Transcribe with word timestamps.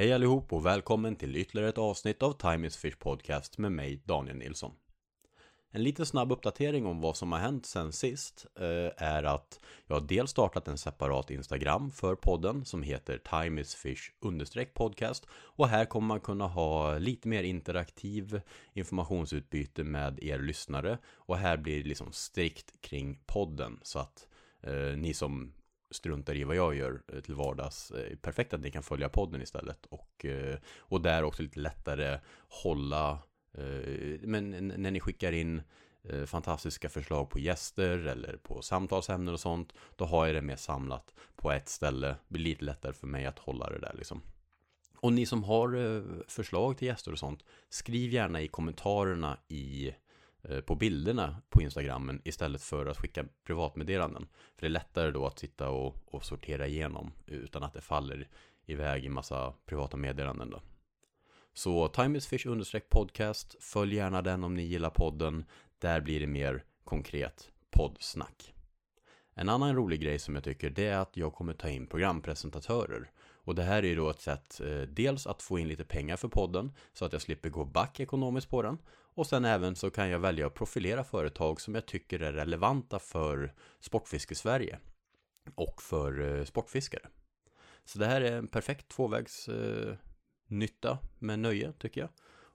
Hej 0.00 0.12
allihop 0.12 0.52
och 0.52 0.66
välkommen 0.66 1.16
till 1.16 1.36
ytterligare 1.36 1.68
ett 1.68 1.78
avsnitt 1.78 2.22
av 2.22 2.32
Time 2.32 2.66
is 2.66 2.76
Fish 2.76 2.98
Podcast 2.98 3.58
med 3.58 3.72
mig, 3.72 4.02
Daniel 4.04 4.36
Nilsson. 4.36 4.72
En 5.70 5.82
liten 5.82 6.06
snabb 6.06 6.32
uppdatering 6.32 6.86
om 6.86 7.00
vad 7.00 7.16
som 7.16 7.32
har 7.32 7.38
hänt 7.38 7.66
sen 7.66 7.92
sist 7.92 8.46
eh, 8.60 9.04
är 9.06 9.22
att 9.22 9.60
jag 9.86 9.96
har 9.96 10.00
dels 10.00 10.30
startat 10.30 10.68
en 10.68 10.78
separat 10.78 11.30
Instagram 11.30 11.90
för 11.90 12.14
podden 12.14 12.64
som 12.64 12.82
heter 12.82 13.18
Time 13.18 13.60
is 13.60 13.74
Fish 13.74 14.10
podcast 14.74 15.26
och 15.32 15.68
här 15.68 15.84
kommer 15.84 16.08
man 16.08 16.20
kunna 16.20 16.46
ha 16.46 16.98
lite 16.98 17.28
mer 17.28 17.42
interaktiv 17.42 18.40
informationsutbyte 18.72 19.84
med 19.84 20.22
er 20.22 20.38
lyssnare 20.38 20.98
och 21.06 21.36
här 21.36 21.56
blir 21.56 21.82
det 21.82 21.88
liksom 21.88 22.12
strikt 22.12 22.80
kring 22.80 23.20
podden 23.26 23.80
så 23.82 23.98
att 23.98 24.28
eh, 24.62 24.96
ni 24.96 25.14
som 25.14 25.52
struntar 25.90 26.36
i 26.36 26.44
vad 26.44 26.56
jag 26.56 26.74
gör 26.74 27.02
eh, 27.12 27.20
till 27.20 27.34
vardags. 27.34 27.90
Eh, 27.90 28.16
perfekt 28.16 28.54
att 28.54 28.60
ni 28.60 28.70
kan 28.70 28.82
följa 28.82 29.08
podden 29.08 29.42
istället 29.42 29.86
och, 29.86 30.24
eh, 30.24 30.58
och 30.78 31.00
där 31.00 31.22
också 31.22 31.42
lite 31.42 31.60
lättare 31.60 32.18
hålla 32.48 33.18
men 34.20 34.50
när 34.76 34.90
ni 34.90 35.00
skickar 35.00 35.32
in 35.32 35.62
fantastiska 36.26 36.88
förslag 36.88 37.30
på 37.30 37.38
gäster 37.38 37.98
eller 37.98 38.36
på 38.36 38.62
samtalsämnen 38.62 39.34
och 39.34 39.40
sånt 39.40 39.72
då 39.96 40.04
har 40.04 40.26
jag 40.26 40.34
det 40.34 40.42
mer 40.42 40.56
samlat 40.56 41.14
på 41.36 41.52
ett 41.52 41.68
ställe. 41.68 42.06
Det 42.06 42.16
blir 42.28 42.44
lite 42.44 42.64
lättare 42.64 42.92
för 42.92 43.06
mig 43.06 43.26
att 43.26 43.38
hålla 43.38 43.70
det 43.70 43.78
där 43.78 43.94
liksom. 43.98 44.22
Och 44.96 45.12
ni 45.12 45.26
som 45.26 45.44
har 45.44 46.04
förslag 46.30 46.78
till 46.78 46.88
gäster 46.88 47.12
och 47.12 47.18
sånt 47.18 47.44
skriv 47.68 48.12
gärna 48.12 48.40
i 48.40 48.48
kommentarerna 48.48 49.38
i 49.48 49.86
Eh, 49.88 49.94
Eh, 50.42 50.60
på 50.60 50.74
bilderna 50.74 51.42
på 51.48 51.62
Instagrammen 51.62 52.22
istället 52.24 52.62
för 52.62 52.86
att 52.86 52.98
skicka 52.98 53.24
privatmeddelanden. 53.44 54.28
För 54.56 54.60
det 54.60 54.66
är 54.66 54.70
lättare 54.70 55.10
då 55.10 55.26
att 55.26 55.38
sitta 55.38 55.70
och, 55.70 55.96
och 56.06 56.24
sortera 56.24 56.66
igenom 56.66 57.12
utan 57.26 57.62
att 57.62 57.72
det 57.72 57.80
faller 57.80 58.28
iväg 58.66 59.04
i 59.04 59.08
massa 59.08 59.54
privata 59.66 59.96
meddelanden 59.96 60.50
då. 60.50 60.60
Så 61.54 61.88
timeisfish-podcast, 61.88 63.56
följ 63.60 63.94
gärna 63.94 64.22
den 64.22 64.44
om 64.44 64.54
ni 64.54 64.62
gillar 64.62 64.90
podden. 64.90 65.44
Där 65.78 66.00
blir 66.00 66.20
det 66.20 66.26
mer 66.26 66.64
konkret 66.84 67.50
poddsnack. 67.70 68.54
En 69.34 69.48
annan 69.48 69.76
rolig 69.76 70.00
grej 70.00 70.18
som 70.18 70.34
jag 70.34 70.44
tycker 70.44 70.70
det 70.70 70.86
är 70.86 70.98
att 70.98 71.16
jag 71.16 71.34
kommer 71.34 71.52
ta 71.52 71.68
in 71.68 71.86
programpresentatörer. 71.86 73.10
Och 73.42 73.54
det 73.54 73.62
här 73.62 73.84
är 73.84 73.96
då 73.96 74.10
ett 74.10 74.20
sätt 74.20 74.60
eh, 74.60 74.80
dels 74.80 75.26
att 75.26 75.42
få 75.42 75.58
in 75.58 75.68
lite 75.68 75.84
pengar 75.84 76.16
för 76.16 76.28
podden 76.28 76.72
så 76.92 77.04
att 77.04 77.12
jag 77.12 77.22
slipper 77.22 77.48
gå 77.48 77.64
back 77.64 78.00
ekonomiskt 78.00 78.48
på 78.48 78.62
den 78.62 78.78
och 79.14 79.26
sen 79.26 79.44
även 79.44 79.76
så 79.76 79.90
kan 79.90 80.08
jag 80.08 80.18
välja 80.18 80.46
att 80.46 80.54
profilera 80.54 81.04
företag 81.04 81.60
som 81.60 81.74
jag 81.74 81.86
tycker 81.86 82.20
är 82.20 82.32
relevanta 82.32 82.98
för 82.98 83.54
Sportfiske 83.80 84.34
Sverige 84.34 84.78
och 85.54 85.82
för 85.82 86.38
eh, 86.38 86.44
sportfiskare. 86.44 87.08
Så 87.84 87.98
det 87.98 88.06
här 88.06 88.20
är 88.20 88.32
en 88.32 88.46
perfekt 88.48 88.88
tvåvägs 88.88 89.48
eh, 89.48 89.94
nytta 90.46 90.98
med 91.18 91.38
nöje 91.38 91.72
tycker 91.72 92.00
jag. 92.00 92.10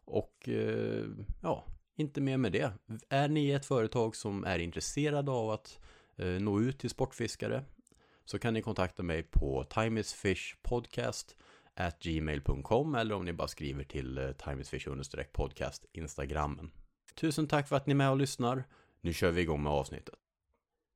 Och 0.06 0.50
eh, 0.50 1.06
ja, 1.42 1.66
inte 1.96 2.22
mer 2.22 2.38
med 2.38 2.52
det. 2.52 2.72
Är 3.10 3.28
ni 3.28 3.52
ett 3.52 3.66
företag 3.66 4.16
som 4.16 4.44
är 4.44 4.60
intresserade 4.60 5.32
av 5.32 5.50
att 5.50 5.80
eh, 6.16 6.28
nå 6.28 6.62
ut 6.62 6.80
till 6.80 6.90
sportfiskare 6.90 7.64
så 8.26 8.40
kan 8.40 8.54
ni 8.54 8.62
kontakta 8.62 9.04
mig 9.04 9.24
på 9.24 9.64
timeisfishpodcast 9.64 11.38
at 11.76 12.00
gmail.com 12.00 12.96
eller 12.96 13.16
om 13.16 13.26
ni 13.26 13.34
bara 13.34 13.48
skriver 13.48 13.84
till 13.84 14.18
eh, 14.18 14.32
timesfish 14.32 14.88
podcast 15.32 15.86
Instagrammen. 15.92 16.72
Tusen 17.16 17.48
tack 17.48 17.68
för 17.68 17.76
att 17.76 17.86
ni 17.88 17.92
är 17.92 17.96
med 17.96 18.10
och 18.10 18.18
lyssnar. 18.18 18.64
Nu 19.02 19.14
kör 19.14 19.32
vi 19.32 19.42
igång 19.42 19.64
med 19.64 19.72
avsnittet. 19.72 20.16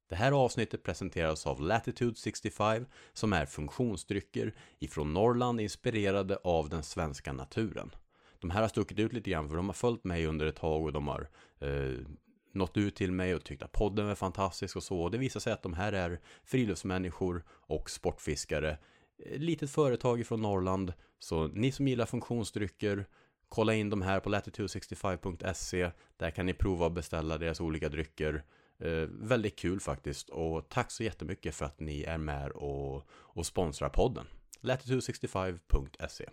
Det 0.09 0.15
här 0.15 0.31
avsnittet 0.31 0.83
presenteras 0.83 1.47
av 1.47 1.61
Latitude 1.61 2.15
65 2.15 2.85
som 3.13 3.33
är 3.33 3.45
funktionsdrycker 3.45 4.55
ifrån 4.79 5.13
Norrland 5.13 5.61
inspirerade 5.61 6.37
av 6.43 6.69
den 6.69 6.83
svenska 6.83 7.33
naturen. 7.33 7.91
De 8.39 8.49
här 8.49 8.61
har 8.61 8.67
stuckit 8.67 8.99
ut 8.99 9.13
lite 9.13 9.29
grann 9.29 9.49
för 9.49 9.55
de 9.55 9.65
har 9.65 9.73
följt 9.73 10.03
mig 10.03 10.25
under 10.25 10.45
ett 10.45 10.55
tag 10.55 10.83
och 10.83 10.93
de 10.93 11.07
har 11.07 11.29
eh, 11.59 12.05
nått 12.53 12.77
ut 12.77 12.95
till 12.95 13.11
mig 13.11 13.35
och 13.35 13.43
tyckt 13.43 13.63
att 13.63 13.71
podden 13.71 14.07
är 14.07 14.15
fantastisk 14.15 14.75
och 14.75 14.83
så. 14.83 15.01
Och 15.01 15.11
det 15.11 15.17
visar 15.17 15.39
sig 15.39 15.53
att 15.53 15.63
de 15.63 15.73
här 15.73 15.93
är 15.93 16.19
friluftsmänniskor 16.43 17.43
och 17.49 17.89
sportfiskare 17.89 18.77
Eh, 19.25 19.39
litet 19.39 19.71
företag 19.71 20.27
från 20.27 20.41
Norrland. 20.41 20.93
Så 21.19 21.47
ni 21.47 21.71
som 21.71 21.87
gillar 21.87 22.05
funktionsdrycker, 22.05 23.05
kolla 23.49 23.73
in 23.73 23.89
de 23.89 24.01
här 24.01 24.19
på 24.19 24.29
latitude65.se. 24.29 25.91
Där 26.17 26.31
kan 26.31 26.45
ni 26.45 26.53
prova 26.53 26.85
att 26.87 26.93
beställa 26.93 27.37
deras 27.37 27.61
olika 27.61 27.89
drycker. 27.89 28.43
Eh, 28.79 29.07
väldigt 29.09 29.59
kul 29.59 29.79
faktiskt 29.79 30.29
och 30.29 30.69
tack 30.69 30.91
så 30.91 31.03
jättemycket 31.03 31.55
för 31.55 31.65
att 31.65 31.79
ni 31.79 32.03
är 32.03 32.17
med 32.17 32.51
och, 32.51 33.07
och 33.09 33.45
sponsrar 33.45 33.89
podden. 33.89 34.25
Latitude65.se 34.61 36.29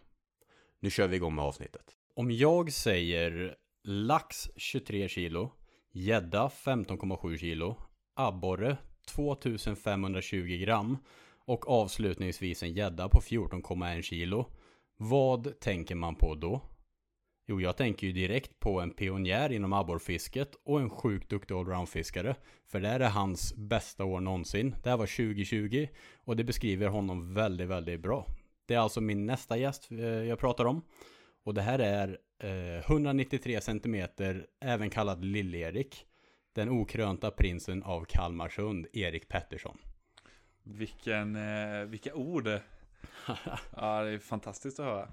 Nu 0.81 0.91
kör 0.91 1.09
vi 1.09 1.17
igång 1.17 1.35
med 1.35 1.45
avsnittet. 1.45 1.97
Om 2.15 2.31
jag 2.31 2.73
säger 2.73 3.57
lax 3.85 4.51
23 4.57 5.09
kilo, 5.09 5.53
gädda 5.93 6.49
15,7 6.49 7.37
kilo, 7.37 7.77
abborre 8.15 8.77
2520 9.07 10.59
gram 10.65 10.99
och 11.47 11.69
avslutningsvis 11.71 12.63
en 12.63 12.73
gädda 12.73 13.09
på 13.09 13.21
14,1 13.21 14.03
kilo. 14.03 14.47
Vad 14.97 15.61
tänker 15.61 15.95
man 15.95 16.15
på 16.15 16.35
då? 16.35 16.61
Jo, 17.49 17.61
jag 17.61 17.77
tänker 17.77 18.07
ju 18.07 18.13
direkt 18.13 18.61
på 18.61 18.81
en 18.81 18.91
pionjär 18.91 19.53
inom 19.53 19.73
abborrfisket 19.73 20.55
och 20.65 20.81
en 20.81 20.91
sjukt 20.91 21.31
duktig 21.31 21.55
allroundfiskare. 21.55 22.37
För 22.67 22.81
det 22.81 22.89
här 22.89 23.01
är 23.01 23.09
hans 23.09 23.55
bästa 23.57 24.05
år 24.05 24.21
någonsin. 24.21 24.75
Det 24.83 24.91
här 24.91 24.97
var 24.97 25.07
2020 25.07 25.89
och 26.25 26.37
det 26.37 26.45
beskriver 26.45 26.89
honom 26.89 27.35
väldigt, 27.35 27.69
väldigt 27.69 28.01
bra. 28.01 28.27
Det 28.67 28.75
är 28.75 28.79
alltså 28.79 29.01
min 29.01 29.27
nästa 29.27 29.57
gäst 29.57 29.91
eh, 29.91 29.99
jag 29.99 30.39
pratar 30.39 30.65
om. 30.65 30.83
Och 31.45 31.55
det 31.55 31.63
här 31.63 31.79
är 31.79 32.19
eh, 32.43 32.91
193 32.91 33.61
cm, 33.61 34.07
även 34.61 34.91
kallad 34.91 35.25
Lill-Erik. 35.25 36.07
Den 36.53 36.69
okrönta 36.69 37.31
prinsen 37.31 37.83
av 37.83 38.05
Kalmarsund, 38.05 38.87
Erik 38.93 39.29
Pettersson. 39.29 39.79
Vilken, 40.69 41.37
eh, 41.37 41.85
vilka 41.85 42.15
ord. 42.15 42.47
ja, 43.77 44.03
det 44.03 44.11
är 44.11 44.19
fantastiskt 44.19 44.81
att 44.81 44.87
höra. 44.87 45.09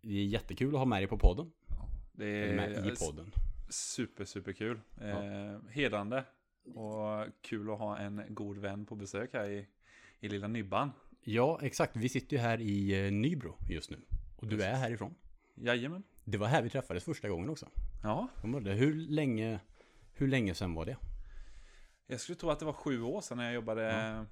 Det 0.00 0.18
är 0.18 0.24
jättekul 0.24 0.74
att 0.74 0.78
ha 0.78 0.84
med 0.84 1.00
dig 1.00 1.06
på 1.06 1.18
podden. 1.18 1.52
Det 2.12 2.26
är 2.26 2.56
med 2.56 2.86
i 2.86 2.96
podden. 2.96 3.32
Super, 3.68 4.24
super 4.24 4.52
kul. 4.52 4.80
Ja. 5.00 5.24
Eh, 5.24 5.58
hedrande. 5.70 6.24
Och 6.74 7.26
kul 7.40 7.70
att 7.70 7.78
ha 7.78 7.98
en 7.98 8.22
god 8.28 8.58
vän 8.58 8.86
på 8.86 8.94
besök 8.94 9.30
här 9.32 9.48
i, 9.48 9.66
i 10.20 10.28
lilla 10.28 10.48
Nybban. 10.48 10.92
Ja, 11.20 11.58
exakt. 11.62 11.96
Vi 11.96 12.08
sitter 12.08 12.36
ju 12.36 12.42
här 12.42 12.60
i 12.60 13.06
eh, 13.06 13.12
Nybro 13.12 13.56
just 13.68 13.90
nu. 13.90 14.00
Och 14.36 14.46
du 14.46 14.62
är 14.62 14.74
härifrån. 14.74 15.14
Jajamän. 15.54 16.02
Det 16.24 16.38
var 16.38 16.46
här 16.46 16.62
vi 16.62 16.70
träffades 16.70 17.04
första 17.04 17.28
gången 17.28 17.50
också. 17.50 17.68
Ja. 18.02 18.28
Hur 18.42 18.94
länge, 18.94 19.60
hur 20.12 20.28
länge 20.28 20.54
sedan 20.54 20.74
var 20.74 20.86
det? 20.86 20.96
Jag 22.06 22.20
skulle 22.20 22.36
tro 22.36 22.50
att 22.50 22.58
det 22.58 22.64
var 22.64 22.72
sju 22.72 23.02
år 23.02 23.20
sedan 23.20 23.36
när 23.36 23.44
jag 23.44 23.54
jobbade 23.54 23.82
ja 23.82 24.24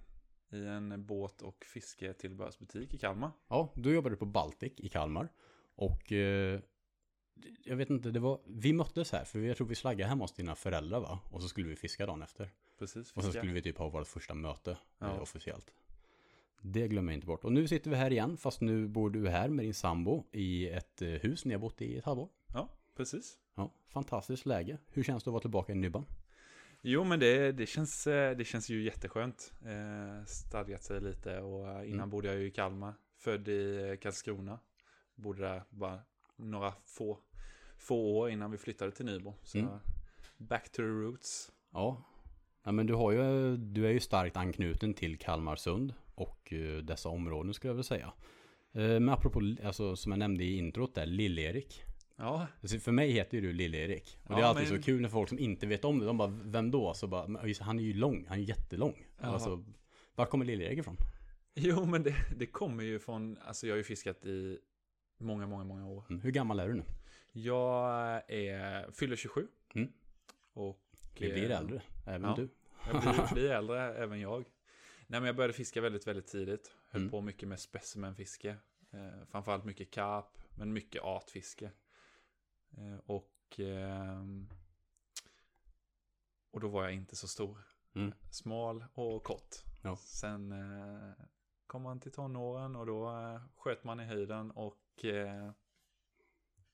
i 0.51 0.67
en 0.67 1.07
båt 1.07 1.43
och 1.43 1.65
fisketillbehörsbutik 1.65 2.95
i 2.95 2.99
Kalmar. 2.99 3.31
Ja, 3.49 3.73
du 3.75 3.95
jobbade 3.95 4.17
på 4.17 4.27
Baltic 4.27 4.73
i 4.77 4.89
Kalmar. 4.89 5.29
Och 5.75 6.12
eh, 6.12 6.61
jag 7.65 7.77
vet 7.77 7.91
inte, 7.91 8.11
det 8.11 8.21
var, 8.21 8.41
vi 8.47 8.73
möttes 8.73 9.12
här 9.12 9.25
för 9.25 9.39
jag 9.39 9.57
tror 9.57 9.67
vi 9.67 9.75
slaggade 9.75 10.09
hemma 10.09 10.25
hos 10.25 10.33
dina 10.33 10.55
föräldrar 10.55 11.01
va? 11.01 11.21
Och 11.31 11.43
så 11.43 11.49
skulle 11.49 11.69
vi 11.69 11.77
fiska 11.77 12.07
dagen 12.07 12.23
efter. 12.23 12.51
Precis. 12.79 13.07
Fiska. 13.07 13.21
Och 13.21 13.25
så 13.25 13.33
skulle 13.33 13.53
vi 13.53 13.62
typ 13.62 13.79
ha 13.79 13.89
vårt 13.89 14.07
första 14.07 14.34
möte 14.34 14.71
eh, 14.71 14.77
ja. 14.99 15.15
eh, 15.15 15.23
officiellt. 15.23 15.75
Det 16.63 16.89
glömmer 16.89 17.13
jag 17.13 17.17
inte 17.17 17.27
bort. 17.27 17.45
Och 17.45 17.53
nu 17.53 17.69
sitter 17.69 17.91
vi 17.91 17.97
här 17.97 18.11
igen, 18.11 18.37
fast 18.37 18.61
nu 18.61 18.89
bor 18.89 19.11
du 19.11 19.28
här 19.28 19.49
med 19.49 19.65
din 19.65 19.75
sambo 19.75 20.25
i 20.33 20.69
ett 20.69 21.03
eh, 21.03 21.09
hus 21.09 21.45
ni 21.45 21.55
har 21.55 21.61
bott 21.61 21.83
i 21.83 21.97
ett 21.97 22.05
halvår. 22.05 22.28
Ja, 22.55 22.69
precis. 22.97 23.39
Ja, 23.55 23.73
fantastiskt 23.89 24.47
läge. 24.47 24.78
Hur 24.89 25.03
känns 25.03 25.25
det 25.25 25.28
att 25.28 25.33
vara 25.33 25.41
tillbaka 25.41 25.73
i 25.73 25.75
Nybban? 25.75 26.07
Jo, 26.88 27.04
men 27.04 27.20
det, 27.20 27.52
det, 27.52 27.66
känns, 27.66 28.06
eh, 28.06 28.36
det 28.36 28.44
känns 28.44 28.70
ju 28.70 28.82
jätteskönt. 28.82 29.52
Eh, 29.64 30.24
stadgat 30.26 30.82
sig 30.82 31.00
lite 31.00 31.41
och 31.41 31.84
innan 31.84 31.98
mm. 32.00 32.10
bodde 32.10 32.28
jag 32.28 32.38
ju 32.38 32.47
i 32.47 32.50
Kalmar. 32.50 32.94
Född 33.19 33.48
i 33.48 33.98
Karlskrona. 34.02 34.58
Bodde 35.14 35.42
där 35.42 35.62
bara 35.70 36.00
några 36.36 36.72
få, 36.84 37.18
få 37.78 38.18
år 38.18 38.30
innan 38.30 38.50
vi 38.50 38.59
flyttade 38.59 38.91
till 38.91 39.06
Nybro. 39.06 39.34
Så 39.42 39.59
mm. 39.59 39.71
back 40.36 40.72
to 40.72 40.77
the 40.77 40.83
roots. 40.83 41.53
Ja. 41.72 42.04
ja, 42.65 42.72
men 42.72 42.86
du, 42.86 42.94
har 42.94 43.12
ju, 43.12 43.56
du 43.56 43.86
är 43.86 43.91
ju 43.91 44.00
starkt 44.00 44.36
anknuten 44.36 44.94
till 44.94 45.18
Kalmarsund 45.18 45.94
och 46.15 46.53
dessa 46.82 47.09
områden 47.09 47.54
skulle 47.54 47.68
jag 47.68 47.74
vilja 47.74 47.84
säga. 47.84 48.12
Men 48.72 49.09
apropå, 49.09 49.56
alltså, 49.65 49.97
som 49.97 50.12
jag 50.12 50.18
nämnde 50.18 50.44
i 50.44 50.56
introt 50.56 50.94
där, 50.94 51.06
Lill-Erik. 51.06 51.82
Ja. 52.16 52.47
Alltså 52.63 52.78
för 52.78 52.92
mig 52.92 53.10
heter 53.10 53.39
ju 53.39 53.41
du 53.41 53.53
Lill-Erik. 53.53 54.18
Och 54.22 54.30
ja, 54.30 54.36
det 54.36 54.42
är 54.42 54.47
alltid 54.47 54.68
men... 54.71 54.78
så 54.78 54.84
kul 54.84 55.01
när 55.01 55.09
folk 55.09 55.28
som 55.28 55.39
inte 55.39 55.66
vet 55.66 55.84
om 55.84 55.98
det, 55.98 56.07
de 56.07 56.16
bara, 56.16 56.41
vem 56.45 56.71
då? 56.71 56.95
Så 56.95 57.07
bara, 57.07 57.41
han 57.60 57.78
är 57.78 57.83
ju 57.83 57.92
lång, 57.92 58.27
han 58.28 58.39
är 58.39 58.42
jättelång. 58.42 59.07
Ja. 59.21 59.27
Alltså, 59.27 59.65
var 60.15 60.27
kommer 60.27 60.45
Lill-Erik 60.45 60.78
ifrån? 60.78 60.97
Jo, 61.54 61.84
men 61.84 62.03
det, 62.03 62.15
det 62.36 62.47
kommer 62.47 62.84
ju 62.84 62.98
från, 62.98 63.39
alltså 63.39 63.66
jag 63.66 63.74
har 63.74 63.78
ju 63.78 63.84
fiskat 63.84 64.27
i 64.27 64.59
många, 65.18 65.47
många, 65.47 65.65
många 65.65 65.86
år. 65.86 66.04
Mm. 66.09 66.21
Hur 66.21 66.30
gammal 66.30 66.60
är 66.60 66.68
du 66.68 66.74
nu? 66.74 66.84
Jag 67.33 68.22
är, 68.30 68.91
fyller 68.92 69.16
27. 69.16 69.48
Mm. 69.74 69.92
Och... 70.53 70.83
Vi 71.18 71.33
blir 71.33 71.51
eh, 71.51 71.59
äldre, 71.59 71.83
även 72.07 72.30
ja, 72.30 72.36
du. 72.36 72.48
Jag 72.92 73.03
blir, 73.03 73.28
blir 73.34 73.51
äldre, 73.51 73.95
även 73.95 74.21
jag. 74.21 74.45
Nej, 75.07 75.21
men 75.21 75.24
jag 75.24 75.36
började 75.36 75.53
fiska 75.53 75.80
väldigt, 75.80 76.07
väldigt 76.07 76.27
tidigt. 76.27 76.72
Höll 76.91 77.01
mm. 77.01 77.10
på 77.10 77.21
mycket 77.21 77.48
med 77.48 77.60
specimenfiske. 77.60 78.57
Eh, 78.92 79.27
framförallt 79.28 79.65
mycket 79.65 79.91
karp, 79.91 80.39
men 80.54 80.72
mycket 80.72 81.03
artfiske. 81.03 81.71
Eh, 82.77 82.99
och, 83.07 83.33
ehm, 83.59 84.49
och 86.51 86.61
då 86.61 86.69
var 86.69 86.83
jag 86.84 86.95
inte 86.95 87.17
så 87.17 87.28
stor. 87.28 87.59
Mm. 87.95 88.13
Smal 88.31 88.84
och 88.95 89.25
kort. 89.25 89.55
Ja. 89.83 89.97
Sen 89.97 90.53
eh, 90.53 91.13
kom 91.67 91.83
man 91.83 92.01
till 92.01 92.13
tonåren 92.13 92.77
och 92.77 92.87
då 92.87 93.11
eh, 93.11 93.41
sköt 93.57 93.84
man 93.84 94.01
i 94.01 94.05
höjden 94.05 94.51
och 94.51 94.83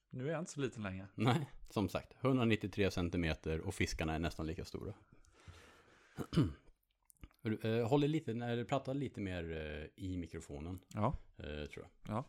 nu 0.09 0.27
är 0.27 0.31
jag 0.31 0.39
inte 0.39 0.51
så 0.51 0.61
liten 0.61 0.83
längre. 0.83 1.07
Nej, 1.15 1.51
som 1.69 1.89
sagt, 1.89 2.13
193 2.21 2.91
centimeter 2.91 3.59
och 3.61 3.75
fiskarna 3.75 4.15
är 4.15 4.19
nästan 4.19 4.47
lika 4.47 4.65
stora. 4.65 4.93
Håller 7.89 8.07
lite, 8.07 8.33
när 8.33 8.57
du 8.57 8.65
pratar 8.65 8.93
lite 8.93 9.21
mer 9.21 9.43
i 9.95 10.17
mikrofonen, 10.17 10.79
Ja. 10.93 11.17
tror 11.37 11.69
jag. 11.75 11.89
Ja. 12.15 12.23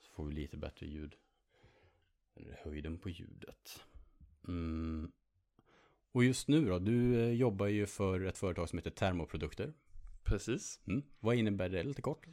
Så 0.00 0.12
får 0.12 0.24
vi 0.24 0.32
lite 0.32 0.56
bättre 0.56 0.86
ljud. 0.86 1.16
Höjden 2.64 2.98
på 2.98 3.08
ljudet. 3.08 3.84
Mm. 4.48 5.12
Och 6.12 6.24
just 6.24 6.48
nu 6.48 6.64
då, 6.64 6.78
du 6.78 7.20
eh, 7.20 7.30
jobbar 7.32 7.66
ju 7.66 7.86
för 7.86 8.20
ett 8.20 8.38
företag 8.38 8.68
som 8.68 8.78
heter 8.78 8.90
Thermoprodukter. 8.90 9.72
Precis. 10.24 10.80
Mm. 10.86 11.02
Vad 11.20 11.34
innebär 11.34 11.68
det 11.68 11.82
lite 11.82 12.02
kort? 12.02 12.26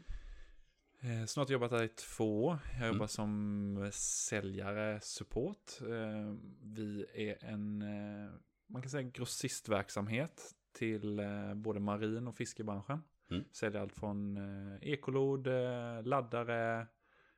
Eh, 1.02 1.25
snart 1.25 1.50
jobbat 1.50 1.72
där 1.72 1.84
i 1.84 1.88
två 1.88 2.46
år. 2.46 2.60
Jag 2.80 2.88
jobbar 2.88 2.98
Mm. 2.98 3.07
som 3.07 3.90
säljare 3.94 5.00
support. 5.02 5.81
Eh, 5.81 6.36
vi 6.62 7.06
är 7.13 7.46
en, 7.46 7.81
eh, 7.81 8.31
man 8.68 8.81
kan 8.81 8.92
säga 8.92 9.10
grossistverksamhet 9.10 10.56
till 10.72 11.19
eh, 11.19 11.54
både 11.54 11.80
marin 11.80 12.28
och 12.28 12.36
fiskebranschen. 12.36 13.00
Mm. 13.31 13.44
Säljer 13.51 13.81
allt 13.81 13.94
från 13.94 14.38
eh, 14.38 14.78
ekolod, 14.81 15.48
eh, 15.48 16.04
laddare, 16.04 16.88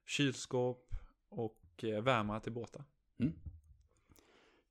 kylskåp 0.05 0.93
och 1.29 1.57
eh, 1.83 2.01
värmare 2.01 2.39
till 2.39 2.51
båtar. 2.51 2.83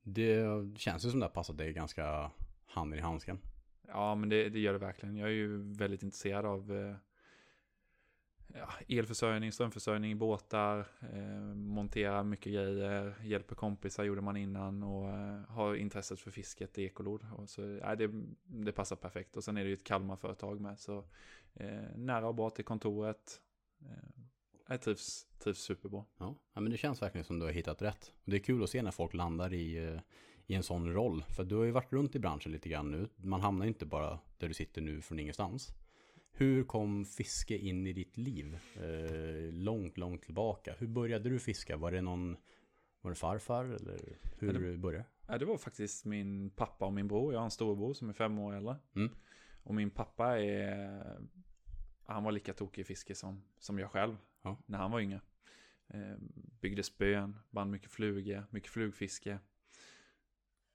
Det 0.03 0.45
känns 0.77 1.07
ju 1.07 1.11
som 1.11 1.21
det 1.21 1.27
har 1.27 1.31
passat 1.31 1.59
dig 1.59 1.73
ganska 1.73 2.31
hand 2.67 2.95
i 2.95 3.01
handsken. 3.01 3.39
Ja, 3.89 4.15
men 4.15 4.29
det, 4.29 4.49
det 4.49 4.59
gör 4.59 4.73
det 4.73 4.79
verkligen. 4.79 5.17
Jag 5.17 5.29
är 5.29 5.35
ju 5.35 5.73
väldigt 5.73 6.03
intresserad 6.03 6.47
av 6.47 6.73
eh, 6.73 6.97
ja, 8.55 8.69
elförsörjning, 8.89 9.53
strömförsörjning 9.53 10.19
båtar, 10.19 10.87
eh, 11.01 11.55
monterar 11.55 12.25
mycket 12.25 12.53
grejer, 12.53 13.15
hjälper 13.23 13.55
kompisar 13.55 14.05
gjorde 14.05 14.21
man 14.21 14.37
innan 14.37 14.83
och 14.83 15.09
eh, 15.09 15.41
har 15.49 15.75
intresset 15.75 16.21
för 16.21 16.31
fisket 16.31 16.79
i 16.79 16.85
ekolod. 16.85 17.27
Och 17.37 17.49
så, 17.49 17.63
ja, 17.63 17.97
det, 17.97 18.11
det 18.45 18.73
passar 18.73 18.97
perfekt. 18.97 19.37
Och 19.37 19.45
sen 19.45 19.57
är 19.57 19.63
det 19.63 19.69
ju 19.69 19.75
ett 19.75 19.85
Kalmar-företag 19.85 20.61
med, 20.61 20.79
så 20.79 21.05
eh, 21.55 21.97
nära 21.97 22.29
och 22.29 22.35
bra 22.35 22.51
till 22.51 22.65
kontoret. 22.65 23.41
Jag 24.69 24.81
trivs, 24.81 25.27
trivs 25.39 25.59
superbra. 25.59 26.05
Ja. 26.19 26.35
ja, 26.55 26.61
men 26.61 26.73
det 26.73 26.79
känns 26.79 27.03
verkligen 27.03 27.25
som 27.25 27.39
du 27.39 27.45
har 27.45 27.53
hittat 27.53 27.83
rätt. 27.83 28.13
Och 28.25 28.31
det 28.31 28.37
är 28.37 28.41
kul 28.41 28.63
att 28.63 28.71
se 28.71 28.83
när 28.83 28.91
folk 28.91 29.15
landar 29.15 29.55
i, 29.55 29.77
eh, 29.77 30.01
i 30.47 30.55
en 30.55 30.63
sån 30.63 30.93
roll. 30.93 31.25
För 31.37 31.45
du 31.45 31.57
har 31.57 31.65
ju 31.65 31.71
varit 31.71 31.93
runt 31.93 32.15
i 32.15 32.19
branschen 32.19 32.53
lite 32.53 32.69
grann 32.69 32.91
nu. 32.91 33.09
Man 33.17 33.41
hamnar 33.41 33.65
ju 33.65 33.69
inte 33.69 33.87
bara 33.87 34.19
där 34.39 34.49
du 34.49 34.55
sitter 34.55 34.81
nu 34.81 35.01
från 35.03 35.19
ingenstans. 35.19 35.75
Hur 36.33 36.65
kom 36.65 37.05
fiske 37.05 37.59
in 37.59 37.87
i 37.87 37.93
ditt 37.93 38.17
liv? 38.17 38.59
Eh, 38.75 39.53
långt, 39.53 39.99
långt 39.99 40.23
tillbaka. 40.23 40.75
Hur 40.79 40.87
började 40.87 41.29
du 41.29 41.39
fiska? 41.39 41.77
Var 41.77 41.93
det 41.93 42.01
någon, 42.01 42.37
var 43.01 43.11
det 43.11 43.15
farfar 43.15 43.65
eller 43.65 44.19
hur 44.39 44.47
Ja, 44.47 44.53
det... 44.53 44.79
började 44.79 45.05
Ja, 45.27 45.39
det 45.39 45.45
var 45.45 45.59
faktiskt 45.59 46.05
min 46.05 46.51
pappa 46.51 46.87
och 46.87 46.93
min 46.93 47.09
bror. 47.09 47.33
Jag 47.33 47.41
har 47.41 47.45
en 47.45 47.51
storbror 47.51 47.95
som 47.95 48.09
är 48.09 48.13
fem 48.13 48.39
år 48.39 48.55
äldre. 48.55 48.77
Mm. 48.97 49.11
Och 49.63 49.75
min 49.75 49.91
pappa 49.91 50.39
är... 50.39 51.19
Han 52.07 52.25
var 52.25 52.33
lika 52.33 52.53
tokig 52.53 52.83
i 52.83 52.85
fiske 52.85 53.15
som, 53.15 53.43
som 53.59 53.79
jag 53.79 53.91
själv. 53.91 54.17
Ja. 54.43 54.57
När 54.67 54.79
han 54.79 54.91
var 54.91 55.01
yngre. 55.01 55.21
Eh, 55.89 56.17
byggde 56.61 56.83
spön, 56.83 57.37
band 57.51 57.71
mycket 57.71 57.91
flugor, 57.91 58.45
mycket 58.51 58.71
flugfiske. 58.71 59.39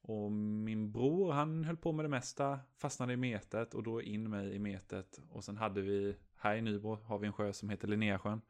Och 0.01 0.31
min 0.31 0.91
bror, 0.91 1.31
han 1.31 1.63
höll 1.63 1.77
på 1.77 1.91
med 1.91 2.05
det 2.05 2.09
mesta. 2.09 2.59
Fastnade 2.77 3.13
i 3.13 3.17
metet 3.17 3.73
och 3.73 3.83
då 3.83 4.01
in 4.01 4.29
mig 4.29 4.55
i 4.55 4.59
metet. 4.59 5.19
Och 5.29 5.43
sen 5.43 5.57
hade 5.57 5.81
vi, 5.81 6.15
här 6.35 6.55
i 6.55 6.61
Nybro 6.61 6.95
har 6.95 7.19
vi 7.19 7.27
en 7.27 7.33
sjö 7.33 7.53
som 7.53 7.69
heter 7.69 7.87
Linnéasjön. 7.87 8.41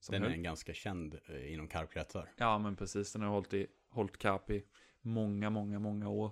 Som 0.00 0.12
Den 0.12 0.22
är 0.22 0.26
höll- 0.26 0.36
en 0.36 0.42
ganska 0.42 0.74
känd 0.74 1.18
eh, 1.26 1.52
inom 1.52 1.68
karpkretsar. 1.68 2.28
Ja, 2.36 2.58
men 2.58 2.76
precis. 2.76 3.12
Den 3.12 3.22
har 3.22 3.28
hållit, 3.28 3.54
i, 3.54 3.66
hållit 3.88 4.18
karp 4.18 4.50
i 4.50 4.64
många, 5.00 5.50
många, 5.50 5.78
många 5.78 6.08
år. 6.08 6.30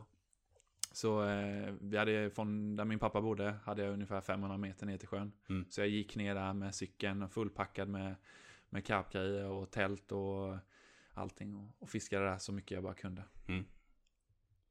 Så 0.93 1.25
eh, 1.25 1.75
vi 1.81 1.97
hade 1.97 2.31
från 2.31 2.77
där 2.77 2.85
min 2.85 2.99
pappa 2.99 3.21
bodde 3.21 3.55
hade 3.65 3.85
jag 3.85 3.93
ungefär 3.93 4.21
500 4.21 4.57
meter 4.57 4.87
ner 4.87 4.99
till 4.99 5.09
sjön. 5.09 5.33
Mm. 5.49 5.67
Så 5.71 5.81
jag 5.81 5.89
gick 5.89 6.17
ner 6.17 6.35
där 6.35 6.53
med 6.53 6.75
cykeln 6.75 7.29
fullpackad 7.29 7.89
med, 7.89 8.15
med 8.69 8.87
karpgrejer 8.87 9.47
och 9.47 9.71
tält 9.71 10.13
och 10.13 10.57
allting. 11.15 11.57
Och, 11.57 11.83
och 11.83 11.89
fiskade 11.89 12.25
där 12.25 12.39
så 12.39 12.53
mycket 12.53 12.71
jag 12.71 12.83
bara 12.83 12.95
kunde. 12.95 13.25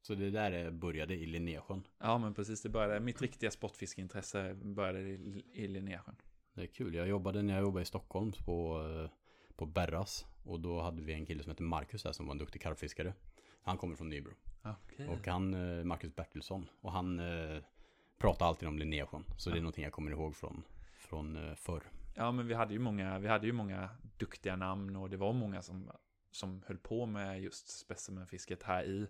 Så 0.02 0.16
det 0.16 0.30
där 0.30 0.66
eh, 0.66 0.72
började 0.72 1.14
i 1.14 1.26
Linnésjön. 1.26 1.84
Ja, 2.00 2.18
men 2.18 2.34
precis. 2.34 2.62
Det 2.62 2.70
började, 2.70 3.00
mitt 3.00 3.22
riktiga 3.22 3.52
sportfiskeintresse 3.52 4.54
började 4.54 5.00
i, 5.00 5.44
i 5.54 5.68
Linnésjön. 5.68 6.16
Det 6.54 6.62
är 6.62 6.68
kul. 6.68 6.96
Jag 6.96 7.08
jobbade 7.08 7.42
när 7.42 7.54
jag 7.54 7.62
jobbade 7.62 7.82
i 7.82 7.86
Stockholm 7.86 8.32
på, 8.46 8.88
eh, 8.88 9.12
på 9.56 9.66
Berras. 9.66 10.26
Och 10.44 10.60
då 10.60 10.82
hade 10.82 11.02
vi 11.02 11.14
en 11.14 11.26
kille 11.26 11.44
som 11.44 11.50
hette 11.50 11.64
Marcus 11.64 12.04
där 12.04 12.12
som 12.12 12.26
var 12.26 12.32
en 12.32 12.38
duktig 12.38 12.62
karpfiskare. 12.62 13.14
Han 13.64 13.78
kommer 13.78 13.96
från 13.96 14.10
Nybro. 14.10 14.34
Okay. 14.64 15.08
Och 15.08 15.28
han, 15.28 15.54
eh, 15.54 15.84
Marcus 15.84 16.16
Bertilsson. 16.16 16.70
Och 16.82 16.92
han 16.92 17.20
eh, 17.20 17.64
pratar 18.18 18.46
alltid 18.46 18.68
om 18.68 18.80
Linnésjön. 18.80 19.24
Så 19.38 19.50
det 19.50 19.58
är 19.58 19.62
någonting 19.62 19.84
jag 19.84 19.94
kommer 19.94 20.12
ihåg 20.12 20.36
från, 20.36 20.64
från 20.94 21.50
eh, 21.50 21.56
förr. 21.56 21.84
Ja, 22.16 22.32
men 22.32 22.48
vi 22.48 22.54
hade 22.54 22.74
ju 22.74 22.80
många, 22.80 23.20
vi 23.20 23.28
hade 23.28 23.46
ju 23.48 23.54
många 23.54 23.90
duktiga 24.18 24.56
namn 24.56 24.96
och 24.96 25.10
det 25.10 25.18
var 25.18 25.34
många 25.34 25.62
som, 25.62 25.92
som 26.32 26.64
höll 26.68 26.78
på 26.78 27.06
med 27.06 27.42
just 27.42 27.80
specimenfisket 27.80 28.64
här 28.64 28.84
i, 28.84 29.08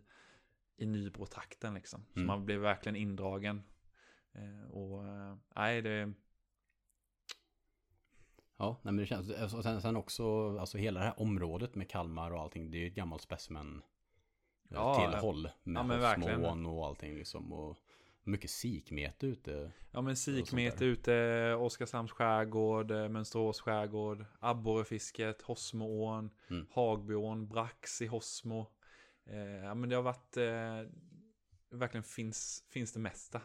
i 0.77 0.86
Nybro-trakten 0.86 1.74
liksom. 1.74 2.06
Så 2.13 2.19
Mm. 2.19 2.27
man 2.27 2.45
blev 2.45 2.59
verkligen 2.59 2.95
indragen. 2.95 3.63
Och 4.71 5.03
nej, 5.56 5.81
det, 5.81 6.13
Ja, 8.57 8.80
nej, 8.81 8.94
men 8.94 8.98
det 8.98 9.06
känns. 9.06 9.53
Och 9.53 9.63
sen, 9.63 9.81
sen 9.81 9.95
också, 9.95 10.57
alltså 10.59 10.77
hela 10.77 11.00
det 11.00 11.06
här 11.06 11.19
området 11.21 11.75
med 11.75 11.89
Kalmar 11.89 12.31
och 12.31 12.42
allting. 12.42 12.71
Det 12.71 12.77
är 12.77 12.80
ju 12.80 12.88
ett 12.88 12.95
gammalt 12.95 13.21
specimen 13.21 13.83
Ja, 14.73 15.12
tillhåll. 15.12 15.50
Med 15.63 15.79
ja, 15.79 15.83
men 15.83 16.00
verkligen. 16.00 16.65
Och 16.65 16.85
allting 16.85 17.15
liksom. 17.15 17.53
Och 17.53 17.77
mycket 18.23 18.50
sikmete 18.50 19.27
ute. 19.27 19.71
ja 19.91 20.01
men 20.01 20.15
sikmete 20.18 20.85
ute, 20.85 21.56
Oskarshamns 21.59 22.12
skärgård, 22.12 22.91
eh, 22.91 23.09
Mönsterås 23.09 23.62
skärgård, 23.62 24.25
abborrefisket, 24.39 25.41
Hossmoån, 25.41 26.29
Mm. 26.50 26.68
Hagbyån, 26.71 27.47
Brax 27.47 28.01
i 28.01 28.06
Hossmo. 28.07 28.67
Eh, 29.25 29.38
ja 29.39 29.74
men 29.74 29.89
det 29.89 29.95
har 29.95 30.03
varit, 30.03 30.38
eh, 30.38 30.91
verkligen 31.69 32.03
finns, 32.03 32.65
finns 32.69 32.93
det 32.93 33.00
mesta. 33.00 33.41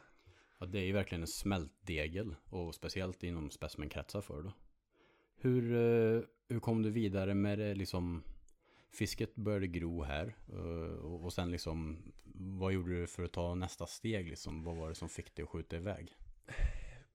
Ja, 0.59 0.67
det 0.67 0.79
är 0.79 0.85
ju 0.85 0.93
verkligen 0.93 1.23
en 1.23 1.27
smältdegel. 1.29 2.35
Och 2.51 2.75
speciellt 2.75 3.23
inom 3.23 3.51
specimenkretsar 3.51 4.21
för 4.21 4.43
då. 4.43 4.53
Hur, 5.37 5.73
eh, 5.75 6.23
hur 6.49 6.61
kom 6.61 6.83
du 6.83 6.91
vidare 6.91 7.35
med 7.35 7.59
det 7.59 7.75
liksom? 7.75 8.23
Fisket 8.97 9.35
började 9.35 9.67
gro 9.67 10.03
här. 10.03 10.37
eh, 10.49 11.05
Och 11.05 11.33
sen 11.33 11.51
liksom, 11.51 11.99
vad 12.35 12.73
gjorde 12.73 13.01
du 13.01 13.07
för 13.07 13.23
att 13.25 13.33
ta 13.33 13.55
nästa 13.55 13.87
steg 13.87 14.29
liksom? 14.29 14.63
Vad 14.63 14.77
var 14.77 14.89
det 14.89 14.95
som 14.95 15.09
fick 15.09 15.35
dig 15.35 15.43
att 15.43 15.49
skjuta 15.49 15.77
iväg? 15.77 16.17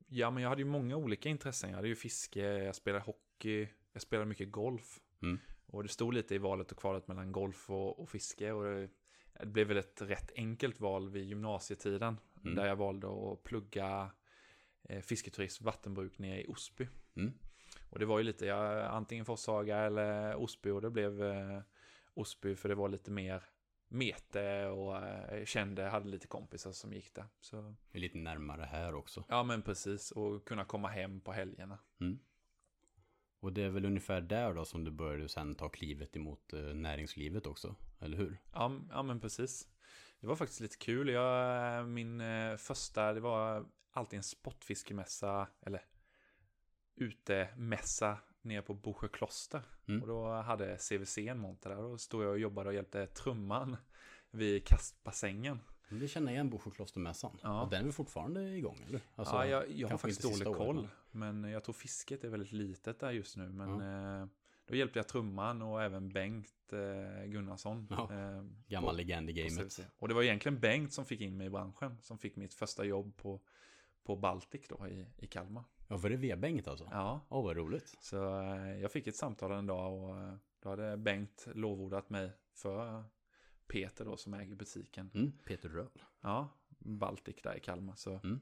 Ja, 0.08 0.32
men 0.32 0.44
jag 0.44 0.50
hade 0.50 0.62
ju 0.62 0.68
många 0.68 0.96
olika 0.96 1.30
intressen. 1.30 1.70
Jag 1.70 1.76
hade 1.76 1.88
ju 1.88 1.96
fiske, 1.96 2.40
jag 2.42 2.76
spelade 2.76 3.04
hockey, 3.04 3.68
jag 3.94 4.02
spelade 4.02 4.30
mycket 4.30 4.52
golf. 4.52 5.00
Mm. 5.22 5.40
Och 5.68 5.84
det 5.84 5.90
stod 5.90 6.14
lite 6.14 6.36
i 6.36 6.38
valet 6.38 6.72
och 6.72 6.78
kvalet 6.78 7.08
mellan 7.08 7.32
golf 7.32 7.70
och, 7.70 8.00
och 8.00 8.10
fiske. 8.10 8.52
Och 8.52 8.64
det, 8.64 8.90
det 9.40 9.46
blev 9.46 9.68
väl 9.68 9.78
ett 9.78 10.02
rätt 10.02 10.32
enkelt 10.36 10.80
val 10.80 11.10
vid 11.10 11.26
gymnasietiden. 11.26 12.18
Mm. 12.44 12.56
Där 12.56 12.66
jag 12.68 12.76
valde 12.76 13.08
att 13.08 13.44
plugga 13.44 14.12
eh, 14.84 15.02
fisketurism, 15.02 15.66
vattenbruk 15.66 16.20
nere 16.20 16.42
i 16.42 16.48
Osby. 16.48 16.88
Mm. 17.16 17.34
Och 17.90 18.00
det 18.00 18.06
var 18.06 18.18
ju 18.18 18.24
lite, 18.24 18.46
ja, 18.46 18.84
antingen 18.84 19.26
Forshaga 19.26 19.78
eller 19.78 20.36
Osby. 20.36 20.70
Och 20.70 20.82
det 20.82 20.90
blev 20.90 21.24
eh, 21.24 21.62
Osby 22.14 22.56
för 22.56 22.70
det 22.70 22.76
var 22.76 22.90
lite 22.90 23.12
mer 23.12 23.44
mete 23.88 24.66
och 24.66 24.98
eh, 24.98 25.46
kände, 25.46 25.84
hade 25.84 26.10
lite 26.10 26.28
kompisar 26.28 26.72
som 26.72 26.94
gick 26.94 27.14
där. 27.14 27.26
Så 27.40 27.76
Det 27.92 27.98
är 27.98 28.02
lite 28.02 28.18
närmare 28.18 28.64
här 28.64 28.96
också. 28.96 29.24
Ja 29.30 29.44
men 29.44 29.62
precis, 29.62 30.12
och 30.12 30.48
kunna 30.48 30.66
komma 30.66 30.88
hem 30.88 31.22
på 31.22 31.32
helgerna. 31.32 31.80
Mm. 32.02 32.20
Och 33.40 33.54
det 33.54 33.64
är 33.64 33.70
väl 33.70 33.86
ungefär 33.86 34.22
där 34.22 34.54
då 34.54 34.66
som 34.66 34.84
du 34.84 34.92
började 34.92 35.30
sen 35.30 35.56
ta 35.56 35.70
klivet 35.70 36.16
emot 36.16 36.54
eh, 36.54 36.60
näringslivet 36.60 37.48
också, 37.48 37.76
eller 38.00 38.18
hur? 38.18 38.42
Ja, 38.54 38.80
ja 38.90 39.04
men 39.04 39.20
precis. 39.20 39.68
Det 40.20 40.28
var 40.28 40.36
faktiskt 40.36 40.60
lite 40.60 40.78
kul. 40.78 41.10
Jag, 41.10 41.88
min 41.88 42.22
eh, 42.22 42.58
första, 42.58 43.14
det 43.14 43.20
var 43.20 43.66
alltid 43.92 44.18
en 44.18 44.24
sportfiskemässa, 44.24 45.48
eller 45.62 45.82
utemässa 46.96 48.18
nere 48.42 48.62
på 48.62 48.74
Bosjö 48.74 49.08
kloster. 49.08 49.62
Mm. 49.88 50.02
Och 50.02 50.08
då 50.08 50.32
hade 50.32 50.78
CVC 50.78 51.18
en 51.18 51.40
monter 51.40 51.70
där. 51.70 51.78
Då 51.78 51.98
stod 51.98 52.24
jag 52.24 52.32
och 52.32 52.40
jobbade 52.40 52.70
och 52.70 52.76
hjälpte 52.76 53.08
trumman 53.08 53.78
vid 54.32 54.68
kastbassängen. 54.68 55.60
Vi 55.90 56.08
känner 56.08 56.32
igen 56.32 56.50
Bosjöklostermässan. 56.50 57.38
Ja. 57.44 57.62
Och 57.62 57.70
den 57.70 57.88
är 57.88 57.92
fortfarande 57.92 58.58
igång, 58.58 58.86
eller? 58.88 59.02
Alltså, 59.16 59.36
ja, 59.36 59.46
jag, 59.46 59.72
jag 59.72 59.88
har 59.88 59.98
faktiskt 59.98 60.22
dålig 60.22 60.36
sista 60.36 60.54
koll. 60.54 60.78
åren. 60.78 60.88
Men 61.12 61.44
jag 61.44 61.64
tror 61.64 61.74
fisket 61.74 62.24
är 62.24 62.30
väldigt 62.30 62.52
litet 62.52 63.00
där 63.00 63.12
just 63.12 63.38
nu. 63.38 63.50
Men 63.50 63.82
eh, 64.22 64.28
då 64.66 64.76
hjälpte 64.76 65.00
jag 65.00 65.08
trumman 65.08 65.62
och 65.62 65.84
även 65.84 66.10
Bengt 66.10 66.74
eh, 66.74 67.26
Gunnarsson. 67.26 67.88
Ja, 67.90 68.14
eh, 68.14 68.44
Gammal 68.68 68.98
legend 68.98 69.30
i 69.30 69.34
gamet. 69.34 69.80
Och 70.00 70.08
det 70.08 70.14
var 70.14 70.24
egentligen 70.24 70.60
Bengt 70.60 70.94
som 70.94 71.06
fick 71.06 71.22
in 71.22 71.38
mig 71.38 71.48
i 71.48 71.50
branschen. 71.50 71.98
Som 72.02 72.18
fick 72.18 72.36
mitt 72.36 72.54
första 72.54 72.84
jobb 72.84 73.18
på, 73.18 73.42
på 74.04 74.16
Baltic 74.16 74.68
då 74.68 74.88
i, 74.88 75.06
i 75.18 75.28
Kalmar. 75.28 75.64
Ja, 75.92 75.98
var 75.98 76.10
det 76.10 76.16
V-Bengt 76.18 76.68
alltså? 76.68 76.88
Ja, 76.92 77.22
Åh, 77.30 77.44
vad 77.44 77.56
roligt. 77.58 77.98
så 78.02 78.42
eh, 78.42 78.82
jag 78.82 78.92
fick 78.92 79.08
ett 79.08 79.16
samtal 79.16 79.52
en 79.52 79.66
dag 79.68 79.94
och 80.04 80.18
eh, 80.20 80.34
då 80.60 80.70
hade 80.70 80.98
Bengt 80.98 81.48
lovordat 81.56 82.10
mig 82.10 82.32
för 82.54 83.04
Peter 83.68 84.06
då 84.06 84.18
som 84.18 84.34
äger 84.34 84.56
butiken. 84.56 85.12
Mm, 85.14 85.32
Peter 85.46 85.70
Röhl. 85.70 86.04
Ja, 86.22 86.50
Baltic 86.80 87.36
där 87.44 87.58
i 87.58 87.60
Kalmar. 87.60 87.96
Så 87.96 88.20
Mm. 88.24 88.40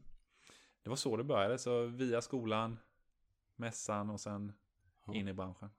det 0.83 0.89
var 0.89 0.95
så 0.97 1.17
det 1.17 1.23
började. 1.23 1.57
Så 1.57 1.85
via 1.85 2.21
skolan, 2.21 2.77
mässan 3.55 4.09
och 4.09 4.19
sen 4.19 4.53
Ja. 5.05 5.13
in 5.15 5.27
i 5.27 5.33
branschen. 5.33 5.69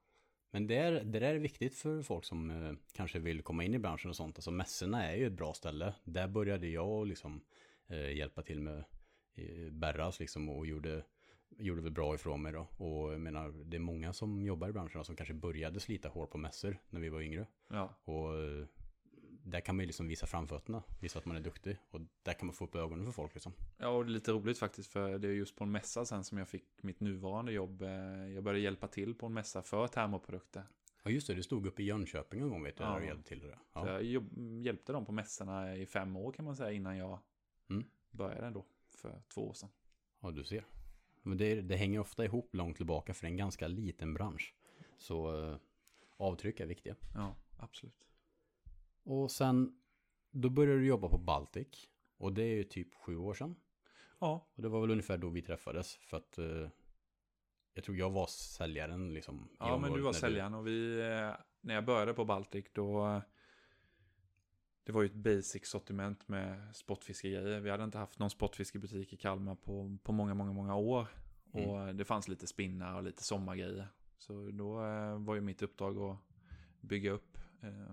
Men 0.53 0.67
det, 0.67 0.75
är, 0.77 0.91
det 0.91 1.19
där 1.19 1.35
är 1.35 1.39
viktigt 1.39 1.75
för 1.75 2.01
folk 2.01 2.25
som 2.25 2.49
eh, 2.65 2.73
kanske 2.93 3.19
vill 3.19 3.41
komma 3.41 3.63
in 3.63 3.73
i 3.73 3.79
branschen 3.79 4.09
och 4.09 4.15
sånt. 4.15 4.37
Alltså 4.37 4.51
mässorna 4.51 5.05
är 5.11 5.15
ju 5.15 5.27
ett 5.27 5.33
bra 5.33 5.53
ställe. 5.53 5.93
Där 6.03 6.27
började 6.27 6.67
jag 6.67 7.07
liksom 7.07 7.41
eh, 7.87 8.11
hjälpa 8.17 8.41
till 8.41 8.61
med 8.61 8.83
eh, 9.33 9.71
Berras 9.71 10.19
liksom 10.19 10.49
och 10.49 10.65
gjorde, 10.67 11.03
gjorde 11.57 11.81
väl 11.81 11.91
bra 11.91 12.15
ifrån 12.15 12.41
mig 12.41 12.53
då. 12.53 12.67
Och 12.85 13.13
jag 13.13 13.19
menar, 13.21 13.49
det 13.65 13.77
är 13.77 13.81
många 13.81 14.13
som 14.13 14.45
jobbar 14.45 14.69
i 14.69 14.71
branschen 14.71 15.05
som 15.05 15.15
kanske 15.15 15.33
började 15.33 15.79
slita 15.79 16.09
hårt 16.09 16.29
på 16.31 16.37
mässor 16.37 16.77
när 16.89 16.99
vi 16.99 17.09
var 17.09 17.21
yngre. 17.21 17.47
Ja, 17.67 17.93
Och 18.03 18.35
eh, 18.43 18.65
där 19.43 19.59
kan 19.61 19.75
man 19.75 19.83
ju 19.83 19.87
liksom 19.87 20.07
visa 20.07 20.27
framfötterna, 20.27 20.83
visa 21.01 21.19
att 21.19 21.25
man 21.25 21.37
är 21.37 21.41
duktig. 21.41 21.77
Och 21.91 22.01
där 22.23 22.33
kan 22.33 22.45
man 22.47 22.53
få 22.55 22.65
upp 22.65 22.75
ögonen 22.75 23.05
för 23.05 23.11
folk 23.11 23.33
liksom. 23.33 23.53
Ja, 23.77 23.87
och 23.87 24.05
det 24.05 24.09
är 24.09 24.13
lite 24.13 24.31
roligt 24.31 24.57
faktiskt 24.57 24.91
för 24.91 25.17
det 25.19 25.27
är 25.27 25.31
just 25.31 25.55
på 25.55 25.63
en 25.63 25.71
mässa 25.71 26.05
sen 26.05 26.23
som 26.23 26.37
jag 26.37 26.47
fick 26.47 26.83
mitt 26.83 26.99
nuvarande 26.99 27.51
jobb. 27.51 27.81
Eh, 27.81 27.89
Jag 28.33 28.43
började 28.43 28.59
hjälpa 28.59 28.87
till 28.87 29.15
på 29.15 29.25
en 29.25 29.33
mässa 29.33 29.61
för 29.61 29.87
termoprodukter. 29.87 30.63
Ja 31.03 31.11
just 31.11 31.27
det, 31.27 31.33
du 31.33 31.43
stod 31.43 31.67
uppe 31.67 31.83
i 31.83 31.85
Jönköping 31.85 32.41
en 32.41 32.49
gång 32.49 32.63
vet 32.63 32.79
jag, 32.79 32.89
Ja. 32.95 32.99
du 32.99 33.05
hjälpte 33.05 33.29
till 33.29 33.39
det. 33.39 33.47
Så 33.73 33.79
Ja. 33.79 33.87
jag 33.91 34.03
jobb, 34.03 34.29
hjälpte 34.63 34.93
dem 34.93 35.05
på 35.05 35.11
mässorna 35.11 35.75
i 35.77 35.85
fem 35.85 36.15
år 36.15 36.31
kan 36.31 36.45
man 36.45 36.55
säga 36.55 36.71
innan 36.71 36.97
jag 36.97 37.19
Mm. 37.69 37.83
började 38.11 38.49
då 38.49 38.65
för 38.95 39.21
två 39.33 39.49
år 39.49 39.53
sedan. 39.53 39.69
Ja, 40.21 40.31
du 40.31 40.43
ser. 40.43 40.63
Men 41.23 41.37
det, 41.37 41.61
det 41.61 41.75
hänger 41.75 41.99
ofta 41.99 42.25
ihop 42.25 42.55
långt 42.55 42.77
tillbaka 42.77 43.13
för 43.13 43.27
en 43.27 43.37
ganska 43.37 43.67
liten 43.67 44.13
bransch. 44.13 44.53
Så 44.97 45.45
eh, 45.49 45.57
avtryck 46.17 46.59
är 46.59 46.65
viktiga. 46.65 46.95
Ja, 47.15 47.35
absolut. 47.57 48.07
Och 49.03 49.31
sen, 49.31 49.79
då 50.31 50.49
började 50.49 50.79
du 50.79 50.85
jobba 50.85 51.09
på 51.09 51.17
Baltic. 51.17 51.89
Och 52.17 52.33
det 52.33 52.43
är 52.43 52.55
ju 52.55 52.63
typ 52.63 52.95
sju 52.95 53.17
år 53.17 53.33
sedan. 53.33 53.55
Ja, 54.19 54.47
Och 54.55 54.61
det 54.61 54.69
var 54.69 54.81
väl 54.81 54.91
ungefär 54.91 55.17
då 55.17 55.29
vi 55.29 55.41
träffades. 55.41 55.95
För 55.95 56.17
att 56.17 56.37
eh, 56.37 56.69
jag 57.73 57.83
tror 57.83 57.97
jag 57.97 58.09
var 58.09 58.27
säljaren 58.27 59.13
liksom. 59.13 59.49
ja 59.59 59.77
men 59.77 59.93
du 59.93 60.01
var 60.01 60.13
säljaren 60.13 60.53
och 60.53 60.67
vi, 60.67 60.99
eh, 60.99 61.31
när 61.61 61.73
jag 61.73 61.85
började 61.85 62.13
på 62.13 62.25
Baltic 62.25 62.65
då, 62.73 63.21
det 64.83 64.91
var 64.91 65.01
ju 65.01 65.05
ett 65.05 65.13
basic 65.13 65.67
sortiment 65.67 66.27
med 66.27 66.75
sportfiskegrejer. 66.75 67.59
Vi 67.59 67.69
hade 67.69 67.83
inte 67.83 67.97
haft 67.97 68.19
någon 68.19 68.29
sportfiskebutik 68.29 69.13
i 69.13 69.17
Kalmar 69.17 69.55
på, 69.55 69.97
på 70.03 70.11
många, 70.11 70.33
många, 70.33 70.53
många 70.53 70.75
år. 70.75 71.07
Mm. 71.53 71.69
Och 71.69 71.95
det 71.95 72.05
fanns 72.05 72.27
lite 72.27 72.47
spinnar 72.47 72.95
och 72.95 73.03
lite 73.03 73.23
sommargrejer. 73.23 73.87
Så 74.17 74.51
då 74.51 74.85
eh, 74.85 75.19
var 75.19 75.35
ju 75.35 75.41
mitt 75.41 75.61
uppdrag 75.61 75.97
att 75.97 76.17
bygga 76.81 77.11
upp 77.11 77.37
eh, 77.61 77.91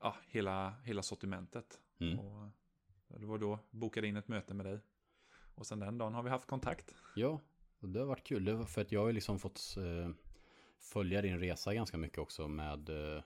ja, 0.00 0.16
hela, 0.28 0.74
hela 0.84 1.02
sortimentet. 1.02 1.80
Mm. 1.98 2.18
Och 2.18 2.50
det 3.08 3.26
var 3.26 3.38
då 3.38 3.50
jag 3.50 3.58
bokade 3.70 4.06
in 4.06 4.16
ett 4.16 4.28
möte 4.28 4.54
med 4.54 4.66
dig. 4.66 4.80
Och 5.54 5.66
sen 5.66 5.80
den 5.80 5.98
dagen 5.98 6.14
har 6.14 6.22
vi 6.22 6.30
haft 6.30 6.46
kontakt. 6.46 6.94
Ja, 7.16 7.40
och 7.80 7.88
det 7.88 7.98
har 7.98 8.06
varit 8.06 8.24
kul. 8.26 8.44
Det 8.44 8.54
var 8.54 8.64
för 8.64 8.80
att 8.80 8.92
jag 8.92 9.04
har 9.04 9.12
liksom 9.12 9.38
fått 9.38 9.76
eh, 9.76 10.10
följa 10.78 11.22
din 11.22 11.40
resa 11.40 11.74
ganska 11.74 11.96
mycket 11.96 12.18
också 12.18 12.48
med 12.48 12.88
eh, 12.88 13.22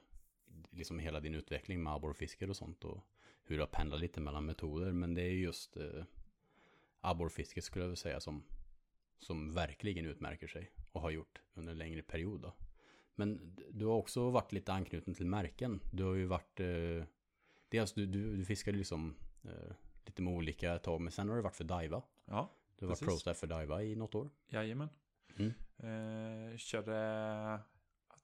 liksom 0.71 0.99
hela 0.99 1.21
din 1.21 1.35
utveckling 1.35 1.83
med 1.83 1.93
abborrfiske 1.93 2.47
och 2.47 2.57
sånt 2.57 2.85
och 2.85 3.01
hur 3.45 3.57
du 3.57 3.63
har 3.63 3.67
pendlat 3.67 4.01
lite 4.01 4.21
mellan 4.21 4.47
metoder. 4.47 4.93
Men 4.93 5.15
det 5.15 5.23
är 5.23 5.33
just 5.33 5.77
eh, 5.77 6.05
abborrfisket 7.01 7.65
skulle 7.65 7.83
jag 7.85 7.89
vilja 7.89 7.97
säga 7.97 8.21
som, 8.21 8.45
som 9.19 9.55
verkligen 9.55 10.07
utmärker 10.07 10.47
sig 10.47 10.71
och 10.93 11.01
har 11.01 11.11
gjort 11.11 11.43
under 11.55 11.73
en 11.73 11.79
längre 11.79 12.03
period. 12.03 12.41
Då. 12.41 12.53
Men 13.15 13.57
du 13.71 13.87
har 13.87 13.95
också 13.95 14.31
varit 14.31 14.53
lite 14.53 14.73
anknuten 14.73 15.15
till 15.15 15.27
märken. 15.27 15.81
Du 15.93 16.03
har 16.05 16.15
ju 16.15 16.27
varit, 16.27 16.61
eh, 16.61 17.05
dels 17.69 17.93
du, 17.93 18.07
du, 18.07 18.37
du 18.37 18.45
fiskade 18.45 18.79
liksom 18.79 19.17
eh, 19.45 19.73
lite 20.07 20.23
med 20.23 20.33
olika 20.35 20.79
tag, 20.79 21.01
men 21.01 21.13
sen 21.13 21.29
har 21.29 21.37
du 21.37 21.43
varit 21.43 21.57
för 21.57 21.65
Daiwa. 21.65 22.03
Ja, 22.25 22.51
Du 22.79 22.85
har 22.85 22.89
varit 22.89 22.99
Precis. 22.99 23.07
pro-staff 23.09 23.37
för 23.39 23.47
Daiwa 23.47 23.83
i 23.83 23.97
något 23.97 24.15
år. 24.15 24.31
jajamän. 24.49 24.89
Mm. 25.37 25.53
Eh, 25.79 26.57
körde, 26.57 27.61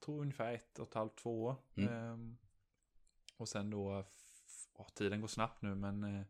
tror 0.01 0.21
ungefär 0.21 0.53
ett 0.53 0.79
och 0.79 0.87
ett 0.87 0.93
halvt, 0.93 1.17
två 1.17 1.43
år. 1.43 1.55
Mm. 1.75 1.89
Eh, 1.93 2.35
och 3.37 3.49
sen 3.49 3.69
då, 3.69 4.05
ja, 4.77 4.87
tiden 4.95 5.21
går 5.21 5.27
snabbt 5.27 5.61
nu 5.61 5.75
men 5.75 6.03
eh, 6.03 6.25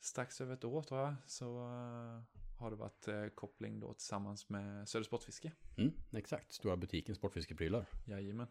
strax 0.00 0.40
över 0.40 0.54
ett 0.54 0.64
år 0.64 0.82
tror 0.82 1.00
jag 1.00 1.14
så 1.26 1.58
eh, 1.58 2.22
har 2.58 2.70
det 2.70 2.76
varit 2.76 3.08
eh, 3.08 3.26
koppling 3.26 3.80
då 3.80 3.94
tillsammans 3.94 4.48
med 4.48 4.88
Söder 4.88 5.04
Sportfiske. 5.04 5.52
Mm, 5.76 5.92
exakt, 6.12 6.52
stora 6.52 6.76
butiken 6.76 7.14
Sportfiskeprylar. 7.14 7.86
Jajamän. 8.04 8.48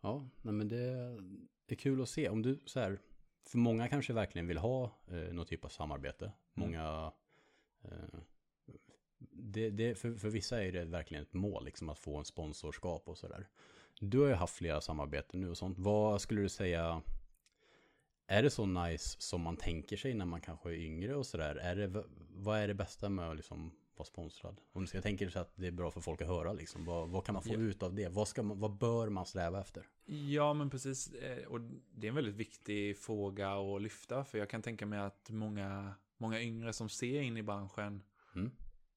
Ja, 0.00 0.28
nej 0.42 0.54
men 0.54 0.68
det 0.68 0.84
är 1.66 1.74
kul 1.74 2.02
att 2.02 2.08
se. 2.08 2.28
Om 2.28 2.42
du 2.42 2.60
så 2.66 2.80
här, 2.80 3.00
för 3.42 3.58
många 3.58 3.88
kanske 3.88 4.12
verkligen 4.12 4.46
vill 4.46 4.58
ha 4.58 4.84
eh, 5.06 5.32
någon 5.32 5.46
typ 5.46 5.64
av 5.64 5.68
samarbete. 5.68 6.32
Många, 6.54 7.12
eh, 7.82 8.20
det, 9.30 9.70
det, 9.70 9.94
för, 9.94 10.14
för 10.14 10.30
vissa 10.30 10.64
är 10.64 10.72
det 10.72 10.84
verkligen 10.84 11.22
ett 11.22 11.32
mål, 11.34 11.64
liksom 11.64 11.88
att 11.88 11.98
få 11.98 12.16
en 12.16 12.24
sponsorskap 12.24 13.08
och 13.08 13.18
sådär. 13.18 13.48
Du 14.00 14.18
har 14.20 14.28
ju 14.28 14.34
haft 14.34 14.54
flera 14.54 14.80
samarbeten 14.80 15.40
nu 15.40 15.50
och 15.50 15.58
sånt. 15.58 15.78
Vad 15.78 16.20
skulle 16.20 16.40
du 16.42 16.48
säga, 16.48 17.02
är 18.26 18.42
det 18.42 18.50
så 18.50 18.66
nice 18.66 19.16
som 19.20 19.40
man 19.40 19.56
tänker 19.56 19.96
sig 19.96 20.14
när 20.14 20.24
man 20.26 20.40
kanske 20.40 20.68
är 20.70 20.74
yngre 20.74 21.14
och 21.14 21.26
sådär? 21.26 22.04
Vad 22.30 22.58
är 22.58 22.68
det 22.68 22.74
bästa 22.74 23.08
med 23.08 23.30
att 23.30 23.36
liksom 23.36 23.70
vara 23.96 24.06
sponsrad? 24.06 24.60
Om 24.72 24.80
du 24.82 24.86
ska 24.86 25.00
tänka 25.00 25.24
dig 25.24 25.40
att 25.40 25.52
det 25.56 25.66
är 25.66 25.70
bra 25.70 25.90
för 25.90 26.00
folk 26.00 26.20
att 26.22 26.28
höra, 26.28 26.52
liksom. 26.52 26.84
vad, 26.84 27.08
vad 27.08 27.24
kan 27.24 27.32
man 27.32 27.42
få 27.42 27.52
Ja. 27.52 27.58
ut 27.58 27.82
av 27.82 27.94
det? 27.94 28.08
Vad, 28.08 28.28
ska 28.28 28.42
man, 28.42 28.60
vad 28.60 28.76
bör 28.78 29.08
man 29.08 29.26
sträva 29.26 29.60
efter? 29.60 29.86
Ja, 30.04 30.54
men 30.54 30.70
precis. 30.70 31.12
Eh, 31.12 31.44
Och 31.46 31.60
det 31.94 32.06
är 32.06 32.08
en 32.08 32.14
väldigt 32.14 32.34
viktig 32.34 32.98
fråga 32.98 33.50
att 33.52 33.82
lyfta. 33.82 34.24
För 34.24 34.38
jag 34.38 34.50
kan 34.50 34.62
tänka 34.62 34.86
mig 34.86 34.98
att 34.98 35.30
många, 35.30 35.94
många 36.18 36.42
yngre 36.42 36.72
som 36.72 36.88
ser 36.88 37.20
in 37.20 37.36
i 37.36 37.42
branschen 37.42 38.02
Mm. 38.34 38.50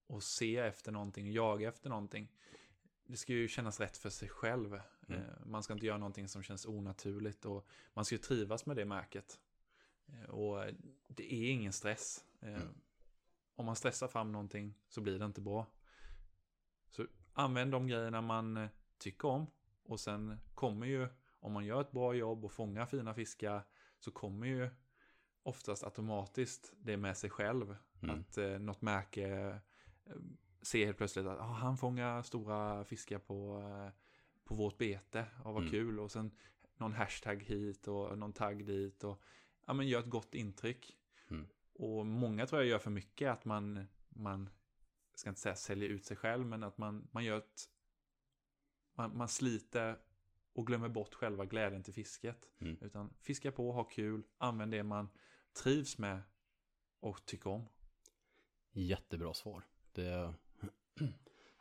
Och 0.10 0.24
ser 0.24 0.64
efter 0.64 0.92
någonting 0.92 1.26
och 1.28 1.32
jagar 1.34 1.70
efter 1.70 1.90
någonting. 1.90 2.32
Det 3.06 3.18
ska 3.18 3.34
ju 3.34 3.48
kännas 3.48 3.80
rätt 3.80 3.98
för 3.98 4.10
sig 4.10 4.30
själv. 4.30 4.82
Mm. 5.08 5.22
Eh, 5.22 5.26
Man 5.46 5.64
ska 5.64 5.74
inte 5.74 5.86
göra 5.86 5.98
någonting 5.98 6.28
som 6.28 6.44
känns 6.44 6.66
onaturligt. 6.66 7.46
Och 7.46 7.68
man 7.94 8.06
ska 8.06 8.16
ju 8.16 8.20
trivas 8.20 8.66
med 8.66 8.76
det 8.76 8.86
märket. 8.86 9.40
Eh, 10.08 10.30
Och 10.30 10.66
det 11.08 11.34
är 11.34 11.52
ingen 11.52 11.74
stress. 11.74 12.26
Eh, 12.42 12.50
Mm. 12.54 12.82
Om 13.56 13.66
man 13.66 13.76
stressar 13.76 14.08
fram 14.08 14.32
någonting 14.32 14.74
så 14.88 15.02
blir 15.02 15.20
det 15.20 15.26
inte 15.26 15.42
bra. 15.42 15.68
Så 16.90 17.08
använd 17.34 17.72
de 17.72 17.88
grejerna 17.88 18.22
man 18.22 18.68
tycker 18.98 19.28
om. 19.28 19.48
Och 19.84 20.00
sen 20.00 20.40
kommer 20.56 20.86
ju, 20.88 21.08
om 21.40 21.52
man 21.54 21.66
gör 21.66 21.82
ett 21.82 21.92
bra 21.92 22.14
jobb 22.14 22.46
och 22.46 22.52
fångar 22.52 22.86
fina 22.86 23.14
fiskar, 23.14 23.64
så 24.00 24.12
kommer 24.12 24.48
ju 24.48 24.70
oftast 25.44 25.84
automatiskt 25.84 26.74
det 26.78 26.98
med 26.98 27.18
sig 27.18 27.30
själv. 27.30 27.76
Mm. 28.02 28.20
Att 28.20 28.38
eh, 28.38 28.60
något 28.60 28.82
märke 28.82 29.60
ser 30.62 30.86
helt 30.86 30.98
plötsligt 30.98 31.26
att 31.26 31.40
ah, 31.40 31.44
han 31.44 31.78
fångar 31.78 32.22
stora 32.22 32.84
fiskar 32.84 33.20
på, 33.20 33.60
eh, 33.62 33.94
på 34.44 34.56
vårt 34.56 34.78
bete. 34.78 35.26
Ja, 35.44 35.52
vad 35.52 35.62
Mm. 35.62 35.72
kul. 35.72 36.00
Och 36.00 36.12
sen 36.12 36.32
någon 36.78 36.94
hashtag 36.94 37.44
hit 37.44 37.88
och 37.88 38.18
någon 38.18 38.34
tagg 38.34 38.66
dit. 38.66 39.04
Och, 39.04 39.22
ja, 39.66 39.74
men 39.74 39.88
gör 39.88 40.00
ett 40.00 40.10
gott 40.10 40.36
intryck. 40.36 40.98
Mm. 41.28 41.48
Och 41.74 42.06
många 42.06 42.46
tror 42.46 42.62
jag 42.62 42.70
gör 42.70 42.80
för 42.80 42.92
mycket 42.92 43.32
att 43.32 43.46
man, 43.46 43.88
man 44.10 44.50
ska 45.14 45.30
inte 45.30 45.42
säga 45.42 45.56
säljer 45.56 45.90
ut 45.90 46.06
sig 46.06 46.18
själv, 46.18 46.46
men 46.46 46.64
att 46.64 46.78
man, 46.78 47.08
man 47.12 47.24
gör 47.26 47.38
ett, 47.38 47.70
man, 48.94 49.18
man 49.18 49.28
sliter 49.28 50.00
och 50.54 50.68
glömmer 50.68 50.90
bort 50.90 51.14
själva 51.14 51.46
glädjen 51.46 51.84
till 51.84 51.94
fisket. 51.94 52.50
Mm. 52.60 52.78
Utan 52.82 53.14
fiska 53.22 53.52
på, 53.52 53.72
ha 53.72 53.84
kul, 53.84 54.24
använd 54.38 54.72
det 54.72 54.84
man 54.84 55.10
trivs 55.64 55.98
med 55.98 56.22
och 57.00 57.26
tycker 57.26 57.50
om. 57.50 57.66
Jättebra 58.72 59.34
svar. 59.34 59.64
Det, 59.94 60.34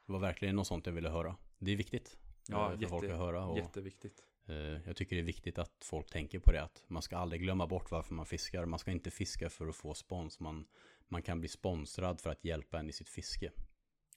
var 0.07 0.19
verkligen 0.19 0.57
något 0.57 0.67
sånt 0.67 0.87
jag 0.87 0.93
ville 0.93 1.09
höra. 1.09 1.37
Det 1.59 1.73
är 1.73 1.77
viktigt 1.77 2.19
Ja, 2.49 2.73
eh, 2.73 2.79
för 2.79 2.87
folk 2.87 3.03
jätte- 3.05 3.15
att 3.15 3.21
höra. 3.21 3.45
Och, 3.47 3.59
Jätteviktigt. 3.59 4.25
eh, 4.47 4.55
jag 4.57 4.97
tycker 4.97 5.17
det 5.17 5.23
är 5.23 5.27
viktigt 5.27 5.59
att 5.59 5.85
folk 5.85 6.11
tänker 6.11 6.39
på 6.39 6.53
det. 6.53 6.63
Att 6.63 6.85
man 6.87 7.03
ska 7.03 7.17
aldrig 7.17 7.43
glömma 7.43 7.67
bort 7.67 7.91
varför 7.91 8.15
man 8.15 8.27
fiskar. 8.27 8.65
Man 8.67 8.79
ska 8.79 8.91
inte 8.91 9.11
fiska 9.11 9.51
för 9.51 9.67
att 9.69 9.77
få 9.77 9.95
spons. 9.95 10.41
Man, 10.41 10.67
man 11.09 11.23
kan 11.23 11.41
bli 11.41 11.49
sponsrad 11.49 12.21
för 12.21 12.31
att 12.31 12.45
hjälpa 12.45 12.79
en 12.79 12.89
i 12.89 12.93
sitt 12.93 13.09
fiske. 13.09 13.53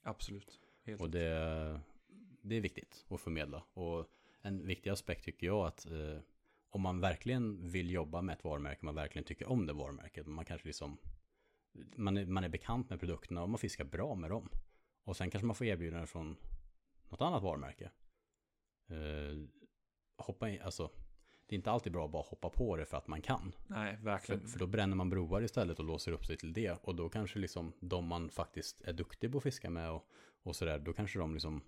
Absolut. 0.02 0.60
Helt 0.84 1.00
Och 1.00 1.10
det, 1.10 1.80
det 2.42 2.56
är 2.56 2.60
viktigt 2.60 3.04
att 3.08 3.20
förmedla. 3.20 3.62
Och 3.74 4.06
en 4.42 4.66
viktig 4.66 4.90
aspekt 4.90 5.24
tycker 5.24 5.46
jag 5.46 5.66
att 5.66 5.86
eh, 5.86 6.18
om 6.70 6.80
man 6.80 7.00
verkligen 7.00 7.68
vill 7.68 7.90
jobba 7.90 8.22
med 8.22 8.32
ett 8.32 8.44
varumärke, 8.44 8.84
man 8.84 8.94
verkligen 8.94 9.24
tycker 9.24 9.46
om 9.48 9.66
det 9.66 9.72
varumärket, 9.72 10.26
man 10.26 10.44
kanske 10.44 10.66
liksom 10.68 10.98
man 11.96 12.16
är, 12.16 12.26
man 12.26 12.44
är 12.44 12.48
bekant 12.48 12.90
med 12.90 13.00
produkterna 13.00 13.42
och 13.42 13.48
man 13.50 13.58
fiskar 13.58 13.84
bra 13.84 14.14
med 14.14 14.30
dem. 14.30 14.48
Och 15.04 15.16
sen 15.16 15.30
kanske 15.30 15.46
man 15.46 15.56
får 15.56 15.66
erbjudanden 15.66 16.06
från 16.06 16.36
något 17.08 17.20
annat 17.20 17.42
varumärke. 17.42 17.90
Eh, 18.88 19.38
hoppa 20.16 20.48
in, 20.48 20.62
alltså 20.62 20.90
det 21.46 21.54
är 21.54 21.56
inte 21.56 21.70
alltid 21.70 21.92
bra 21.92 22.04
att 22.04 22.10
bara 22.12 22.22
hoppa 22.22 22.50
på 22.50 22.76
det 22.76 22.84
för 22.86 22.96
att 22.96 23.08
man 23.08 23.22
kan. 23.22 23.54
Nej, 23.66 23.96
För, 23.96 24.04
verkligen. 24.04 24.46
för 24.48 24.58
då 24.58 24.66
bränner 24.66 24.96
man 24.96 25.10
broar 25.10 25.42
istället 25.42 25.78
och 25.78 25.84
låser 25.84 26.12
upp 26.12 26.24
sig 26.26 26.36
till 26.36 26.52
det. 26.52 26.78
Och 26.82 26.94
då 26.94 27.08
kanske 27.08 27.38
liksom 27.38 27.72
de 27.80 28.06
man 28.06 28.30
faktiskt 28.30 28.80
är 28.80 28.92
duktig 28.92 29.32
på 29.32 29.38
att 29.38 29.44
fiska 29.44 29.70
med 29.70 29.90
och, 29.90 30.08
och 30.42 30.56
sådär, 30.56 30.78
då 30.78 30.92
kanske 30.92 31.18
de 31.18 31.32
liksom, 31.32 31.62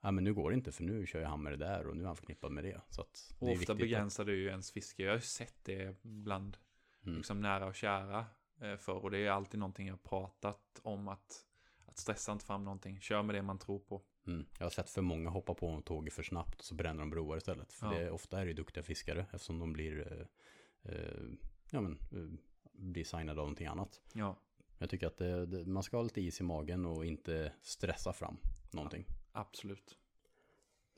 ja 0.00 0.10
men 0.10 0.24
nu 0.24 0.34
går 0.34 0.50
det 0.50 0.54
inte 0.56 0.72
för 0.72 0.84
nu 0.84 1.06
kör 1.06 1.20
jag 1.20 1.28
han 1.28 1.42
med 1.42 1.52
det 1.52 1.56
där 1.56 1.86
och 1.86 1.96
nu 1.96 2.02
är 2.02 2.06
han 2.06 2.16
förknippad 2.16 2.52
med 2.52 2.64
det. 2.64 2.80
Så 2.88 3.04
det 3.40 3.52
ofta 3.52 3.74
begränsar 3.74 4.24
det 4.24 4.32
ju 4.32 4.46
ens 4.46 4.72
fiske. 4.72 5.02
Jag 5.02 5.10
har 5.10 5.16
ju 5.16 5.20
sett 5.22 5.64
det 5.64 5.96
bland 6.02 6.56
Mm. 7.02 7.16
liksom 7.16 7.40
nära 7.40 7.66
och 7.66 7.74
kära 7.74 8.26
eh, 8.60 8.76
förr. 8.76 8.94
Och 9.04 9.10
det 9.10 9.18
är 9.18 9.30
alltid 9.30 9.60
någonting 9.60 9.86
jag 9.88 10.02
pratat 10.02 10.80
om 10.82 11.08
att, 11.08 11.44
att 11.86 11.98
stressa 11.98 12.32
inte 12.32 12.44
fram 12.44 12.64
någonting. 12.64 13.00
Kör 13.00 13.22
med 13.22 13.34
det 13.34 13.42
man 13.42 13.58
tror 13.58 13.78
på. 13.78 14.02
Mm. 14.26 14.46
Jag 14.58 14.64
har 14.66 14.70
sett 14.70 14.90
för 14.90 15.02
många 15.02 15.30
hoppa 15.30 15.54
på 15.54 15.68
en 15.68 15.82
tåg 15.82 16.12
för 16.12 16.22
snabbt 16.22 16.62
så 16.62 16.74
bränner 16.74 17.00
de 17.00 17.10
broar 17.10 17.36
istället. 17.36 17.72
För 17.72 17.86
Ja. 17.94 17.98
det, 17.98 18.10
ofta 18.10 18.40
är 18.40 18.46
det 18.46 18.52
duktiga 18.52 18.82
fiskare 18.84 19.26
eftersom 19.32 19.58
de 19.58 19.72
blir, 19.72 20.12
eh, 20.12 20.92
eh, 20.92 21.22
ja 21.70 21.80
men, 21.80 21.92
eh, 21.92 22.38
blir 22.72 23.04
signade 23.04 23.30
av 23.30 23.36
någonting 23.46 23.66
annat. 23.66 24.00
Ja, 24.12 24.36
Jag 24.78 24.90
tycker 24.90 25.06
att 25.06 25.16
det, 25.18 25.46
det, 25.46 25.64
man 25.66 25.82
ska 25.82 25.96
ha 25.96 26.02
lite 26.02 26.20
is 26.20 26.40
i 26.40 26.42
magen 26.42 26.86
och 26.86 27.06
inte 27.06 27.52
stressa 27.62 28.12
fram 28.12 28.36
någonting. 28.72 29.04
absolut. 29.32 29.98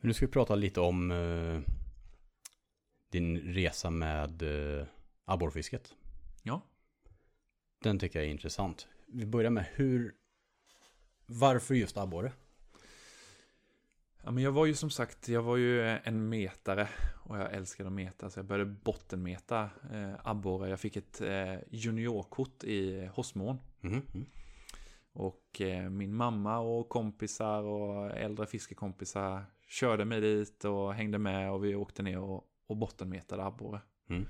Nu 0.01 0.15
ska 0.15 0.27
vi 0.27 0.33
prata 0.33 0.55
lite 0.55 0.81
om 0.81 1.11
eh, 1.11 1.61
din 3.11 3.39
resa 3.39 3.91
med 3.91 4.43
eh, 4.81 4.87
abborrfisket. 5.25 5.95
Ja. 6.43 6.63
Den 7.79 7.99
tycker 7.99 8.19
jag 8.19 8.27
är 8.27 8.31
intressant. 8.31 8.89
Vi 9.07 9.27
börjar 9.27 9.51
med 9.51 9.67
hur, 9.75 10.15
varför 11.27 11.75
just 11.75 11.97
abborre? 11.97 12.33
Ja, 14.23 14.31
men 14.31 14.45
jag 14.45 14.53
var 14.53 14.67
ju 14.67 14.75
som 14.75 14.91
sagt, 14.91 15.29
jag 15.29 15.43
var 15.43 15.57
ju 15.57 15.83
en 15.89 16.29
metare 16.29 16.89
och 17.25 17.39
jag 17.39 17.55
älskade 17.55 17.87
att 17.87 17.93
meta. 17.93 18.31
Så 18.31 18.39
jag 18.39 18.47
började 18.47 18.71
bottenmeta 18.71 19.71
eh, 19.93 20.15
abborre. 20.25 20.71
Jag 20.71 20.81
fick 20.81 20.97
ett 20.97 21.21
eh, 21.21 21.55
juniorkort 21.71 22.65
i 22.65 23.07
Hossmån. 23.07 23.59
Mhm, 23.81 24.03
mm. 24.15 24.27
Och 25.13 25.61
eh, 25.61 25.91
min 25.91 26.15
mamma 26.15 26.59
och 26.59 26.89
kompisar 26.89 27.63
och 27.63 28.11
äldre 28.17 28.47
fiskekompisar 28.47 29.45
körde 29.69 30.05
mig 30.05 30.21
dit 30.21 30.65
och 30.65 30.95
hängde 30.95 31.19
med 31.19 31.53
och 31.53 31.65
vi 31.65 31.75
åkte 31.75 32.03
ner 32.03 32.19
och, 32.19 32.45
och 32.67 32.77
bottenmetade 32.77 33.45
abborre. 33.45 33.81
Mm. 34.09 34.27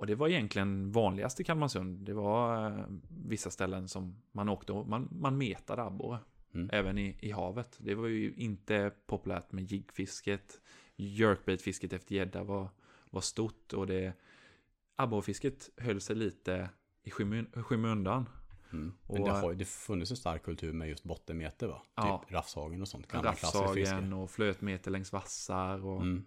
Och 0.00 0.06
det 0.06 0.14
var 0.14 0.28
egentligen 0.28 0.92
vanligast 0.92 1.40
i 1.40 1.44
Kalmarsund. 1.44 1.98
Det 1.98 2.12
var 2.14 2.66
eh, 2.70 2.84
vissa 3.08 3.50
ställen 3.50 3.88
som 3.88 4.22
man 4.32 4.48
åkte 4.48 4.72
och 4.72 4.88
man, 4.88 5.08
man 5.12 5.38
metade 5.38 5.82
abborre. 5.82 6.18
Mm. 6.54 6.70
Även 6.72 6.98
i, 6.98 7.16
i 7.20 7.30
havet. 7.30 7.76
Det 7.80 7.94
var 7.94 8.06
ju 8.08 8.34
inte 8.36 8.92
populärt 9.06 9.52
med 9.52 9.64
jiggfisket. 9.64 10.60
Jerkbaitfisket 10.96 11.92
efter 11.92 12.14
gädda 12.14 12.42
var, 12.44 12.68
var 13.10 13.20
stort 13.20 13.72
och 13.72 13.86
det 13.86 14.12
abborrefisket 14.96 15.70
höll 15.76 16.00
sig 16.00 16.16
lite 16.16 16.70
i 17.02 17.10
skymun- 17.10 17.62
skymundan. 17.62 18.28
Mm. 18.72 18.92
Men 19.08 19.20
Och- 19.22 19.28
det 19.28 19.32
har 19.34 19.50
ju 19.50 19.56
det 19.56 19.64
funnits 19.68 20.10
en 20.10 20.16
stark 20.16 20.42
kultur 20.42 20.72
med 20.72 20.88
just 20.88 21.04
bottenmete 21.04 21.66
va? 21.66 21.82
Ja. 21.94 22.18
Typ 22.24 22.32
Raffshagen 22.34 22.82
och 22.82 22.88
sånt. 22.88 23.14
Raffsagen 23.14 24.12
och 24.12 24.30
flötmete 24.30 24.90
längs 24.90 25.12
vassar. 25.12 25.86
Och... 25.86 26.02
Mm. 26.02 26.24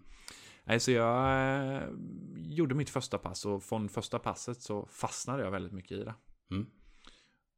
Nej, 0.64 0.80
så 0.80 0.90
jag 0.90 1.76
eh, 1.76 1.88
gjorde 2.36 2.74
mitt 2.74 2.90
första 2.90 3.18
pass 3.18 3.46
och 3.46 3.62
från 3.62 3.88
första 3.88 4.18
passet 4.18 4.62
så 4.62 4.86
fastnade 4.86 5.42
jag 5.42 5.50
väldigt 5.50 5.72
mycket 5.72 5.92
i 5.92 6.04
det. 6.04 6.14
Mm. 6.50 6.66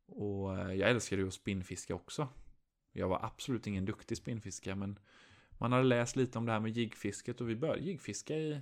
Och 0.06 0.58
eh, 0.58 0.72
jag 0.72 0.90
älskade 0.90 1.22
ju 1.22 1.28
att 1.28 1.34
spinnfiska 1.34 1.94
också. 1.94 2.28
Jag 2.92 3.08
var 3.08 3.24
absolut 3.24 3.66
ingen 3.66 3.84
duktig 3.84 4.16
spinnfiskare 4.16 4.74
men 4.74 4.98
man 5.50 5.72
hade 5.72 5.84
läst 5.84 6.16
lite 6.16 6.38
om 6.38 6.46
det 6.46 6.52
här 6.52 6.60
med 6.60 6.76
jiggfisket 6.76 7.40
och 7.40 7.48
vi 7.48 7.56
började 7.56 7.80
jiggfiska 7.80 8.36
i, 8.36 8.60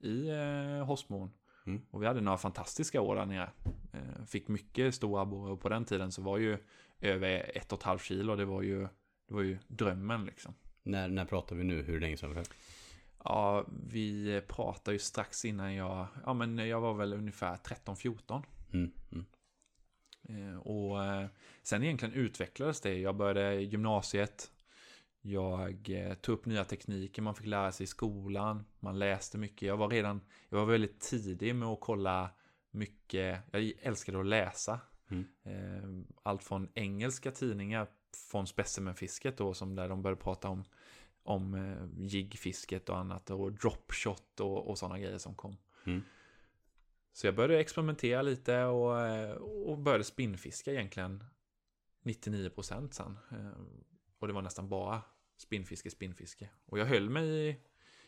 i 0.00 0.28
eh, 0.28 0.86
Hossmån. 0.86 1.30
Mm. 1.66 1.82
Och 1.90 2.02
vi 2.02 2.06
hade 2.06 2.20
några 2.20 2.38
fantastiska 2.38 3.00
år 3.00 3.16
där 3.16 3.26
nere. 3.26 3.50
Eh, 3.92 4.24
fick 4.26 4.48
mycket 4.48 4.94
stora 4.94 5.22
abborre 5.22 5.52
och 5.52 5.60
på 5.60 5.68
den 5.68 5.84
tiden 5.84 6.12
så 6.12 6.22
var 6.22 6.38
ju 6.38 6.58
över 7.00 7.56
ett 7.56 7.72
och 7.72 7.78
ett 7.78 7.84
halvt 7.84 8.02
kilo, 8.02 8.36
det 8.36 8.44
var 8.44 8.62
ju, 8.62 8.88
det 9.28 9.34
var 9.34 9.42
ju 9.42 9.58
drömmen 9.68 10.24
liksom. 10.24 10.54
När, 10.82 11.08
när 11.08 11.24
pratar 11.24 11.56
vi 11.56 11.64
nu? 11.64 11.82
Hur 11.82 12.00
länge 12.00 12.16
sedan? 12.16 12.44
Ja, 13.24 13.66
vi 13.88 14.40
pratade 14.48 14.92
ju 14.92 14.98
strax 14.98 15.44
innan 15.44 15.74
jag, 15.74 16.06
ja 16.24 16.34
men 16.34 16.58
jag 16.58 16.80
var 16.80 16.94
väl 16.94 17.12
ungefär 17.12 17.56
13-14. 17.56 18.42
Mm. 18.72 18.90
Mm. 19.12 19.24
Eh, 20.28 20.58
Och 20.58 21.04
eh, 21.04 21.26
sen 21.62 21.82
egentligen 21.82 22.14
utvecklades 22.14 22.80
det. 22.80 22.98
Jag 22.98 23.16
började 23.16 23.54
gymnasiet. 23.54 24.50
Jag 25.22 25.90
eh, 25.90 26.14
tog 26.14 26.32
upp 26.38 26.46
nya 26.46 26.64
tekniker 26.64 27.22
man 27.22 27.34
fick 27.34 27.46
lära 27.46 27.72
sig 27.72 27.84
i 27.84 27.86
skolan. 27.86 28.64
Man 28.80 28.98
läste 28.98 29.38
mycket. 29.38 29.62
Jag 29.62 29.76
var 29.76 29.88
redan, 29.88 30.20
jag 30.48 30.58
var 30.58 30.66
väldigt 30.66 31.00
tidig 31.00 31.54
med 31.54 31.68
att 31.68 31.80
kolla 31.80 32.30
mycket. 32.70 33.40
Jag 33.50 33.72
älskade 33.82 34.20
att 34.20 34.26
läsa. 34.26 34.80
Mm. 35.10 36.06
Allt 36.22 36.44
från 36.44 36.68
engelska 36.74 37.30
tidningar 37.30 37.86
från 38.30 38.46
specimenfisket 38.46 39.36
då 39.36 39.54
som 39.54 39.74
där 39.74 39.88
de 39.88 40.02
började 40.02 40.22
prata 40.22 40.48
om 40.48 40.64
om 41.30 41.54
eh, 41.54 42.04
jiggfisket 42.06 42.88
och 42.88 42.98
annat 42.98 43.30
och 43.30 43.52
dropshot 43.52 44.40
och, 44.40 44.70
och 44.70 44.78
sådana 44.78 44.98
grejer 44.98 45.18
som 45.18 45.34
kom. 45.34 45.56
Mm. 45.86 46.02
Så 47.12 47.26
jag 47.26 47.34
började 47.34 47.60
experimentera 47.60 48.22
lite 48.22 48.64
och, 48.64 49.00
eh, 49.06 49.32
och 49.36 49.78
började 49.78 50.04
spinnfiska 50.04 50.72
egentligen 50.72 51.24
99% 52.02 52.90
sen. 52.90 53.18
Eh, 53.30 53.52
Och 54.18 54.26
det 54.26 54.32
var 54.32 54.42
nästan 54.42 54.68
bara 54.68 55.02
spinnfiske, 55.36 55.90
spinnfiske. 55.90 56.50
Och 56.66 56.78
jag 56.78 56.86
höll 56.86 57.10
mig 57.10 57.48
i, 57.48 57.56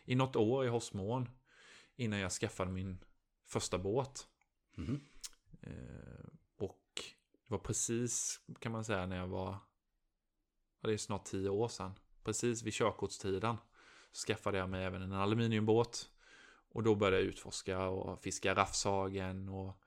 i 0.05 0.15
något 0.15 0.37
år 0.37 0.65
i 0.65 0.69
Hossmån 0.69 1.29
innan 1.97 2.19
jag 2.19 2.33
skaffade 2.33 2.71
min 2.71 3.05
första 3.45 3.79
båt. 3.79 4.27
Eh, 5.63 6.27
Och 6.57 6.83
det 7.47 7.51
var 7.51 7.59
precis, 7.59 8.41
kan 8.59 8.73
man 8.73 8.85
säga, 8.85 9.07
när 9.07 9.17
jag 9.17 9.27
var, 9.29 9.57
ja, 10.81 10.89
det 10.89 10.93
är 10.93 10.99
snart 10.99 11.25
tio 11.25 11.49
år 11.49 11.69
sedan, 11.69 11.93
precis 12.25 12.63
vid 12.63 12.73
körkortstiden, 12.73 13.57
så 14.13 14.27
skaffade 14.27 14.59
jag 14.59 14.71
mig 14.71 14.85
även 14.85 15.03
en 15.03 15.13
aluminiumbåt. 15.13 16.09
Och 16.73 16.83
då 16.83 16.95
började 16.95 17.17
jag 17.17 17.27
utforska 17.27 17.81
och 17.81 18.23
fiska 18.23 18.55
raffsagen 18.55 19.49
och 19.49 19.79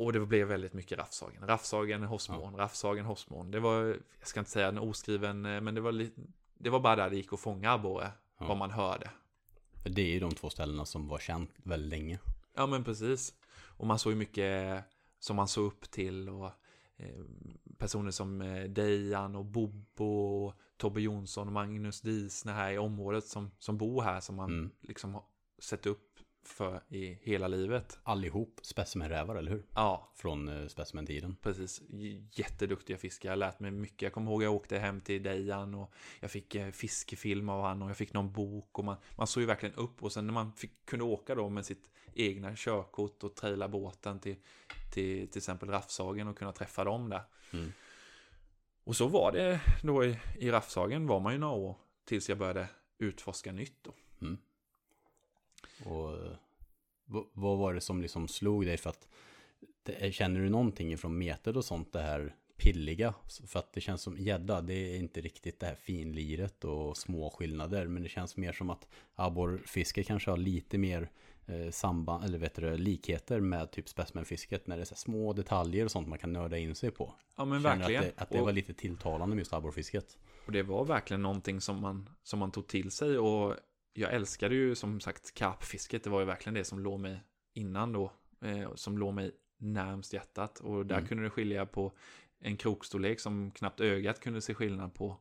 och 0.00 0.12
det 0.12 0.20
blev 0.20 0.48
väldigt 0.48 0.72
mycket 0.72 0.98
raffsagen. 0.98 1.46
Raffsagen, 1.46 2.02
Hossmån, 2.02 2.56
raffsagen, 2.56 3.04
Hossmån. 3.04 3.50
Det 3.50 3.60
var, 3.60 3.84
jag 4.18 4.28
ska 4.28 4.40
inte 4.40 4.50
säga 4.50 4.68
en 4.68 4.78
oskriven, 4.78 5.46
eh, 5.46 5.60
men 5.60 5.74
det 5.74 5.80
var, 5.80 5.92
li, 5.92 6.10
det 6.54 6.70
var 6.70 6.80
bara 6.80 6.96
där 6.96 7.10
det 7.10 7.16
gick 7.16 7.32
att 7.32 7.40
fånga 7.40 7.72
abborre. 7.72 8.12
Ja. 8.38 8.46
Vad 8.46 8.56
man 8.56 8.70
hörde. 8.70 9.10
Det 9.84 10.02
är 10.02 10.06
ju 10.06 10.20
de 10.20 10.30
två 10.30 10.50
ställena 10.50 10.84
som 10.84 11.08
var 11.08 11.18
känt 11.18 11.50
väldigt 11.56 11.90
länge. 11.90 12.18
Ja 12.54 12.66
men 12.66 12.84
precis. 12.84 13.34
Och 13.76 13.86
man 13.86 13.98
såg 13.98 14.12
ju 14.12 14.18
mycket 14.18 14.84
som 15.18 15.36
man 15.36 15.48
såg 15.48 15.66
upp 15.66 15.90
till 15.90 16.28
och 16.28 16.50
personer 17.78 18.10
som 18.10 18.40
eh, 18.42 18.64
Dejan 18.64 19.36
och 19.36 19.44
Bobbo 19.44 20.04
och 20.04 20.54
Tobbe 20.76 21.00
Jonsson 21.00 21.46
och 21.46 21.52
Magnus 21.52 22.00
Disner 22.00 22.52
här 22.52 22.72
i 22.72 22.78
området 22.78 23.24
som, 23.24 23.50
som 23.58 23.78
bor 23.78 24.02
här 24.02 24.20
som 24.20 24.36
man 24.36 24.50
Mm. 24.50 24.70
liksom 24.80 25.14
har 25.14 25.24
sett 25.58 25.86
upp 25.86 26.09
för 26.44 26.82
i 26.88 27.18
hela 27.22 27.48
livet. 27.48 27.98
Allihop 28.02 28.60
specimenrävar, 28.62 29.34
eller 29.36 29.50
hur? 29.50 29.66
Ja, 29.74 30.12
Från 30.14 30.48
eh, 30.48 30.66
specimentiden. 30.66 31.36
precis. 31.42 31.82
Jätteduktiga 32.32 32.98
fiskare. 32.98 33.28
Jag 33.30 33.32
har 33.32 33.36
lärt 33.36 33.60
mig 33.60 33.70
mycket. 33.70 34.02
Jag 34.02 34.12
kommer 34.12 34.30
ihåg 34.30 34.42
jag 34.42 34.54
åkte 34.54 34.78
hem 34.78 35.00
till 35.00 35.22
Dejan 35.22 35.74
och 35.74 35.92
jag 36.20 36.30
fick 36.30 36.54
eh, 36.54 36.70
fiskefilm 36.70 37.48
av 37.48 37.62
han 37.64 37.82
och 37.82 37.90
jag 37.90 37.96
fick 37.96 38.12
någon 38.12 38.32
bok 38.32 38.78
och 38.78 38.84
man, 38.84 38.96
man 39.16 39.26
såg 39.26 39.40
ju 39.40 39.46
verkligen 39.46 39.74
upp 39.74 40.02
och 40.02 40.12
sen 40.12 40.26
när 40.26 40.32
man 40.34 40.52
fick, 40.52 40.86
kunde 40.86 41.04
åka 41.04 41.34
då 41.34 41.48
med 41.48 41.66
sitt 41.66 41.90
egna 42.14 42.52
körkort 42.56 43.24
och 43.24 43.34
traila 43.34 43.68
båten 43.68 44.20
till 44.20 44.36
till 44.92 45.28
till 45.28 45.38
exempel 45.38 45.68
Raffsagen 45.68 46.28
och 46.28 46.38
kunna 46.38 46.52
träffa 46.52 46.84
dem 46.84 47.08
där. 47.08 47.22
Mm. 47.52 47.72
Och 48.84 48.96
så 48.96 49.08
var 49.08 49.32
det 49.32 49.60
då 49.82 50.04
i, 50.04 50.18
i 50.38 50.50
Raffsagen 50.50 51.06
var 51.06 51.20
man 51.20 51.32
ju 51.32 51.38
några 51.38 51.54
år 51.54 51.76
tills 52.04 52.28
jag 52.28 52.38
började 52.38 52.68
utforska 52.98 53.52
nytt 53.52 53.78
då. 53.82 53.94
Och 55.84 56.12
eh, 56.12 56.32
vad 57.32 57.58
var 57.58 57.74
det 57.74 57.80
som 57.80 58.02
liksom 58.02 58.28
slog 58.28 58.66
dig 58.66 58.76
för 58.76 58.90
att 58.90 59.08
det, 59.82 60.14
känner 60.14 60.40
du 60.40 60.48
någonting 60.48 60.98
från 60.98 61.18
metet 61.18 61.56
och 61.56 61.64
sånt 61.64 61.92
det 61.92 62.00
här 62.00 62.34
pilliga? 62.56 63.14
För 63.46 63.58
att 63.58 63.72
det 63.72 63.80
känns 63.80 64.02
som 64.02 64.18
gädda, 64.18 64.60
det 64.60 64.74
är 64.74 64.96
inte 64.96 65.20
riktigt 65.20 65.60
det 65.60 65.66
här 65.66 65.74
finliret 65.74 66.64
och 66.64 66.96
små 66.96 67.30
skillnader. 67.30 67.86
Men 67.86 68.02
det 68.02 68.08
känns 68.08 68.36
mer 68.36 68.52
som 68.52 68.70
att 68.70 68.88
abborrfiske 69.14 70.02
kanske 70.02 70.30
har 70.30 70.36
lite 70.36 70.78
mer 70.78 71.10
eh, 71.46 71.70
samband, 71.70 72.24
eller 72.24 72.38
vet 72.38 72.54
du, 72.54 72.76
likheter 72.76 73.40
med 73.40 73.70
typ 73.70 73.88
specimenfisket 73.88 74.66
när 74.66 74.76
det 74.76 74.82
är 74.82 74.84
så 74.84 74.94
små 74.94 75.32
detaljer 75.32 75.84
och 75.84 75.90
sånt 75.90 76.08
man 76.08 76.18
kan 76.18 76.32
nörda 76.32 76.58
in 76.58 76.74
sig 76.74 76.90
på. 76.90 77.14
Ja 77.36 77.44
men 77.44 77.62
Känner 77.62 77.76
verkligen. 77.78 78.02
Att 78.02 78.16
det, 78.16 78.22
att 78.22 78.30
det 78.30 78.38
och, 78.40 78.46
var 78.46 78.52
lite 78.52 78.74
tilltalande 78.74 79.36
med 79.36 79.40
just 79.40 79.52
abborrfisket. 79.52 80.18
och 80.46 80.52
det 80.52 80.62
var 80.62 80.84
verkligen 80.84 81.22
någonting 81.22 81.60
som 81.60 81.80
man, 81.80 82.10
som 82.22 82.38
man 82.38 82.50
tog 82.50 82.66
till 82.66 82.90
sig 82.90 83.18
och 83.18 83.56
jag 83.92 84.12
älskade 84.14 84.54
ju 84.54 84.74
som 84.74 85.00
sagt 85.00 85.34
karpfisket. 85.34 86.04
Det 86.04 86.10
var 86.10 86.20
ju 86.20 86.26
verkligen 86.26 86.54
det 86.54 86.64
som 86.64 86.80
låg 86.80 87.00
mig 87.00 87.22
innan 87.52 87.92
då. 87.92 88.12
Eh, 88.40 88.74
som 88.74 88.98
låg 88.98 89.14
mig 89.14 89.32
närmst 89.58 90.12
hjärtat. 90.12 90.60
Och 90.60 90.86
där 90.86 90.96
Mm. 90.96 91.08
kunde 91.08 91.24
det 91.24 91.30
skilja 91.30 91.66
på 91.66 91.92
en 92.38 92.56
krokstorlek 92.56 93.20
som 93.20 93.50
knappt 93.50 93.80
ögat 93.80 94.20
kunde 94.20 94.40
se 94.40 94.54
skillnad 94.54 94.94
på. 94.94 95.16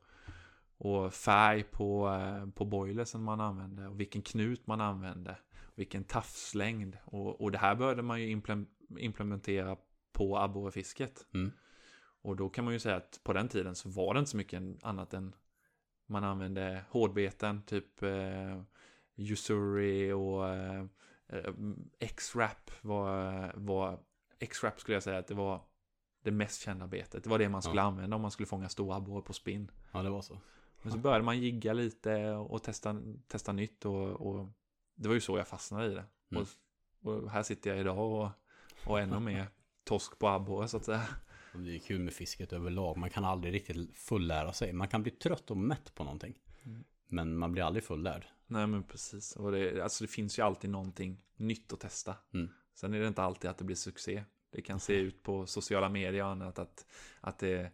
och 0.82 1.14
färg 1.14 1.64
på, 1.64 2.10
eh, 2.10 2.50
på 2.50 2.66
boilersen 2.66 3.24
man 3.24 3.42
använde 3.42 3.88
och 3.88 4.00
vilken 4.00 4.22
knut 4.22 4.68
man 4.68 4.82
använde. 4.82 5.38
Vilken 5.76 6.04
tafslängd. 6.04 6.98
Och, 7.06 7.42
och 7.42 7.52
det 7.52 7.58
här 7.58 7.76
började 7.76 8.02
man 8.02 8.22
ju 8.22 8.42
implementera 9.00 9.78
på 10.12 10.38
abborrefisket. 10.38 11.28
Mm. 11.34 11.52
Och 12.22 12.36
då 12.36 12.50
kan 12.50 12.66
man 12.66 12.74
ju 12.74 12.80
säga 12.80 12.96
att 12.96 13.20
på 13.24 13.34
den 13.34 13.48
tiden 13.48 13.76
så 13.76 13.90
var 13.90 14.14
det 14.14 14.20
inte 14.20 14.32
så 14.32 14.38
mycket 14.38 14.64
annat 14.82 15.14
än 15.14 15.36
man 16.10 16.24
använde 16.24 16.84
hårdbeten, 16.90 17.62
typ 17.62 18.04
eh, 18.04 18.62
Usuri 19.16 20.12
och 20.12 20.50
eh, 20.50 20.86
eh 21.28 21.54
X-Rap 22.00 22.72
var, 22.82 23.52
var 23.56 24.00
X-Rap 24.40 24.80
skulle 24.80 24.96
jag 24.96 25.04
säga 25.04 25.18
att 25.18 25.28
det 25.28 25.34
var 25.34 25.62
det 26.24 26.32
mest 26.32 26.62
kända 26.62 26.88
betet. 26.88 27.24
Det 27.24 27.30
var 27.30 27.40
det 27.40 27.50
man 27.50 27.62
skulle 27.62 27.82
ja. 27.82 27.86
använda 27.86 28.16
om 28.16 28.22
man 28.22 28.32
skulle 28.32 28.48
fånga 28.48 28.70
stora 28.70 28.96
abborre 28.96 29.22
på 29.22 29.34
spinn. 29.34 29.72
Ja, 29.92 30.04
det 30.04 30.10
var 30.10 30.22
så. 30.22 30.38
Men 30.82 30.92
så 30.92 30.98
började 30.98 31.24
man 31.24 31.40
gigga 31.40 31.74
lite 31.74 32.32
och 32.32 32.64
testa, 32.64 32.96
testa 33.28 33.52
nytt 33.52 33.86
och, 33.86 34.12
och 34.12 34.48
det 34.96 35.08
var 35.08 35.16
ju 35.16 35.22
så 35.22 35.38
jag 35.38 35.48
fastnade 35.48 35.86
i 35.86 35.94
det. 35.94 36.06
Mm. 36.32 36.44
Och, 36.44 37.14
och, 37.14 37.32
här 37.32 37.44
sitter 37.44 37.70
jag 37.70 37.80
idag 37.80 37.98
och, 37.98 38.30
och 38.86 39.00
ännu 39.00 39.20
mer 39.20 39.48
torsk 39.84 40.20
på 40.20 40.28
abborre 40.28 40.68
så 40.68 40.78
att 40.78 40.86
säga. 40.86 41.08
Det 41.54 41.76
är 41.76 41.80
kul 41.80 42.00
med 42.02 42.14
fisket 42.14 42.54
överlag. 42.54 42.98
Man 42.98 43.10
kan 43.10 43.26
aldrig 43.26 43.54
riktigt 43.54 43.98
fullära 43.98 44.54
sig. 44.54 44.74
Man 44.74 44.88
kan 44.88 45.04
bli 45.04 45.12
trött 45.12 45.52
och 45.52 45.58
mätt 45.58 45.96
på 45.96 46.04
någonting. 46.04 46.38
Mm. 46.64 46.84
Men 47.08 47.38
man 47.38 47.52
blir 47.52 47.64
aldrig 47.64 47.84
fullärd. 47.84 48.26
Nej 48.48 48.68
men 48.68 48.84
precis. 48.84 49.36
Och 49.36 49.52
det, 49.52 49.82
alltså 49.84 50.04
det 50.04 50.08
finns 50.08 50.40
ju 50.40 50.44
alltid 50.44 50.70
någonting 50.70 51.22
nytt 51.36 51.74
att 51.74 51.80
testa. 51.80 52.16
Mm. 52.34 52.50
Sen 52.74 52.94
är 52.94 53.00
det 53.00 53.08
inte 53.08 53.24
alltid 53.24 53.50
att 53.50 53.58
det 53.58 53.64
blir 53.64 53.76
succé. 53.76 54.24
Det 54.52 54.62
kan 54.62 54.80
se 54.80 54.94
ut 54.94 55.24
på 55.24 55.46
sociala 55.46 55.90
medier 55.90 56.24
och 56.24 56.30
annat 56.30 56.60
att, 56.60 56.86
att 57.22 57.40
det 57.40 57.72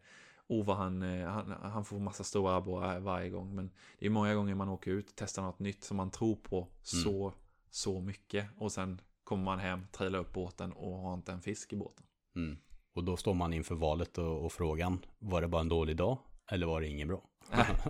oh 0.47 0.65
vad 0.65 0.77
han, 0.77 1.01
eh, 1.01 1.27
han, 1.27 1.51
han 1.61 1.85
får 1.85 1.99
massa 1.99 2.23
stora 2.23 2.55
abborrar 2.55 2.99
varje 2.99 3.29
gång. 3.29 3.55
Men 3.55 3.71
det 3.99 4.05
är 4.05 4.09
många 4.09 4.35
gånger 4.35 4.55
man 4.55 4.69
åker 4.69 4.91
ut, 4.91 5.11
testar 5.15 5.43
något 5.43 5.59
nytt 5.59 5.83
som 5.83 5.97
man 5.97 6.11
tror 6.11 6.35
på 6.35 6.67
så, 6.81 7.27
mm. 7.27 7.39
så 7.69 8.01
mycket. 8.01 8.49
Och 8.57 8.71
sen 8.71 9.01
kommer 9.23 9.43
man 9.43 9.59
hem, 9.59 9.87
trillar 9.91 10.19
upp 10.19 10.33
båten 10.33 10.71
och 10.71 10.97
har 10.97 11.13
inte 11.13 11.31
en 11.31 11.41
fisk 11.41 11.73
i 11.73 11.75
båten. 11.75 12.05
Mm. 12.35 12.57
Och 12.95 13.03
då 13.03 13.17
står 13.17 13.33
man 13.33 13.53
inför 13.53 13.75
valet 13.75 14.17
och, 14.17 14.45
och, 14.45 14.51
frågan, 14.51 15.05
var 15.19 15.41
det 15.41 15.47
bara 15.47 15.61
en 15.61 15.69
dålig 15.69 15.97
dag 15.97 16.17
eller 16.51 16.67
var 16.67 16.81
det 16.81 16.87
ingen 16.87 17.07
bra? 17.07 17.29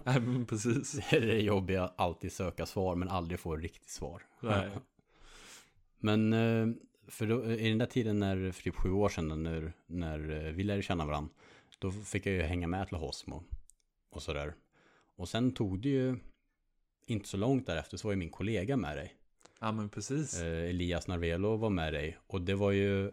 Nej, 0.03 0.45
precis. 0.47 0.91
Det 1.09 1.17
är 1.17 1.21
det 1.21 1.39
jobbiga, 1.39 1.91
alltid 1.95 2.31
söka 2.31 2.65
svar 2.65 2.95
men 2.95 3.09
aldrig 3.09 3.39
få 3.39 3.55
riktigt 3.55 3.89
svar. 3.89 4.23
Nej. 4.39 4.69
Men 5.99 6.33
eh, 6.33 6.67
för 7.07 7.27
då, 7.27 7.51
i 7.51 7.69
den 7.69 7.77
där 7.77 7.85
tiden 7.85 8.19
när, 8.19 8.51
för 8.51 8.63
typ 8.63 8.75
sju 8.75 8.91
år 8.91 9.09
sedan 9.09 9.43
när, 9.43 9.73
när 9.87 10.19
vi 10.51 10.63
lärde 10.63 10.81
känna 10.81 11.05
varandra, 11.05 11.33
då 11.79 11.91
fick 11.91 12.25
jag 12.25 12.33
ju 12.33 12.41
hänga 12.41 12.67
med 12.67 12.87
till 12.87 12.97
Hosmo 12.97 13.43
och 14.09 14.23
sådär. 14.23 14.55
Och 15.15 15.29
sen 15.29 15.51
tog 15.51 15.79
det 15.79 15.89
ju 15.89 16.17
inte 17.05 17.29
så 17.29 17.37
långt 17.37 17.67
därefter 17.67 17.97
så 17.97 18.07
var 18.07 18.13
ju 18.13 18.17
min 18.17 18.29
kollega 18.29 18.77
med 18.77 18.97
dig. 18.97 19.15
Ja 19.59 19.71
men 19.71 19.89
precis. 19.89 20.41
Eh, 20.41 20.69
Elias 20.69 21.07
Narvelo 21.07 21.55
var 21.55 21.69
med 21.69 21.93
dig. 21.93 22.17
Och 22.27 22.41
det 22.41 22.55
var 22.55 22.71
ju 22.71 23.11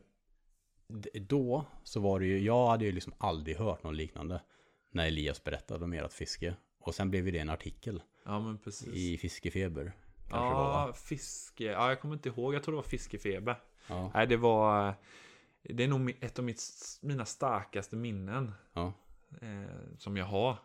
då 1.14 1.66
så 1.85 2.00
var 2.00 2.20
det 2.20 2.26
ju, 2.26 2.38
jag 2.38 2.68
hade 2.68 2.85
ju 2.85 2.92
liksom 2.92 3.12
aldrig 3.18 3.57
hört 3.57 3.83
något 3.83 3.94
liknande. 3.94 4.42
När 4.90 5.07
Elias 5.07 5.44
berättade 5.44 5.85
om 5.85 5.92
ert 5.92 6.12
fiske. 6.12 6.55
Och 6.81 6.94
sen 6.94 7.11
blev 7.11 7.24
det 7.24 7.38
en 7.38 7.50
artikel. 7.50 8.02
Ja 8.24 8.40
men 8.40 8.59
precis. 8.59 8.94
I 8.94 9.18
Fiskefeber. 9.18 9.92
Ja, 10.31 10.92
fiske. 10.92 11.64
Ja, 11.64 11.88
jag 11.88 12.00
kommer 12.00 12.14
inte 12.14 12.28
ihåg. 12.28 12.55
Jag 12.55 12.62
tror 12.62 12.72
det 12.72 12.76
var 12.76 12.83
Fiskefeber. 12.83 13.61
Ja. 13.88 14.11
Nej, 14.14 14.26
det 14.26 14.37
var... 14.37 14.94
Det 15.62 15.85
är 15.85 15.88
nog 15.88 16.16
ett 16.20 16.38
av 16.38 16.44
mitt, 16.44 16.62
mina 17.02 17.24
starkaste 17.24 17.96
minnen. 17.96 18.52
Ja. 18.72 18.92
Eh, 19.40 19.96
som 19.98 20.16
jag 20.16 20.24
har. 20.24 20.57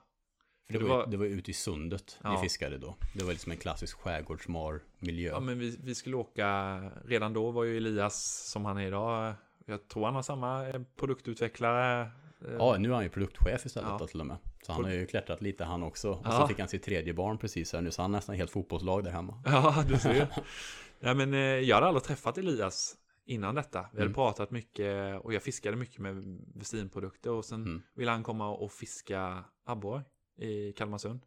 För 0.68 0.74
det, 0.74 0.80
det 0.80 0.86
var, 0.86 1.08
det 1.08 1.18
var 1.18 1.26
ute 1.26 1.52
i 1.52 1.54
sundet 1.54 2.20
ja. 2.24 2.32
vi 2.32 2.38
fiskade 2.38 2.78
då. 2.78 2.96
Det 3.13 3.24
var 3.24 3.32
liksom 3.32 3.52
en 3.52 3.58
klassisk 3.58 3.98
skärgårdsmar 3.98 4.82
miljö. 5.00 5.30
Ja, 5.30 5.40
men 5.40 5.60
vi, 5.60 5.78
vi 5.84 5.96
skulle 5.96 6.16
åka. 6.16 6.80
Redan 7.06 7.34
då 7.34 7.52
var 7.52 7.63
ju 7.63 7.78
Elias, 7.78 8.50
som 8.52 8.66
han 8.66 8.78
är 8.78 8.88
idag, 8.88 9.34
jag 9.70 9.88
tror 9.88 10.06
han 10.06 10.16
har 10.16 10.22
samma 10.22 10.68
eh, 10.68 10.82
produktutvecklare. 10.96 12.02
Eh. 12.46 12.54
Ja, 12.60 12.78
nu 12.78 12.90
är 12.90 12.94
han 12.94 13.04
ju 13.04 13.10
produktchef 13.10 13.66
istället 13.66 13.90
ja. 13.90 13.98
då, 13.98 14.08
till 14.08 14.20
och 14.20 14.28
med. 14.28 14.38
Så 14.62 14.74
han 14.74 14.84
har 14.84 14.92
ju 14.92 15.06
klättrat 15.06 15.42
lite 15.42 15.64
han 15.64 15.84
också. 15.84 16.12
Och 16.12 16.26
ja. 16.26 16.32
så 16.32 16.48
fick 16.48 16.60
han 16.60 16.68
sitt 16.68 16.84
tredje 16.84 17.14
barn 17.14 17.38
precis 17.38 17.74
här 17.74 17.82
nu, 17.82 17.92
så 17.92 18.02
han 18.02 18.14
är 18.14 18.18
nästan 18.18 18.36
helt 18.36 18.52
fotbollslag 18.52 19.04
där 19.04 19.12
hemma. 19.12 19.42
Ja, 19.46 19.84
du 19.88 19.98
ser. 19.98 20.28
Nej, 21.00 21.16
men 21.16 21.34
eh, 21.34 21.40
jag 21.40 21.76
hade 21.76 21.88
aldrig 21.88 22.04
träffat 22.04 22.38
Elias 22.38 22.98
innan 23.26 23.56
detta. 23.56 23.80
Vi 23.80 23.98
hade 23.98 24.02
mm. 24.02 24.14
pratat 24.14 24.52
mycket 24.52 25.22
och 25.22 25.34
jag 25.34 25.44
fiskade 25.44 25.78
mycket 25.78 26.00
med 26.00 26.42
Vestinprodukter 26.56 27.32
och 27.32 27.46
sen 27.46 27.62
mm. 27.66 27.82
ville 27.96 28.12
han 28.12 28.24
komma 28.24 28.50
och 28.50 28.72
fiska 28.72 29.44
abborre 29.66 30.04
i 30.38 30.74
Kalmarsund. 30.74 31.22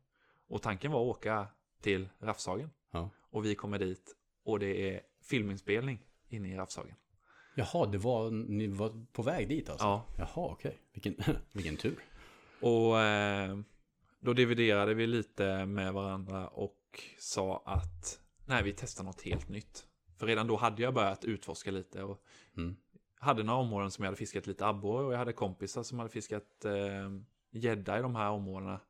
Och 0.49 0.63
tanken 0.63 0.93
var 0.93 1.01
att 1.01 1.17
åka 1.17 1.47
till 1.83 2.09
Rafshagen. 2.21 2.71
Ja. 2.93 3.11
Och 3.31 3.45
vi 3.45 3.55
kommer 3.55 3.79
dit 3.79 4.17
och 4.45 4.59
det 4.59 4.95
är 4.95 5.01
filminspelning 5.23 6.07
inne 6.29 6.49
i 6.49 6.57
Rafshagen. 6.57 6.97
Jaha, 7.55 7.87
det 7.87 7.99
var, 7.99 8.31
ni 8.31 8.67
var 8.67 9.07
på 9.13 9.23
väg 9.23 9.49
dit 9.49 9.71
alltså? 9.71 9.87
Ja. 9.87 10.07
Jaha, 10.19 10.49
okej. 10.53 10.79
Vilken, 10.93 11.15
vilken 11.53 11.77
tur. 11.77 11.99
Och 12.61 13.01
eh, 13.01 13.59
då 14.21 14.33
dividerade 14.33 14.95
vi 14.95 15.07
lite 15.07 15.67
med 15.67 15.93
varandra 15.93 16.49
och 16.49 17.05
sa 17.19 17.63
att 17.67 18.21
nej, 18.47 18.63
vi 18.63 18.73
testar 18.73 19.05
något 19.05 19.23
helt 19.23 19.49
nytt. 19.49 19.87
För 20.17 20.27
redan 20.27 20.47
då 20.47 20.57
hade 20.57 20.83
jag 20.83 20.95
börjat 20.95 21.25
utforska 21.25 21.71
lite 21.71 22.03
och 22.03 22.23
mm. 22.57 22.77
hade 23.21 23.43
några 23.43 23.61
områden 23.61 23.91
som 23.91 24.05
jag 24.05 24.09
hade 24.09 24.17
fiskat 24.17 24.47
lite 24.47 24.67
abborre 24.67 25.07
och 25.07 25.13
jag 25.13 25.19
hade 25.19 25.33
kompisar 25.33 25.83
som 25.83 25.99
hade 25.99 26.11
fiskat 26.11 26.65
eh, 26.65 27.11
gädda 27.51 27.99
i 27.99 28.03
de 28.03 28.15
här 28.15 28.31
områdena 28.31 28.81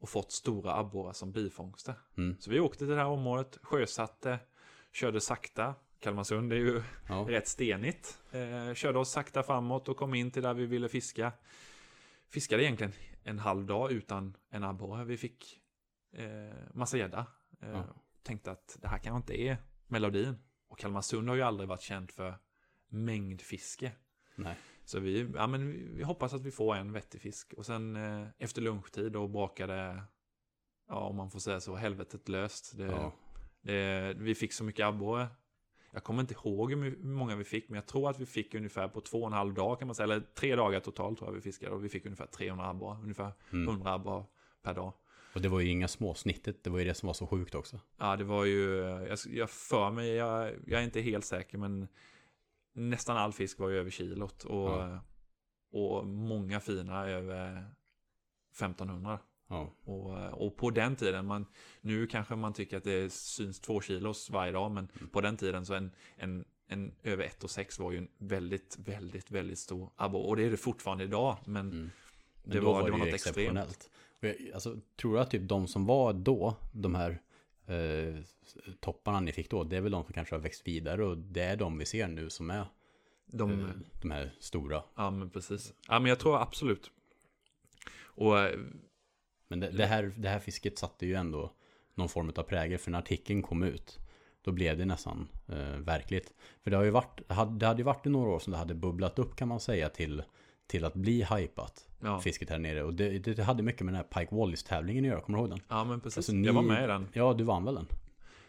och 0.00 0.08
fått 0.08 0.32
stora 0.32 0.76
abborrar 0.76 1.12
som 1.12 1.32
bifångster. 1.32 1.94
Mm. 2.16 2.36
Så 2.40 2.50
vi 2.50 2.60
åkte 2.60 2.78
till 2.78 2.88
det 2.88 2.96
här 2.96 3.06
området, 3.06 3.58
sjösatte, 3.62 4.38
körde 4.92 5.20
sakta. 5.20 5.74
Kalmarsund 6.04 6.52
är 6.52 6.56
ju 6.56 6.82
ja. 7.08 7.24
rätt 7.28 7.48
stenigt. 7.48 8.22
Eh, 8.32 8.74
körde 8.74 8.98
oss 8.98 9.10
sakta 9.10 9.42
framåt 9.42 9.88
och 9.88 9.96
kom 9.96 10.14
in 10.14 10.30
till 10.30 10.42
där 10.42 10.54
vi 10.54 10.66
ville 10.66 10.88
fiska. 10.88 11.32
Fiskade 12.28 12.64
egentligen 12.64 12.92
en 13.22 13.38
halv 13.38 13.66
dag 13.66 13.92
utan 13.92 14.36
en 14.50 14.64
abborre. 14.64 15.04
Vi 15.04 15.16
fick 15.16 15.60
eh, 16.12 16.56
massa 16.74 16.96
gädda. 16.96 17.26
Eh, 17.60 17.70
ja. 17.70 17.84
Tänkte 18.22 18.50
att 18.50 18.76
det 18.80 18.88
här 18.88 18.98
kanske 18.98 19.16
inte 19.16 19.42
är 19.42 19.56
melodin. 19.86 20.36
Och 20.68 20.78
Kalmarsund 20.78 21.28
har 21.28 21.36
ju 21.36 21.42
aldrig 21.42 21.68
varit 21.68 21.82
känt 21.82 22.12
för 22.12 22.38
mängdfiske. 22.88 23.92
Nej. 24.34 24.56
Så 24.84 25.00
vi, 25.00 25.30
ja, 25.34 25.46
men 25.46 25.94
vi 25.96 26.02
hoppas 26.02 26.34
att 26.34 26.42
vi 26.42 26.50
får 26.50 26.74
en 26.74 26.92
vettig 26.92 27.20
fisk. 27.20 27.54
Och 27.56 27.66
sen 27.66 27.96
eh, 27.96 28.28
efter 28.38 28.62
lunchtid 28.62 29.12
då 29.12 29.28
brakade, 29.28 30.02
ja 30.88 30.96
om 30.96 31.16
man 31.16 31.30
får 31.30 31.38
säga 31.38 31.60
så, 31.60 31.74
helvetet 31.74 32.28
löst. 32.28 32.78
Det, 32.78 32.84
ja. 32.84 33.12
det, 33.62 34.14
vi 34.18 34.34
fick 34.34 34.52
så 34.52 34.64
mycket 34.64 34.86
abborre. 34.86 35.28
Jag 35.94 36.04
kommer 36.04 36.20
inte 36.20 36.34
ihåg 36.34 36.72
hur 36.72 36.96
många 37.02 37.36
vi 37.36 37.44
fick, 37.44 37.68
men 37.68 37.74
jag 37.74 37.86
tror 37.86 38.10
att 38.10 38.20
vi 38.20 38.26
fick 38.26 38.54
ungefär 38.54 38.88
på 38.88 39.00
två 39.00 39.20
och 39.20 39.26
en 39.26 39.32
halv 39.32 39.54
dag 39.54 39.78
kan 39.78 39.88
man 39.88 39.94
säga. 39.94 40.04
Eller 40.04 40.20
tre 40.20 40.56
dagar 40.56 40.80
totalt 40.80 41.18
tror 41.18 41.30
jag 41.30 41.34
vi 41.34 41.40
fiskade. 41.40 41.72
Och 41.72 41.84
vi 41.84 41.88
fick 41.88 42.06
ungefär 42.06 42.26
300 42.26 42.68
abborre, 42.68 42.98
ungefär 43.02 43.32
mm. 43.52 43.68
100 43.68 43.92
abborre 43.92 44.24
per 44.62 44.74
dag. 44.74 44.92
Och 45.34 45.40
det 45.40 45.48
var 45.48 45.60
ju 45.60 45.68
inga 45.68 45.88
små 45.88 46.14
snittet, 46.14 46.64
det 46.64 46.70
var 46.70 46.78
ju 46.78 46.84
det 46.84 46.94
som 46.94 47.06
var 47.06 47.14
så 47.14 47.26
sjukt 47.26 47.54
också. 47.54 47.80
Ja, 47.98 48.16
det 48.16 48.24
var 48.24 48.44
ju, 48.44 48.78
jag, 49.08 49.18
jag 49.26 49.50
för 49.50 49.90
mig, 49.90 50.08
jag, 50.08 50.52
jag 50.66 50.80
är 50.80 50.84
inte 50.84 51.00
helt 51.00 51.24
säker, 51.24 51.58
men 51.58 51.88
nästan 52.72 53.16
all 53.16 53.32
fisk 53.32 53.58
var 53.58 53.68
ju 53.68 53.78
över 53.78 53.90
kilot. 53.90 54.44
Och, 54.44 54.70
ja. 54.70 55.00
och 55.72 56.06
många 56.06 56.60
fina 56.60 57.08
över 57.08 57.70
1500. 58.52 59.18
Ja. 59.48 59.74
Och, 59.84 60.44
och 60.46 60.56
på 60.56 60.70
den 60.70 60.96
tiden, 60.96 61.26
man, 61.26 61.46
nu 61.80 62.06
kanske 62.06 62.36
man 62.36 62.52
tycker 62.52 62.76
att 62.76 62.84
det 62.84 63.12
syns 63.12 63.60
två 63.60 63.80
kilos 63.80 64.30
varje 64.30 64.52
dag, 64.52 64.70
men 64.70 64.88
mm. 64.98 65.08
på 65.08 65.20
den 65.20 65.36
tiden 65.36 65.66
så 65.66 65.74
en, 65.74 65.90
en, 66.16 66.44
en 66.66 66.94
över 67.02 67.24
1 67.24 67.44
och 67.44 67.50
6 67.50 67.78
var 67.78 67.92
ju 67.92 67.98
en 67.98 68.08
väldigt, 68.18 68.78
väldigt, 68.78 69.30
väldigt 69.30 69.58
stor 69.58 69.90
abborre. 69.96 70.26
Och 70.26 70.36
det 70.36 70.44
är 70.44 70.50
det 70.50 70.56
fortfarande 70.56 71.04
idag, 71.04 71.36
men, 71.44 71.70
mm. 71.70 71.90
men 72.42 72.56
det, 72.56 72.60
var, 72.60 72.72
var 72.72 72.84
det, 72.84 72.90
var 72.90 72.98
något 72.98 73.08
extremt. 73.08 73.88
Alltså, 74.54 74.76
tror 74.96 75.14
du 75.14 75.20
att 75.20 75.30
typ 75.30 75.48
de 75.48 75.66
som 75.66 75.86
var 75.86 76.12
då, 76.12 76.56
de 76.72 76.94
här 76.94 77.20
eh, 77.66 78.14
topparna 78.80 79.20
ni 79.20 79.32
fick 79.32 79.50
då, 79.50 79.64
det 79.64 79.76
är 79.76 79.80
väl 79.80 79.92
de 79.92 80.04
som 80.04 80.12
kanske 80.12 80.34
har 80.34 80.40
växt 80.40 80.66
vidare 80.66 81.04
och 81.04 81.18
det 81.18 81.42
är 81.42 81.56
de 81.56 81.78
vi 81.78 81.84
ser 81.84 82.08
nu 82.08 82.30
som 82.30 82.50
är 82.50 82.66
de, 83.26 83.60
eh, 83.60 83.68
de 84.02 84.10
här 84.10 84.34
stora. 84.40 84.82
Ja, 84.94 85.10
men 85.10 85.30
precis. 85.30 85.74
Ja, 85.88 85.98
men 85.98 86.08
jag 86.08 86.18
tror 86.18 86.42
absolut. 86.42 86.90
Och... 87.96 88.36
Eh, 89.54 89.58
men 89.58 89.70
det, 89.70 89.78
det, 89.78 89.86
här, 89.86 90.12
det 90.16 90.28
här 90.28 90.38
fisket 90.38 90.78
satte 90.78 91.06
ju 91.06 91.14
ändå 91.14 91.52
någon 91.94 92.08
form 92.08 92.32
av 92.36 92.42
prägel, 92.42 92.78
för 92.78 92.90
när 92.90 92.98
artikeln 92.98 93.42
kom 93.42 93.62
ut, 93.62 93.98
då 94.42 94.52
blev 94.52 94.78
det 94.78 94.84
nästan 94.84 95.28
eh, 95.48 95.78
verkligt. 95.78 96.34
För 96.62 96.70
det 96.70 96.76
har 96.76 96.84
ju 96.84 96.90
varit, 96.90 97.20
det 97.28 97.34
hade, 97.34 97.58
det 97.58 97.66
hade 97.66 97.78
ju 97.78 97.84
varit 97.84 98.06
i 98.06 98.10
några 98.10 98.30
år 98.30 98.38
som 98.38 98.50
det 98.50 98.58
hade 98.58 98.74
bubblat 98.74 99.18
upp 99.18 99.36
kan 99.36 99.48
man 99.48 99.60
säga 99.60 99.88
till, 99.88 100.22
till 100.66 100.84
att 100.84 100.94
bli 100.94 101.24
hypat 101.24 101.88
ja. 102.00 102.20
fisket 102.20 102.50
här 102.50 102.58
nere. 102.58 102.82
Och 102.82 102.94
det, 102.94 103.18
det, 103.18 103.42
hade 103.42 103.62
mycket 103.62 103.82
med 103.82 103.94
den 103.94 104.04
här 104.10 104.20
Pike 104.20 104.34
Wallis-tävlingen 104.34 105.04
att 105.04 105.08
göra, 105.08 105.20
kommer 105.20 105.38
du 105.38 105.42
ihåg 105.42 105.50
den? 105.50 105.60
Ja, 105.68 105.84
men 105.84 106.00
precis. 106.00 106.16
Alltså, 106.16 106.32
ni, 106.32 106.46
jag 106.46 106.54
var 106.54 106.62
med 106.62 106.84
i 106.84 106.86
den. 106.86 107.08
Ja, 107.12 107.34
du 107.34 107.44
vann 107.44 107.64
väl 107.64 107.74
den? 107.74 107.86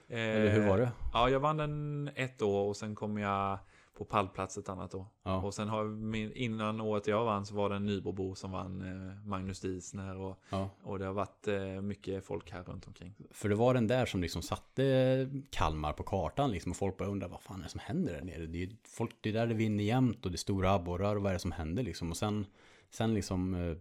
Eh, 0.07 0.19
Eller 0.19 0.51
hur 0.51 0.67
var 0.67 0.77
det? 0.77 0.91
Ja, 1.13 1.29
jag 1.29 1.39
vann 1.39 1.57
den 1.57 2.09
ett 2.15 2.41
år 2.41 2.67
och 2.67 2.77
sen 2.77 2.95
kom 2.95 3.17
jag 3.17 3.59
på 3.97 4.05
pallplats 4.05 4.57
ett 4.57 4.69
annat 4.69 4.95
år. 4.95 5.05
Ja. 5.23 5.41
Och 5.41 5.53
sen 5.53 5.67
har 5.67 5.85
min, 5.85 6.33
innan 6.33 6.81
året 6.81 7.07
jag 7.07 7.25
vann 7.25 7.45
så 7.45 7.55
var 7.55 7.69
det 7.69 7.75
en 7.75 7.85
Nybrobo 7.85 8.35
som 8.35 8.51
vann 8.51 8.81
eh, 8.81 9.27
Magnus 9.27 9.59
Diesner 9.61 10.17
och, 10.17 10.39
Ja. 10.49 10.69
och 10.83 10.99
det 10.99 11.05
har 11.05 11.13
varit 11.13 11.47
eh, 11.47 11.81
mycket 11.81 12.25
folk 12.25 12.51
här 12.51 12.63
runt 12.63 12.87
omkring. 12.87 13.13
För 13.31 13.49
det 13.49 13.55
var 13.55 13.73
den 13.73 13.87
där 13.87 14.05
som 14.05 14.21
liksom 14.21 14.41
satte 14.41 15.29
Kalmar 15.49 15.93
på 15.93 16.03
kartan 16.03 16.51
liksom. 16.51 16.71
Och 16.71 16.77
folk 16.77 16.97
började 16.97 17.11
undra 17.11 17.27
vad 17.27 17.41
fan 17.41 17.59
är 17.59 17.63
det 17.63 17.69
som 17.69 17.79
händer 17.83 18.13
där 18.13 18.21
nere. 18.21 18.45
Det 18.45 18.63
är, 18.63 18.69
folk, 18.87 19.15
det 19.21 19.29
är 19.29 19.33
där 19.33 19.47
det 19.47 19.53
vinner 19.53 19.83
jämt 19.83 20.25
och 20.25 20.31
det 20.31 20.35
är 20.35 20.37
stora 20.37 20.73
abborrar 20.73 21.15
och 21.15 21.21
vad 21.21 21.29
är 21.29 21.33
det 21.33 21.39
som 21.39 21.51
händer 21.51 21.83
liksom. 21.83 22.09
Och 22.09 22.17
sen, 22.17 22.45
sen 22.89 23.13
liksom 23.13 23.53
eh, 23.53 23.77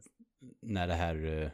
när 0.60 0.86
det 0.88 0.94
här 0.94 1.42
eh, 1.42 1.48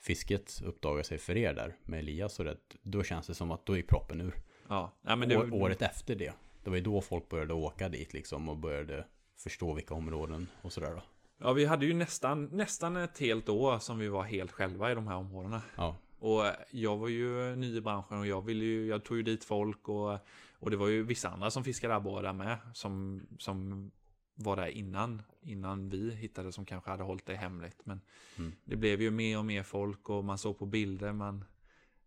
fisket 0.00 0.62
uppdagar 0.64 1.02
sig 1.02 1.18
för 1.18 1.36
er 1.36 1.54
där 1.54 1.76
med 1.82 1.98
Elias 1.98 2.38
och 2.38 2.44
det. 2.44 2.56
Då 2.82 3.02
känns 3.02 3.26
det 3.26 3.34
som 3.34 3.50
att 3.50 3.66
då 3.66 3.76
är 3.78 3.82
proppen 3.82 4.20
ur. 4.20 4.34
Ja, 4.68 4.92
men 5.16 5.28
det, 5.28 5.36
År, 5.36 5.54
året 5.54 5.82
efter 5.82 6.14
det. 6.14 6.32
Det 6.64 6.70
var 6.70 6.76
ju 6.76 6.82
då 6.82 7.00
folk 7.00 7.28
började 7.28 7.54
åka 7.54 7.88
dit 7.88 8.12
liksom 8.12 8.48
och 8.48 8.56
började 8.56 9.04
förstå 9.38 9.74
vilka 9.74 9.94
områden 9.94 10.48
och 10.62 10.72
sådär 10.72 10.90
då. 10.94 11.02
Ja, 11.38 11.52
vi 11.52 11.64
hade 11.64 11.86
ju 11.86 11.94
nästan, 11.94 12.44
nästan 12.44 12.96
ett 12.96 13.18
helt 13.18 13.48
år 13.48 13.78
som 13.78 13.98
vi 13.98 14.08
var 14.08 14.22
helt 14.22 14.52
själva 14.52 14.92
i 14.92 14.94
de 14.94 15.06
här 15.06 15.16
områdena. 15.16 15.62
Ja, 15.76 15.96
Och 16.18 16.42
jag 16.70 16.96
var 16.96 17.08
ju 17.08 17.56
ny 17.56 17.76
i 17.76 17.80
branschen 17.80 18.18
och 18.18 18.26
jag 18.26 18.42
ville 18.46 18.64
ju, 18.64 18.86
jag 18.86 19.04
tog 19.04 19.16
ju 19.16 19.22
dit 19.22 19.44
folk 19.44 19.88
och, 19.88 20.18
och 20.58 20.70
det 20.70 20.76
var 20.76 20.88
ju 20.88 21.02
vissa 21.02 21.28
andra 21.28 21.50
som 21.50 21.64
fiskade 21.64 21.94
abborre 21.94 22.22
där 22.22 22.32
med. 22.32 22.58
Som, 22.74 23.22
som 23.38 23.90
var 24.34 24.56
där 24.56 24.66
innan, 24.66 25.22
innan 25.42 25.88
vi 25.88 26.14
hittade 26.14 26.52
som 26.52 26.64
kanske 26.64 26.90
hade 26.90 27.02
hållit 27.02 27.26
det 27.26 27.34
hemligt. 27.36 27.80
Men 27.84 28.00
Mm. 28.38 28.52
det 28.64 28.76
blev 28.76 29.02
ju 29.02 29.10
mer 29.10 29.38
och 29.38 29.44
mer 29.44 29.62
folk 29.62 30.10
och 30.10 30.24
man 30.24 30.38
såg 30.38 30.58
på 30.58 30.66
bilder, 30.66 31.12
man, 31.12 31.44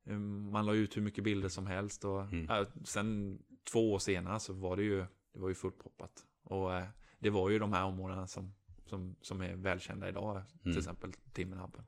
um, 0.06 0.52
man 0.52 0.66
la 0.66 0.74
ut 0.74 0.98
hur 0.98 1.02
mycket 1.02 1.24
bilder 1.24 1.50
som 1.50 1.68
helst. 1.68 2.06
Och 2.06 2.22
Mm. 2.22 2.50
äh, 2.50 2.68
sen 2.84 3.40
två 3.72 3.94
år 3.94 4.00
senare 4.00 4.40
så 4.40 4.54
var 4.54 4.78
det 4.78 4.84
ju, 4.84 5.06
det 5.34 5.40
var 5.40 5.50
ju 5.50 5.56
fullproppat. 5.56 6.12
Och 6.44 6.74
äh, 6.76 6.86
det 7.20 7.30
var 7.30 7.50
ju 7.50 7.60
de 7.60 7.74
här 7.74 7.84
områdena 7.84 8.28
som, 8.28 8.54
som, 8.86 9.16
som 9.22 9.42
är 9.42 9.56
välkända 9.56 10.10
idag, 10.10 10.42
till 10.62 10.66
Mm. 10.72 10.78
exempel 10.78 11.12
Timmenhabben. 11.34 11.84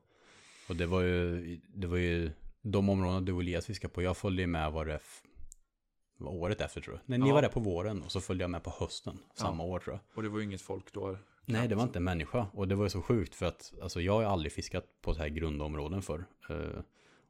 och 0.68 0.76
det 0.76 0.86
var 0.86 1.00
ju, 1.02 1.60
det 1.74 1.86
var 1.86 1.96
ju 1.96 2.30
de 2.62 2.88
områdena 2.88 3.20
du 3.20 3.32
och 3.32 3.40
Elias 3.40 3.66
fiskade 3.66 3.94
på. 3.94 4.02
Jag 4.02 4.16
följde 4.16 4.42
ju 4.42 4.46
med 4.46 4.72
var 4.72 4.84
det 4.84 5.00
var 6.16 6.32
året 6.32 6.60
efter 6.60 6.80
tror 6.80 6.96
jag. 6.96 7.02
Nej, 7.06 7.18
ni 7.18 7.28
Ja. 7.28 7.34
var 7.34 7.42
där 7.42 7.48
på 7.48 7.60
våren 7.60 8.02
och 8.02 8.12
så 8.12 8.20
följde 8.20 8.42
jag 8.44 8.50
med 8.50 8.62
på 8.62 8.70
hösten 8.80 9.18
samma 9.34 9.62
år 9.64 9.78
tror 9.78 9.94
jag. 9.94 10.16
Och 10.16 10.22
det 10.22 10.28
var 10.28 10.38
ju 10.38 10.44
inget 10.44 10.60
folk 10.62 10.92
då. 10.92 11.18
Nej, 11.44 11.68
det 11.68 11.74
var 11.74 11.82
inte 11.82 11.98
en 11.98 12.04
människa. 12.04 12.46
Och 12.52 12.68
det 12.68 12.74
var 12.74 12.84
ju 12.84 12.90
så 12.90 13.02
sjukt 13.02 13.34
för 13.34 13.46
att 13.46 13.72
alltså, 13.82 14.00
jag 14.00 14.12
har 14.12 14.22
aldrig 14.24 14.52
fiskat 14.52 14.84
på 15.02 15.14
så 15.14 15.20
här 15.20 15.28
grundområden 15.28 16.02
förr. 16.02 16.24
Eh, 16.50 16.80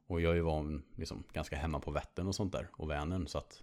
och 0.07 0.21
jag 0.21 0.31
är 0.31 0.35
ju 0.35 0.41
van, 0.41 0.83
liksom, 0.95 1.23
ganska 1.33 1.55
hemma 1.55 1.79
på 1.79 1.91
Vättern 1.91 2.27
och 2.27 2.35
sånt 2.35 2.51
där. 2.53 2.69
Och 2.73 2.89
Vänern. 2.89 3.27
Så 3.27 3.37
att, 3.37 3.61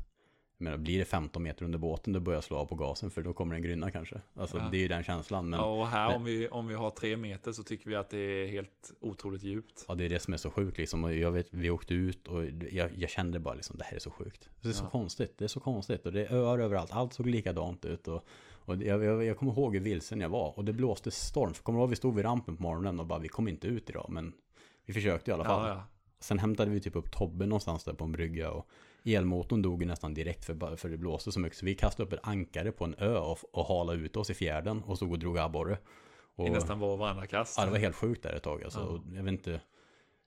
jag 0.58 0.64
menar, 0.64 0.76
blir 0.76 0.98
det 0.98 1.04
15 1.04 1.42
meter 1.42 1.64
under 1.64 1.78
båten, 1.78 2.12
då 2.12 2.20
börjar 2.20 2.36
jag 2.36 2.44
slå 2.44 2.56
av 2.56 2.66
på 2.66 2.74
gasen. 2.74 3.10
För 3.10 3.22
då 3.22 3.32
kommer 3.32 3.54
en 3.54 3.62
grynna 3.62 3.90
kanske. 3.90 4.20
Alltså, 4.34 4.58
Ja. 4.58 4.68
det 4.70 4.76
är 4.76 4.80
ju 4.80 4.88
den 4.88 5.04
känslan. 5.04 5.50
Men 5.50 5.60
ja, 5.60 5.66
och 5.80 5.86
här 5.88 6.06
men- 6.08 6.16
om, 6.16 6.24
vi, 6.24 6.48
om 6.48 6.66
vi 6.66 6.74
har 6.74 6.90
tre 6.90 7.16
meter 7.16 7.52
så 7.52 7.62
tycker 7.62 7.90
vi 7.90 7.96
att 7.96 8.10
det 8.10 8.18
är 8.18 8.46
helt 8.46 8.92
otroligt 9.00 9.42
djupt. 9.42 9.84
ja, 9.88 9.94
det 9.94 10.04
är 10.04 10.08
det 10.08 10.18
som 10.20 10.32
är 10.34 10.38
så 10.38 10.50
sjukt 10.50 10.78
liksom. 10.78 11.04
Och 11.04 11.14
jag 11.14 11.32
vet, 11.32 11.46
vi 11.50 11.70
åkte 11.70 11.94
ut 11.94 12.28
och 12.28 12.44
jag, 12.70 12.90
jag 12.96 13.10
kände 13.10 13.38
bara 13.38 13.54
liksom, 13.54 13.76
det 13.78 13.84
här 13.84 13.94
är 13.96 14.00
så 14.00 14.10
sjukt. 14.10 14.48
Det 14.62 14.68
är 14.68 14.72
så 14.72 14.84
Ja. 14.84 14.88
konstigt. 14.90 15.34
Det 15.38 15.44
är 15.44 15.48
så 15.48 15.60
konstigt. 15.60 16.06
Och 16.06 16.12
det 16.12 16.26
är 16.26 16.32
öar 16.34 16.58
överallt. 16.58 16.92
Allt 16.92 17.12
såg 17.12 17.26
likadant 17.26 17.84
ut. 17.84 18.08
Och, 18.08 18.24
och 18.52 18.76
jag, 18.82 19.04
jag, 19.04 19.24
jag 19.24 19.36
kommer 19.38 19.52
ihåg 19.52 19.74
hur 19.74 19.82
vilsen 19.82 20.20
jag 20.20 20.28
var. 20.28 20.58
Och 20.58 20.64
det 20.64 20.72
blåste 20.72 21.10
storm. 21.10 21.54
För 21.54 21.62
kommer 21.62 21.78
du 21.78 21.82
ihåg, 21.82 21.90
vi 21.90 21.96
stod 21.96 22.14
vid 22.14 22.24
rampen 22.24 22.56
på 22.56 22.62
morgonen 22.62 23.00
och 23.00 23.06
bara, 23.06 23.18
vi 23.18 23.28
kom 23.28 23.48
inte 23.48 23.66
ut 23.66 23.90
idag. 23.90 24.06
Men 24.10 24.32
vi 24.86 24.92
försökte 24.94 25.30
i 25.30 25.34
alla 25.34 25.44
fall. 25.44 25.68
Ja. 25.68 25.82
Sen 26.20 26.38
hämtade 26.38 26.70
vi 26.70 26.80
typ 26.80 26.96
upp 26.96 27.12
Tobbe 27.12 27.46
någonstans 27.46 27.84
där 27.84 27.92
på 27.92 28.04
en 28.04 28.12
brygga 28.12 28.50
och 28.50 28.68
elmotorn 29.06 29.62
dog 29.62 29.82
ju 29.82 29.88
nästan 29.88 30.14
direkt 30.14 30.44
för, 30.44 30.76
för 30.76 30.88
det 30.88 30.96
blåste 30.96 31.32
så 31.32 31.40
mycket. 31.40 31.58
Så 31.58 31.66
vi 31.66 31.74
kastade 31.74 32.06
upp 32.06 32.12
ett 32.12 32.28
ankare 32.28 32.72
på 32.72 32.84
en 32.84 32.94
ö 32.98 33.18
och, 33.18 33.38
och 33.52 33.66
halade 33.66 33.98
ut 33.98 34.16
oss 34.16 34.30
i 34.30 34.34
fjärden 34.34 34.82
och 34.82 34.96
stod 34.96 35.12
och 35.12 35.18
drog 35.18 35.38
abborre. 35.38 35.78
Och, 36.36 36.46
I 36.46 36.50
nästan 36.50 36.78
var 36.78 36.92
och 36.92 36.98
varannan 36.98 37.26
kast. 37.26 37.58
ja, 37.58 37.64
det 37.64 37.70
var 37.70 37.78
helt 37.78 37.96
sjukt 37.96 38.22
där 38.22 38.32
ett 38.32 38.42
tag. 38.42 38.64
Alltså, 38.64 38.80
och 38.80 39.00
jag 39.14 39.22
vet 39.22 39.32
inte, 39.32 39.60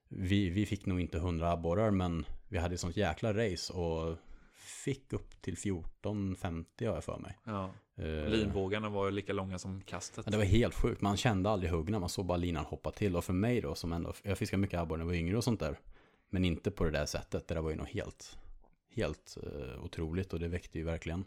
vi, 0.07 0.49
vi 0.49 0.65
fick 0.65 0.85
nog 0.85 1.01
inte 1.01 1.19
hundra 1.19 1.51
abborrar 1.51 1.91
men 1.91 2.25
vi 2.47 2.57
hade 2.57 2.73
ett 2.73 2.79
sånt 2.79 2.97
jäkla 2.97 3.33
race 3.33 3.73
och 3.73 4.17
fick 4.59 5.13
upp 5.13 5.41
till 5.41 5.55
14-50 5.55 6.65
har 6.87 6.93
jag 6.93 7.03
för 7.03 7.17
mig. 7.17 7.37
Ja. 7.43 7.71
Eh, 7.95 8.29
Linvågarna 8.29 8.89
var 8.89 9.05
ju 9.05 9.11
lika 9.11 9.33
långa 9.33 9.59
som 9.59 9.81
kastet. 9.81 10.25
Ja, 10.25 10.31
det 10.31 10.37
var 10.37 10.43
helt 10.43 10.75
sjukt. 10.75 11.01
Man 11.01 11.17
kände 11.17 11.49
aldrig 11.49 11.71
huggen. 11.71 11.99
Man 11.99 12.09
såg 12.09 12.25
bara 12.25 12.37
linan 12.37 12.65
hoppa 12.65 12.91
till. 12.91 13.15
Och 13.15 13.23
för 13.23 13.33
mig 13.33 13.61
då, 13.61 13.75
som 13.75 13.93
ändå, 13.93 14.13
jag 14.23 14.37
fiskade 14.37 14.61
mycket 14.61 14.79
abborre 14.79 14.97
när 14.97 15.05
jag 15.05 15.07
var 15.07 15.15
yngre 15.15 15.37
och 15.37 15.43
sånt 15.43 15.59
där. 15.59 15.79
Men 16.29 16.45
inte 16.45 16.71
på 16.71 16.83
det 16.83 16.91
där 16.91 17.05
sättet. 17.05 17.47
Det 17.47 17.53
där 17.53 17.61
var 17.61 17.69
ju 17.69 17.75
något 17.75 17.89
helt, 17.89 18.37
helt 18.99 19.37
uh, 19.43 19.83
otroligt. 19.83 20.33
Och 20.33 20.39
det 20.39 20.47
väckte 20.47 20.77
ju 20.77 20.83
verkligen 20.83 21.25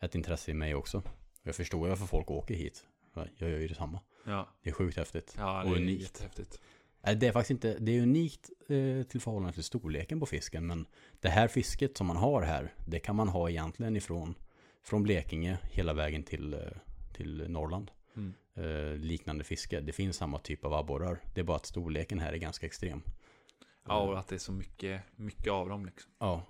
ett 0.00 0.14
intresse 0.14 0.50
i 0.50 0.54
mig 0.54 0.74
också. 0.74 1.02
Jag 1.42 1.54
förstår 1.54 1.82
ju 1.82 1.88
varför 1.88 2.06
folk 2.06 2.30
åker 2.30 2.54
hit. 2.54 2.86
Jag 3.14 3.50
gör 3.50 3.58
ju 3.58 3.68
detsamma. 3.68 4.00
Ja, 4.24 4.48
Det 4.62 4.70
är 4.70 4.74
sjukt 4.74 4.96
häftigt. 4.96 5.34
ja 5.38 5.62
och 5.62 5.70
det 5.70 5.76
är 5.76 5.82
unikt. 5.82 6.02
jättehäftigt. 6.02 6.60
Det 7.16 7.26
är 7.26 7.32
faktiskt 7.32 7.50
inte, 7.50 7.78
det 7.78 7.98
är 7.98 8.02
unikt 8.02 8.50
eh, 8.68 9.02
till 9.02 9.20
förhållande 9.20 9.52
till 9.52 9.64
storleken 9.64 10.20
på 10.20 10.26
fisken. 10.26 10.66
Men 10.66 10.86
det 11.20 11.28
här 11.28 11.48
fisket 11.48 11.96
som 11.96 12.06
man 12.06 12.16
har 12.16 12.42
här, 12.42 12.74
det 12.86 12.98
kan 12.98 13.16
man 13.16 13.28
ha 13.28 13.50
egentligen 13.50 13.96
ifrån 13.96 14.34
från 14.82 15.02
Blekinge 15.02 15.58
hela 15.62 15.92
vägen 15.92 16.22
till, 16.22 16.54
eh, 16.54 16.60
till 17.12 17.44
Norrland. 17.48 17.90
Mm. 18.16 18.34
Eh, 18.54 18.96
liknande 18.98 19.44
fiske. 19.44 19.80
Det 19.80 19.92
finns 19.92 20.16
samma 20.16 20.38
typ 20.38 20.64
av 20.64 20.74
abborrar. 20.74 21.20
Det 21.34 21.40
är 21.40 21.44
bara 21.44 21.56
att 21.56 21.66
storleken 21.66 22.18
här 22.18 22.32
är 22.32 22.36
ganska 22.36 22.66
extrem. 22.66 23.02
Ja, 23.88 24.00
och 24.00 24.18
att 24.18 24.28
det 24.28 24.34
är 24.34 24.38
så 24.38 24.52
mycket, 24.52 25.02
mycket 25.16 25.52
av 25.52 25.68
dem 25.68 25.86
liksom. 25.86 26.10
Ja. 26.18 26.42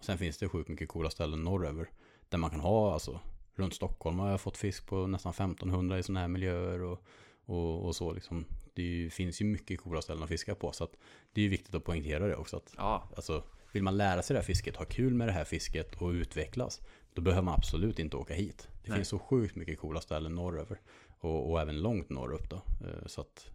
Sen 0.00 0.18
finns 0.18 0.38
det 0.38 0.48
sjukt 0.48 0.68
mycket 0.68 0.88
coola 0.88 1.10
ställen 1.10 1.42
norröver. 1.42 1.90
Där 2.28 2.38
man 2.38 2.50
kan 2.50 2.60
ha 2.60 2.92
alltså. 2.92 3.20
Runt 3.54 3.74
Stockholm 3.74 4.18
har 4.18 4.30
jag 4.30 4.40
fått 4.40 4.56
fisk 4.56 4.86
på 4.86 5.06
nästan 5.06 5.30
1500 5.30 5.98
i 5.98 6.02
sådana 6.02 6.20
här 6.20 6.28
miljöer. 6.28 6.82
Och, 6.82 7.02
och, 7.44 7.84
och 7.86 7.96
så 7.96 8.12
liksom. 8.12 8.44
Det 8.74 8.82
ju, 8.82 9.10
finns 9.10 9.40
ju 9.40 9.44
mycket 9.44 9.80
coola 9.80 10.02
ställen 10.02 10.22
att 10.22 10.28
fiska 10.28 10.54
på. 10.54 10.72
Så 10.72 10.84
att 10.84 10.92
det 11.32 11.40
är 11.40 11.42
ju 11.42 11.48
viktigt 11.48 11.74
att 11.74 11.84
poängtera 11.84 12.26
det 12.26 12.36
också. 12.36 12.56
Att, 12.56 12.74
Ja, 12.76 13.08
alltså, 13.16 13.44
vill 13.72 13.82
man 13.82 13.96
lära 13.96 14.22
sig 14.22 14.34
det 14.34 14.40
här 14.40 14.46
fisket, 14.46 14.76
ha 14.76 14.84
kul 14.84 15.14
med 15.14 15.28
det 15.28 15.32
här 15.32 15.44
fisket 15.44 16.02
och 16.02 16.08
utvecklas. 16.08 16.80
Då 17.14 17.22
behöver 17.22 17.42
man 17.42 17.54
absolut 17.54 17.98
inte 17.98 18.16
åka 18.16 18.34
hit. 18.34 18.68
Det 18.82 18.88
Nej. 18.88 18.96
finns 18.96 19.08
så 19.08 19.18
sjukt 19.18 19.56
mycket 19.56 19.78
coola 19.78 20.00
ställen 20.00 20.34
norröver. 20.34 20.80
Och, 21.20 21.50
och 21.50 21.60
även 21.60 21.80
långt 21.82 22.08
norrut 22.10 22.50
då. 22.50 22.56
Eh, 22.56 23.06
Så 23.06 23.20
att 23.20 23.50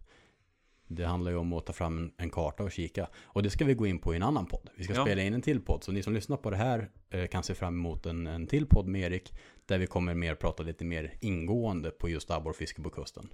det 0.88 1.04
handlar 1.06 1.30
ju 1.30 1.36
om 1.36 1.52
att 1.52 1.66
ta 1.66 1.72
fram 1.72 2.12
en, 2.16 2.30
karta 2.30 2.62
och 2.62 2.72
kika. 2.72 3.08
Och 3.24 3.42
det 3.42 3.50
ska 3.50 3.64
vi 3.64 3.74
gå 3.74 3.86
in 3.86 3.98
på 3.98 4.12
i 4.12 4.16
en 4.16 4.22
annan 4.22 4.46
podd. 4.46 4.70
Vi 4.76 4.84
ska 4.84 4.94
Ja. 4.94 5.04
spela 5.04 5.22
in 5.22 5.34
en 5.34 5.42
till 5.42 5.60
podd. 5.60 5.84
Så 5.84 5.92
ni 5.92 6.02
som 6.02 6.12
lyssnar 6.14 6.36
på 6.36 6.50
det 6.50 6.56
här 6.56 6.90
eh, 7.10 7.26
kan 7.26 7.42
se 7.42 7.54
fram 7.54 7.74
emot 7.74 8.06
en, 8.06 8.26
en 8.26 8.46
till 8.46 8.66
podd 8.66 8.86
med 8.86 9.00
Erik. 9.12 9.34
Där 9.66 9.78
vi 9.78 9.86
kommer 9.86 10.14
mer 10.14 10.34
prata 10.34 10.62
lite 10.62 10.84
mer 10.84 11.14
ingående 11.20 11.90
på 11.90 12.08
just 12.08 12.30
abborrfiske 12.30 12.82
på 12.82 12.90
kusten. 12.90 13.28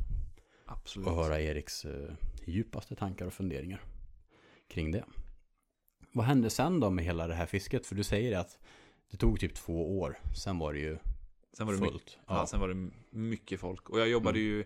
absolut. 0.66 1.08
Och 1.08 1.14
höra 1.14 1.40
Eriks 1.40 1.84
eh, 1.84 2.12
djupaste 2.46 2.94
tankar 2.94 3.26
och 3.26 3.32
funderingar 3.32 3.80
kring 4.68 4.90
det. 4.92 5.04
Vad 6.12 6.26
hände 6.26 6.50
sen 6.50 6.80
då 6.80 6.90
med 6.90 7.04
hela 7.04 7.26
det 7.26 7.34
här 7.34 7.46
fisket? 7.46 7.86
För 7.86 7.94
du 7.94 8.02
säger 8.04 8.38
att 8.38 8.58
det 9.10 9.16
tog 9.16 9.40
typ 9.40 9.54
två 9.54 9.98
år. 10.00 10.18
Sen 10.44 10.58
var 10.58 10.72
det 10.72 10.78
ju 10.78 10.98
Sen 11.56 11.66
var 11.66 11.74
det 11.74 11.80
mycket, 11.80 11.92
fullt. 11.92 12.18
ja. 12.28 12.46
sen 12.46 12.60
var 12.60 12.68
det 12.68 12.90
mycket 13.10 13.60
folk. 13.60 13.88
Och 13.90 14.00
jag 14.00 14.08
jobbade 14.08 14.38
Mm. 14.38 14.50
ju 14.50 14.64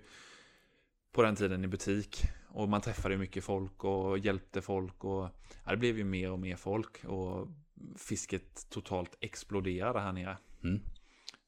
på 1.12 1.22
den 1.22 1.37
tiden 1.37 1.64
i 1.64 1.68
butik. 1.68 2.22
Och 2.57 2.69
man 2.69 2.81
träffade 2.81 3.16
mycket 3.16 3.45
folk 3.45 3.85
och 3.85 4.19
hjälpte 4.19 4.62
folk. 4.62 5.05
Och 5.05 5.29
ja, 5.64 5.71
det 5.71 5.77
blev 5.77 5.99
ju 5.99 6.05
mer 6.05 6.31
och 6.31 6.38
mer 6.38 6.57
folk. 6.57 7.05
Och 7.05 7.49
fisket 7.97 8.71
totalt 8.71 9.16
exploderade 9.21 10.01
här 10.01 10.12
nere. 10.12 10.37
Mm. 10.62 10.81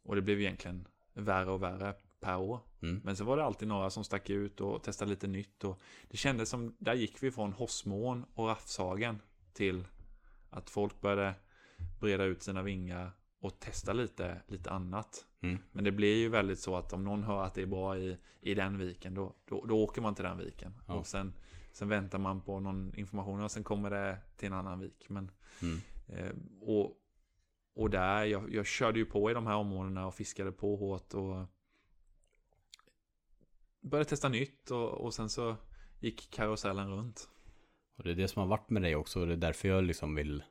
Och 0.04 0.16
det 0.16 0.22
blev 0.22 0.40
egentligen 0.40 0.88
värre 1.14 1.50
och 1.50 1.62
värre 1.62 1.94
per 2.20 2.36
år. 2.36 2.60
Mm. 2.82 3.00
Men 3.04 3.16
så 3.16 3.24
var 3.24 3.36
det 3.36 3.44
alltid 3.44 3.68
några 3.68 3.90
som 3.90 4.04
stack 4.04 4.30
ut 4.30 4.60
och 4.60 4.82
testade 4.82 5.10
lite 5.10 5.26
nytt. 5.26 5.64
Och 5.64 5.80
det 6.08 6.16
kändes 6.16 6.48
som, 6.48 6.76
där 6.78 6.94
gick 6.94 7.22
vi 7.22 7.30
från 7.30 7.52
Hossmån 7.52 8.24
och 8.34 8.46
Raffshagen 8.46 9.20
till 9.52 9.86
att 10.50 10.70
folk 10.70 11.00
började 11.00 11.34
breda 12.00 12.24
ut 12.24 12.42
sina 12.42 12.62
vingar 12.62 13.10
och 13.40 13.60
testa 13.60 13.92
lite, 13.92 14.42
lite 14.46 14.70
annat. 14.70 15.26
Mm. 15.40 15.58
Men 15.72 15.84
det 15.84 15.92
blir 15.92 16.16
ju 16.16 16.28
väldigt 16.28 16.58
så 16.58 16.76
att 16.76 16.92
om 16.92 17.04
någon 17.04 17.22
hör 17.22 17.44
att 17.44 17.54
det 17.54 17.62
är 17.62 17.66
bra 17.66 17.98
i, 17.98 18.18
i 18.40 18.54
den 18.54 18.78
viken, 18.78 19.14
då, 19.14 19.34
då, 19.44 19.64
då 19.64 19.82
åker 19.82 20.02
man 20.02 20.14
till 20.14 20.24
den 20.24 20.38
viken. 20.38 20.74
Ja. 20.86 20.94
Och 20.94 21.06
sen, 21.06 21.32
sen 21.72 21.88
väntar 21.88 22.18
man 22.18 22.40
på 22.40 22.60
någon 22.60 22.94
information 22.94 23.42
och 23.42 23.50
sen 23.50 23.64
kommer 23.64 23.90
det 23.90 24.18
till 24.36 24.46
en 24.46 24.52
annan 24.52 24.80
vik. 24.80 25.08
Men, 25.08 25.30
Mm. 25.62 25.78
eh, 26.08 26.32
och, 26.60 26.92
och 27.74 27.90
där, 27.90 28.24
jag, 28.24 28.54
jag 28.54 28.66
körde 28.66 28.98
ju 28.98 29.04
på 29.04 29.30
i 29.30 29.34
de 29.34 29.46
här 29.46 29.56
områdena 29.56 30.06
och 30.06 30.14
fiskade 30.14 30.52
på 30.52 30.76
hårt 30.76 31.14
och 31.14 31.46
började 33.80 34.08
testa 34.10 34.28
nytt 34.28 34.70
och, 34.70 34.90
och 34.90 35.14
sen 35.14 35.28
så 35.28 35.56
gick 36.00 36.30
karusellen 36.30 36.90
runt. 36.90 37.28
Och 37.96 38.04
det 38.04 38.10
är 38.10 38.14
det 38.14 38.28
som 38.28 38.40
har 38.40 38.46
varit 38.48 38.70
med 38.70 38.82
dig 38.82 38.96
också. 38.96 39.20
Och 39.20 39.26
det 39.26 39.32
är 39.32 39.36
därför 39.36 39.68
jag 39.68 39.84
liksom 39.84 40.14
vill 40.14 40.42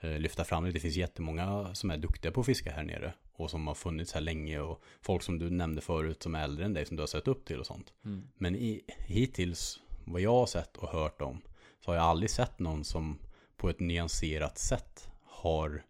eh, 0.00 0.18
lyfta 0.18 0.44
fram 0.44 0.64
det. 0.64 0.70
Det 0.72 0.80
finns 0.80 0.96
jättemånga 0.96 1.74
som 1.74 1.90
är 1.90 1.98
duktiga 1.98 2.32
på 2.32 2.40
att 2.40 2.46
fiska 2.46 2.70
här 2.72 2.84
nere. 2.84 3.14
Och 3.36 3.50
som 3.50 3.66
har 3.66 3.74
funnits 3.74 4.12
här 4.12 4.20
länge. 4.20 4.60
Och 4.60 4.82
folk 5.02 5.22
som 5.22 5.38
du 5.38 5.50
nämnde 5.50 5.80
förut 5.80 6.22
som 6.22 6.34
är 6.34 6.44
äldre 6.44 6.64
än 6.64 6.74
dig. 6.74 6.86
Som 6.86 6.96
du 6.96 7.02
har 7.02 7.06
sett 7.06 7.28
upp 7.28 7.44
till 7.44 7.60
och 7.60 7.66
sånt. 7.66 7.92
Mm. 8.04 8.22
Men 8.36 8.56
i, 8.56 8.82
hittills, 8.98 9.80
vad 10.04 10.20
jag 10.20 10.32
har 10.32 10.46
sett 10.46 10.76
och 10.76 10.88
hört 10.88 11.22
om, 11.22 11.40
så 11.84 11.90
har 11.90 11.96
jag 11.96 12.04
aldrig 12.04 12.30
sett 12.30 12.58
någon 12.58 12.84
som 12.84 13.18
på 13.56 13.70
ett 13.70 13.80
nyanserat 13.80 14.58
sätt 14.58 15.08
har 15.22 15.84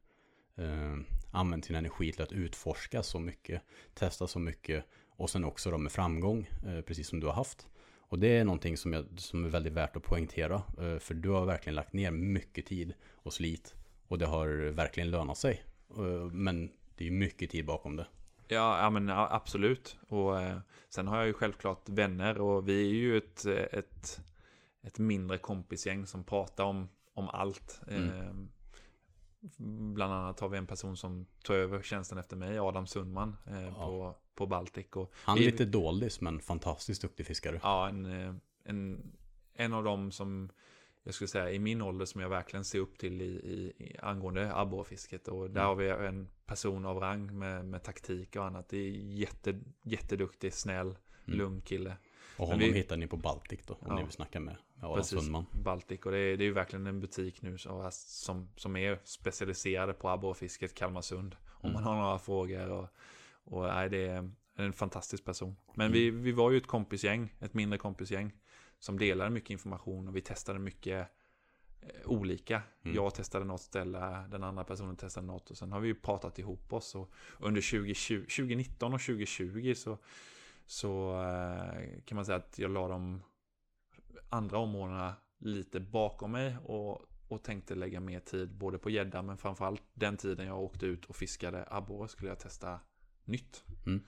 eh, 0.56 0.96
använt 1.30 1.64
sin 1.64 1.76
energi 1.76 2.12
till 2.12 2.22
att 2.22 2.32
utforska 2.32 3.02
så 3.02 3.20
mycket, 3.20 3.62
testa 3.94 4.26
så 4.26 4.38
mycket 4.38 4.84
och 5.16 5.30
sen 5.30 5.44
också 5.44 5.70
då 5.70 5.78
med 5.78 5.92
framgång, 5.92 6.48
eh, 6.66 6.80
precis 6.80 7.08
som 7.08 7.20
du 7.20 7.26
har 7.26 7.34
haft. 7.34 7.66
Och 7.98 8.18
det 8.18 8.38
är 8.38 8.44
någonting 8.44 8.76
som, 8.76 8.92
jag, 8.92 9.06
som 9.16 9.44
är 9.44 9.48
väldigt 9.48 9.72
värt 9.72 9.96
att 9.96 10.02
poängtera, 10.02 10.62
eh, 10.78 10.98
för 10.98 11.14
du 11.14 11.28
har 11.28 11.46
verkligen 11.46 11.74
lagt 11.74 11.92
ner 11.92 12.10
mycket 12.10 12.66
tid 12.66 12.94
och 13.12 13.32
slit 13.32 13.74
och 14.08 14.18
det 14.18 14.26
har 14.26 14.48
verkligen 14.70 15.10
lönat 15.10 15.38
sig. 15.38 15.62
Eh, 15.96 16.30
men 16.32 16.70
det 16.96 17.06
är 17.06 17.10
mycket 17.10 17.50
tid 17.50 17.66
bakom 17.66 17.96
det. 17.96 18.06
Ja, 18.48 18.78
ja 18.82 18.90
men 18.90 19.08
ja, 19.08 19.28
absolut. 19.30 19.96
Och 20.08 20.40
eh, 20.40 20.58
sen 20.88 21.08
har 21.08 21.16
jag 21.18 21.26
ju 21.26 21.32
självklart 21.32 21.88
vänner 21.88 22.38
och 22.40 22.68
vi 22.68 22.80
är 22.90 22.94
ju 22.94 23.16
ett, 23.16 23.44
ett, 23.46 24.20
ett 24.82 24.98
mindre 24.98 25.38
kompisgäng 25.38 26.06
som 26.06 26.24
pratar 26.24 26.64
om, 26.64 26.88
om 27.14 27.28
allt. 27.28 27.80
Mm. 27.88 28.08
Eh, 28.08 28.32
bland 29.94 30.12
annat 30.12 30.40
har 30.40 30.48
vi 30.48 30.58
en 30.58 30.66
person 30.66 30.96
som 30.96 31.26
tar 31.44 31.54
över 31.54 31.82
tjänsten 31.82 32.18
efter 32.18 32.36
mig, 32.36 32.58
Adam 32.58 32.86
Sundman, 32.86 33.36
eh, 33.46 33.62
Ja. 33.64 33.72
på, 33.74 34.16
på 34.34 34.46
Baltic. 34.46 34.86
Och 34.92 35.12
Han 35.16 35.36
är 35.36 35.40
vi- 35.40 35.46
lite 35.46 35.64
doldis 35.64 36.20
men 36.20 36.40
fantastiskt 36.40 37.02
duktig 37.02 37.26
fiskare. 37.26 37.60
Ja, 37.62 37.88
en, 37.88 38.06
eh, 38.06 38.34
en, 38.64 39.12
en 39.54 39.72
av 39.72 39.84
dem 39.84 40.10
som 40.12 40.50
jag 41.04 41.14
skulle 41.14 41.28
säga 41.28 41.50
i 41.50 41.58
min 41.58 41.82
ålder 41.82 42.06
som 42.06 42.20
jag 42.20 42.28
verkligen 42.28 42.64
ser 42.64 42.78
upp 42.78 42.98
till 42.98 43.22
i, 43.22 43.24
i, 43.24 43.72
i 43.84 43.96
angående 44.02 44.54
abborrfisket. 44.56 45.28
Och 45.28 45.50
där 45.50 45.60
Mm. 45.60 45.68
har 45.68 45.74
vi 45.74 46.06
en 46.06 46.28
person 46.46 46.86
av 46.86 46.98
rang 47.00 47.38
med, 47.38 47.64
med 47.64 47.82
taktik 47.82 48.36
och 48.36 48.44
annat. 48.44 48.68
Det 48.68 48.76
är 48.76 48.90
jätte, 48.90 49.60
jätteduktig, 49.82 50.52
snäll, 50.52 50.96
Mm. 51.26 51.38
lugn 51.38 51.60
kille. 51.60 51.96
Och 52.36 52.46
honom 52.46 52.58
vi- 52.60 52.72
hittar 52.72 52.96
ni 52.96 53.06
på 53.06 53.16
Baltic 53.16 53.60
då, 53.66 53.74
om 53.74 53.78
Ja. 53.88 53.94
ni 53.96 54.02
vill 54.02 54.12
snacka 54.12 54.40
med, 54.40 54.56
med 54.74 54.84
Adam 54.84 54.96
Precis. 54.96 55.18
Sundman. 55.18 55.46
Baltic. 55.64 56.00
Och 56.00 56.12
det 56.12 56.18
är, 56.18 56.36
det 56.36 56.44
är 56.44 56.46
ju 56.46 56.52
verkligen 56.52 56.86
en 56.86 57.00
butik 57.00 57.42
nu 57.42 57.58
så- 57.58 57.88
som, 57.92 58.48
som 58.56 58.76
är 58.76 58.98
specialiserade 59.04 59.92
på 59.92 60.08
abborrfisket, 60.08 60.74
Kalmarsund. 60.74 61.36
Om 61.50 61.70
Mm. 61.70 61.72
man 61.72 61.82
har 61.84 62.02
några 62.02 62.18
frågor. 62.18 62.68
Och, 62.70 62.88
och 63.44 63.62
nej, 63.62 63.90
det 63.90 64.06
är 64.06 64.30
en 64.56 64.72
fantastisk 64.72 65.24
person. 65.24 65.56
Men 65.74 65.86
Mm. 65.86 65.92
vi, 65.92 66.10
vi 66.10 66.32
var 66.32 66.50
ju 66.50 66.56
ett 66.56 66.66
kompisgäng, 66.66 67.32
ett 67.40 67.54
mindre 67.54 67.78
kompisgäng. 67.78 68.32
Som 68.84 68.98
delade 68.98 69.30
mycket 69.30 69.50
information 69.50 70.08
och 70.08 70.16
vi 70.16 70.20
testade 70.20 70.58
mycket 70.58 71.08
eh, 71.80 71.88
olika. 72.10 72.62
Mm. 72.82 72.96
Jag 72.96 73.14
testade 73.14 73.44
något 73.44 73.60
ställe, 73.60 74.24
den 74.30 74.44
andra 74.44 74.64
personen 74.64 74.96
testade 74.96 75.26
något. 75.26 75.50
Och 75.50 75.56
sen 75.56 75.72
har 75.72 75.80
vi 75.80 75.88
ju 75.88 75.94
pratat 75.94 76.38
ihop 76.38 76.72
oss. 76.72 76.94
Och 76.94 77.10
under 77.40 77.60
2020, 77.60 78.20
2019 78.20 78.94
och 78.94 79.00
2020 79.00 79.74
så, 79.74 79.98
så 80.66 81.22
eh, 81.22 82.02
kan 82.04 82.16
man 82.16 82.24
säga 82.24 82.36
att 82.36 82.58
jag 82.58 82.70
la 82.70 82.88
de 82.88 83.22
andra 84.28 84.58
områdena 84.58 85.14
lite 85.38 85.80
bakom 85.80 86.32
mig 86.32 86.56
och, 86.64 87.02
och 87.28 87.42
tänkte 87.42 87.74
lägga 87.74 88.00
mer 88.00 88.20
tid 88.20 88.54
både 88.54 88.78
på 88.78 88.90
gädda 88.90 89.22
men 89.22 89.38
framförallt 89.38 89.82
den 89.94 90.16
tiden 90.16 90.46
jag 90.46 90.62
åkte 90.62 90.86
ut 90.86 91.04
och 91.04 91.16
fiskade 91.16 91.64
abborre 91.70 92.08
skulle 92.08 92.28
jag 92.28 92.38
testa 92.38 92.80
nytt. 93.24 93.64
Mm. 93.86 94.04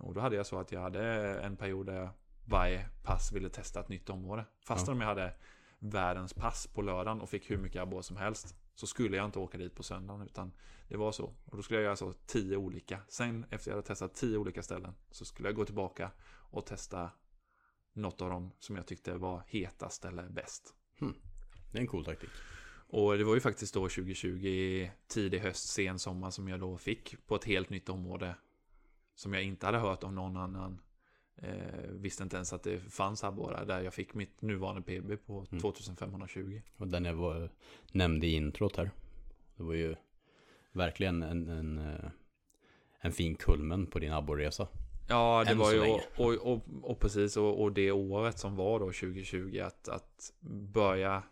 Och 0.00 0.14
då 0.14 0.20
hade 0.20 0.36
jag 0.36 0.46
så 0.46 0.58
att 0.58 0.72
jag 0.72 0.80
hade 0.80 1.02
en 1.40 1.56
period 1.56 1.86
där 1.86 1.94
jag 1.94 2.10
varje 2.48 2.88
pass 3.02 3.32
ville 3.32 3.48
testa 3.48 3.80
ett 3.80 3.88
nytt 3.88 4.10
område. 4.10 4.44
Fast 4.60 4.86
Ja. 4.86 4.92
om 4.92 5.00
jag 5.00 5.08
hade 5.08 5.34
världens 5.78 6.34
pass 6.34 6.66
på 6.66 6.82
lördagen 6.82 7.20
och 7.20 7.28
fick 7.30 7.50
hur 7.50 7.58
mycket 7.58 7.82
abborre 7.82 8.02
som 8.02 8.16
helst 8.16 8.56
så 8.74 8.86
skulle 8.86 9.16
jag 9.16 9.24
inte 9.26 9.38
åka 9.38 9.58
dit 9.58 9.74
på 9.74 9.82
söndagen 9.82 10.22
utan 10.26 10.52
det 10.88 10.96
var 10.96 11.12
så. 11.12 11.34
Och 11.44 11.56
då 11.56 11.62
skulle 11.62 11.78
jag 11.80 11.84
göra 11.84 11.96
så 11.96 12.12
tio 12.26 12.56
olika. 12.56 13.00
Sen 13.08 13.46
efter 13.50 13.70
jag 13.70 13.76
hade 13.76 13.86
testat 13.86 14.14
tio 14.14 14.36
olika 14.38 14.62
ställen 14.62 14.94
så 15.10 15.24
skulle 15.24 15.48
jag 15.48 15.56
gå 15.56 15.64
tillbaka 15.64 16.10
och 16.50 16.66
testa 16.66 17.10
något 17.92 18.22
av 18.22 18.30
dem 18.30 18.52
som 18.58 18.76
jag 18.76 18.86
tyckte 18.86 19.14
var 19.14 19.42
hetast 19.48 20.04
eller 20.04 20.28
bäst. 20.28 20.74
Det 21.72 21.78
är 21.78 21.82
en 21.82 21.86
cool 21.86 22.04
taktik. 22.04 22.30
Och 22.90 23.18
det 23.18 23.24
var 23.24 23.34
ju 23.34 23.40
faktiskt 23.40 23.74
då 23.74 23.80
2020, 23.80 24.90
tidig 25.08 25.38
höst, 25.38 25.68
sen 25.68 25.98
sommar 25.98 26.30
som 26.30 26.48
jag 26.48 26.60
då 26.60 26.76
fick 26.78 27.26
på 27.26 27.34
ett 27.34 27.44
helt 27.44 27.70
nytt 27.70 27.88
område. 27.88 28.34
Som 29.14 29.34
jag 29.34 29.42
inte 29.42 29.66
hade 29.66 29.78
hört 29.78 30.02
om 30.04 30.14
någon 30.14 30.36
annan. 30.36 30.80
Eh, 31.42 31.90
visste 31.90 32.22
inte 32.22 32.36
ens 32.36 32.52
att 32.52 32.62
det 32.62 32.78
fanns 32.78 33.24
abborrar 33.24 33.64
där 33.64 33.80
jag 33.80 33.94
fick 33.94 34.14
mitt 34.14 34.42
nuvarande 34.42 34.82
PB 34.82 35.26
på 35.26 35.46
Mm. 35.50 35.60
2520. 35.60 36.62
Och 36.76 36.88
den 36.88 37.04
jag 37.04 37.14
var, 37.14 37.50
nämnde 37.92 38.26
i 38.26 38.34
introt 38.34 38.76
här. 38.76 38.90
Det 39.56 39.62
var 39.62 39.74
ju 39.74 39.96
verkligen 40.72 41.22
en, 41.22 41.48
en, 41.48 41.78
eh, 41.78 42.10
en 43.00 43.12
fin 43.12 43.34
kulmen 43.34 43.86
på 43.86 43.98
din 43.98 44.12
abborresa. 44.12 44.68
Ja, 45.08 45.44
det 45.46 45.50
Än 45.50 45.58
var 45.58 45.72
ju, 45.72 45.80
och, 45.80 46.00
och, 46.16 46.34
och, 46.34 46.60
och 46.82 47.00
precis, 47.00 47.36
och, 47.36 47.62
och 47.62 47.72
det 47.72 47.92
året 47.92 48.38
som 48.38 48.56
var 48.56 48.80
då 48.80 48.86
2020, 48.86 49.60
att, 49.60 49.88
att 49.88 50.32
börja 50.72 51.22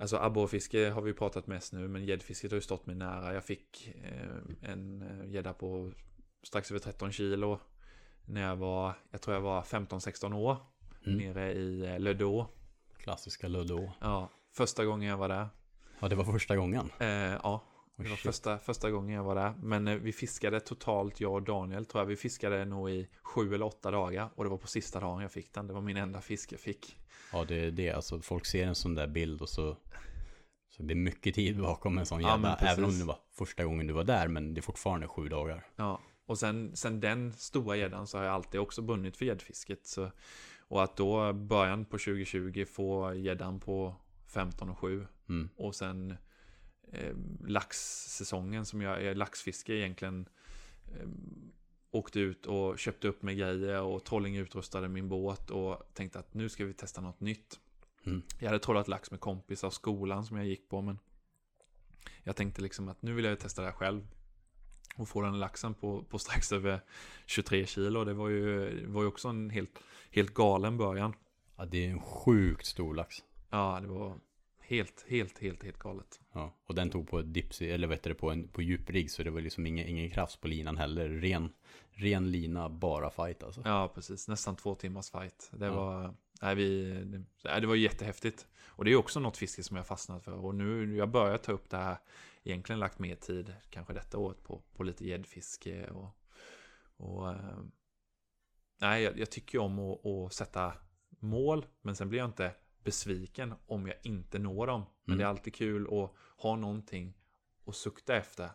Alltså 0.00 0.16
abborrfiske 0.16 0.90
har 0.90 1.02
vi 1.02 1.12
pratat 1.12 1.46
mest 1.46 1.72
nu, 1.72 1.88
men 1.88 2.04
gäddfisket 2.04 2.50
har 2.50 2.56
ju 2.56 2.62
stått 2.62 2.86
mig 2.86 2.96
nära. 2.96 3.34
Jag 3.34 3.44
fick 3.44 3.94
eh, 4.04 4.70
en 4.70 5.02
eh, 5.02 5.30
gädda 5.32 5.52
på 5.52 5.92
strax 6.42 6.70
över 6.70 6.78
13 6.80 7.12
kilo 7.12 7.60
när 8.28 8.40
jag 8.42 8.56
var, 8.56 8.94
jag 9.10 9.20
tror 9.22 9.34
jag 9.36 9.40
var 9.40 9.62
15-16 9.62 10.32
år, 10.34 10.56
Mm. 11.06 11.18
nere 11.18 11.52
i 11.52 11.86
eh, 11.86 11.98
Lödå. 12.00 12.46
Klassiska 12.98 13.48
Ludå. 13.48 13.92
Ja, 14.00 14.28
första 14.56 14.84
gången 14.84 15.08
jag 15.08 15.16
var 15.16 15.28
där. 15.28 15.48
Ja, 16.00 16.08
det 16.08 16.14
var 16.16 16.24
första 16.24 16.56
gången. 16.56 16.90
Eh, 16.98 17.08
ja, 17.08 17.64
Oh, 17.96 18.02
det 18.04 18.08
var 18.08 18.16
shit. 18.16 18.26
första, 18.26 18.58
första 18.58 18.90
gången 18.90 19.16
jag 19.16 19.24
var 19.24 19.34
där. 19.34 19.54
Men 19.62 19.88
eh, 19.88 19.94
vi 19.94 20.12
fiskade 20.12 20.60
totalt, 20.60 21.20
jag 21.20 21.32
och 21.32 21.42
Daniel 21.42 21.86
tror 21.86 22.00
jag, 22.00 22.06
vi 22.06 22.16
fiskade 22.16 22.64
nog 22.64 22.90
i 22.90 23.08
sju 23.22 23.54
eller 23.54 23.66
åtta 23.66 23.90
dagar. 23.90 24.28
Och 24.34 24.44
det 24.44 24.50
var 24.50 24.56
på 24.56 24.66
sista 24.66 25.00
dagen 25.00 25.22
jag 25.22 25.32
fick 25.32 25.52
den. 25.54 25.66
Det 25.66 25.72
var 25.74 25.80
min 25.80 25.96
enda 25.96 26.20
fisk 26.20 26.52
jag 26.52 26.60
fick. 26.60 26.96
Ja, 27.32 27.44
det 27.44 27.64
är 27.64 27.70
det. 27.70 27.90
Alltså 27.90 28.20
folk 28.20 28.46
ser 28.46 28.66
en 28.66 28.74
sån 28.74 28.94
där 28.94 29.06
bild 29.06 29.42
och 29.42 29.48
så... 29.48 29.76
Så 30.70 30.82
det 30.82 30.92
är 30.94 30.96
mycket 30.96 31.34
tid 31.34 31.60
bakom 31.60 31.98
en 31.98 32.06
sån 32.06 32.20
Ja, 32.20 32.36
gädda. 32.36 32.56
precis. 32.56 32.68
även 32.78 32.84
om 32.84 32.98
det 32.98 33.04
var 33.04 33.18
första 33.38 33.64
gången 33.64 33.86
du 33.86 33.92
var 33.92 34.04
där, 34.04 34.28
men 34.28 34.54
det 34.54 34.60
är 34.60 34.62
fortfarande 34.62 35.08
sju 35.08 35.28
dagar. 35.28 35.66
Ja, 35.76 36.00
och 36.28 36.38
sen, 36.38 36.76
sen 36.76 37.00
den 37.00 37.32
stora 37.32 37.76
gäddan 37.76 38.06
så 38.06 38.18
har 38.18 38.24
jag 38.24 38.34
alltid 38.34 38.60
också 38.60 38.82
bunnit 38.82 39.16
för 39.16 39.24
gäddfisket. 39.24 39.86
Så, 39.86 40.10
och 40.60 40.82
att 40.82 40.96
då 40.96 41.32
början 41.32 41.84
på 41.84 41.98
2020 41.98 42.64
få 42.64 43.14
gäddan 43.14 43.60
på 43.60 43.94
15 44.26 44.70
och 44.70 44.78
7 44.78 45.06
Mm. 45.28 45.48
och 45.56 45.74
sen 45.74 46.16
eh, 46.92 47.16
laxsäsongen 47.46 48.66
som 48.66 48.82
jag 48.82 49.04
är 49.04 49.14
laxfiske 49.14 49.74
egentligen 49.74 50.28
eh, 50.86 51.08
åkte 51.90 52.20
ut 52.20 52.46
och 52.46 52.78
köpte 52.78 53.08
upp 53.08 53.22
med 53.22 53.36
grejer 53.36 53.82
och 53.82 54.04
trolling 54.04 54.36
utrustade 54.36 54.88
min 54.88 55.08
båt 55.08 55.50
och 55.50 55.90
tänkte 55.94 56.18
att 56.18 56.34
nu 56.34 56.48
ska 56.48 56.64
vi 56.64 56.74
testa 56.74 57.00
något 57.00 57.20
nytt. 57.20 57.60
Mm. 58.04 58.22
Jag 58.38 58.46
hade 58.46 58.58
trollat 58.58 58.88
lax 58.88 59.10
med 59.10 59.20
kompisar 59.20 59.68
av 59.68 59.72
skolan 59.72 60.24
som 60.24 60.36
jag 60.36 60.46
gick 60.46 60.68
på 60.68 60.80
men 60.80 60.98
jag 62.22 62.36
tänkte 62.36 62.62
liksom 62.62 62.88
att 62.88 63.02
nu 63.02 63.12
vill 63.12 63.24
jag 63.24 63.40
testa 63.40 63.62
det 63.62 63.68
här 63.68 63.74
själv. 63.74 64.06
Och 64.98 65.08
få 65.08 65.20
den 65.22 65.38
laxen 65.38 65.74
på, 65.74 66.02
på 66.02 66.18
strax 66.18 66.52
över 66.52 66.80
23 67.26 67.66
kilo. 67.66 68.04
Det 68.04 68.14
var 68.14 68.28
ju, 68.28 68.70
det 68.80 68.86
var 68.88 69.02
ju 69.02 69.08
också 69.08 69.28
en 69.28 69.50
helt, 69.50 69.78
helt 70.10 70.34
galen 70.34 70.76
början. 70.76 71.14
Ja, 71.56 71.64
det 71.64 71.86
är 71.86 71.90
en 71.90 72.00
sjukt 72.00 72.66
stor 72.66 72.94
lax. 72.94 73.16
Ja, 73.50 73.78
det 73.82 73.88
var 73.88 74.14
helt, 74.60 75.04
helt, 75.08 75.38
helt, 75.38 75.62
helt 75.64 75.78
galet. 75.78 76.20
Ja, 76.32 76.54
och 76.66 76.74
den 76.74 76.90
tog 76.90 77.08
på 77.08 77.22
dipsy, 77.22 77.66
eller 77.70 77.86
vet 77.88 78.02
du, 78.02 78.14
på 78.14 78.30
en 78.30 78.48
på 78.48 78.62
djuprigg 78.62 79.10
så 79.10 79.22
det 79.22 79.30
var 79.30 79.40
liksom 79.40 79.66
ingen, 79.66 79.86
ingen 79.86 80.10
kraft 80.10 80.40
på 80.40 80.48
linan 80.48 80.76
heller. 80.76 81.08
Ren, 81.08 81.52
ren 81.90 82.30
lina, 82.30 82.68
bara 82.68 83.10
fight 83.10 83.42
alltså. 83.42 83.62
Ja, 83.64 83.92
precis. 83.94 84.28
Nästan 84.28 84.56
två 84.56 84.74
timmars 84.74 85.10
fight. 85.10 85.50
Det 85.52 85.66
Ja. 85.66 85.74
var, 85.74 86.14
nej, 86.42 86.54
vi, 86.54 86.90
det, 87.04 87.24
nej, 87.44 87.60
det 87.60 87.66
var 87.66 87.74
jättehäftigt. 87.74 88.46
Och 88.66 88.84
det 88.84 88.92
är 88.92 88.96
också 88.96 89.20
något 89.20 89.36
fiske 89.36 89.62
som 89.62 89.76
jag 89.76 89.86
fastnat 89.86 90.24
för. 90.24 90.32
Och 90.44 90.54
nu, 90.54 90.96
jag 90.96 91.08
börjar 91.08 91.38
ta 91.38 91.52
upp 91.52 91.70
det 91.70 91.76
här, 91.76 91.96
egentligen 92.48 92.80
lagt 92.80 92.98
mer 92.98 93.14
tid, 93.16 93.54
kanske 93.70 93.94
detta 93.94 94.18
året, 94.18 94.42
på, 94.42 94.62
på 94.74 94.82
lite 94.82 95.06
gäddfiske 95.08 95.90
och, 95.90 96.08
och 96.96 97.30
eh, 97.30 97.58
nej, 98.80 99.02
jag, 99.02 99.18
jag 99.18 99.30
tycker 99.30 99.58
om 99.58 99.78
att, 99.78 100.06
att 100.06 100.32
sätta 100.32 100.72
mål, 101.20 101.66
men 101.82 101.96
sen 101.96 102.08
blir 102.08 102.18
jag 102.18 102.28
inte 102.28 102.54
besviken 102.84 103.54
om 103.66 103.86
jag 103.86 103.96
inte 104.02 104.38
når 104.38 104.66
dem. 104.66 104.80
Men 105.04 105.12
Mm. 105.14 105.18
det 105.18 105.24
är 105.24 105.28
alltid 105.28 105.54
kul 105.54 105.86
att 105.86 106.12
ha 106.42 106.56
någonting 106.56 107.14
att 107.66 107.76
sukta 107.76 108.16
efter. 108.16 108.50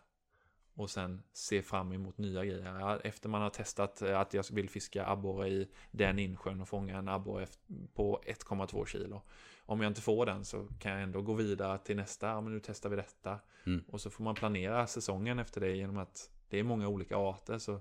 Och 0.75 0.89
sen 0.89 1.23
se 1.33 1.61
fram 1.61 1.91
emot 1.93 2.17
nya 2.17 2.45
grejer. 2.45 3.01
Efter 3.07 3.29
man 3.29 3.41
har 3.41 3.49
testat 3.49 4.01
eh, 4.01 4.19
att 4.19 4.33
jag 4.33 4.45
vill 4.51 4.69
fiska 4.69 5.05
abborre 5.07 5.49
i 5.49 5.69
den 5.91 6.19
insjön 6.19 6.61
och 6.61 6.69
fånga 6.69 6.97
en 6.97 7.07
abborre 7.07 7.47
på 7.93 8.21
1,2 8.25 8.85
kilo. 8.85 9.21
Om 9.65 9.81
jag 9.81 9.89
inte 9.89 10.01
får 10.01 10.25
den 10.25 10.45
så 10.45 10.67
kan 10.79 10.91
jag 10.91 11.01
ändå 11.01 11.21
gå 11.21 11.33
vidare 11.33 11.77
till 11.77 11.95
nästa. 11.95 12.27
Ja, 12.27 12.41
men 12.41 12.53
nu 12.53 12.59
testar 12.63 12.89
vi 12.89 12.95
detta. 12.95 13.39
Mm. 13.65 13.83
Och 13.87 14.01
så 14.01 14.09
får 14.09 14.23
man 14.23 14.35
planera 14.35 14.87
säsongen 14.87 15.39
efter 15.39 15.61
det 15.61 15.75
genom 15.75 15.97
att 15.97 16.29
det 16.49 16.59
är 16.59 16.63
många 16.63 16.87
olika 16.87 17.17
arter. 17.17 17.57
Så 17.57 17.79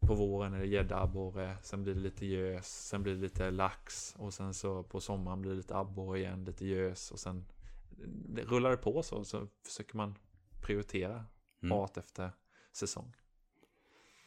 på 0.00 0.14
våren 0.14 0.54
är 0.54 0.58
det 0.58 0.66
gädda, 0.66 1.10
sen 1.62 1.82
blir 1.82 1.94
det 1.94 2.00
lite 2.00 2.26
gös, 2.26 2.88
sen 2.88 3.02
blir 3.02 3.14
det 3.14 3.20
lite 3.20 3.50
lax 3.50 4.14
och 4.18 4.34
sen 4.34 4.54
så 4.54 4.82
på 4.82 5.00
sommaren 5.00 5.40
blir 5.42 5.50
det 5.50 5.56
lite 5.56 5.76
abborre 5.76 6.18
igen, 6.18 6.44
lite 6.44 6.66
gös 6.66 7.10
och 7.10 7.20
sen 7.20 7.44
det 8.06 8.42
rullar 8.42 8.70
det 8.70 8.76
på 8.76 9.02
så, 9.02 9.24
så 9.24 9.48
försöker 9.62 9.96
man 9.96 10.14
prioritera 10.62 11.24
Mm. 11.64 11.78
art 11.78 11.96
efter 11.96 12.30
säsong. 12.72 13.16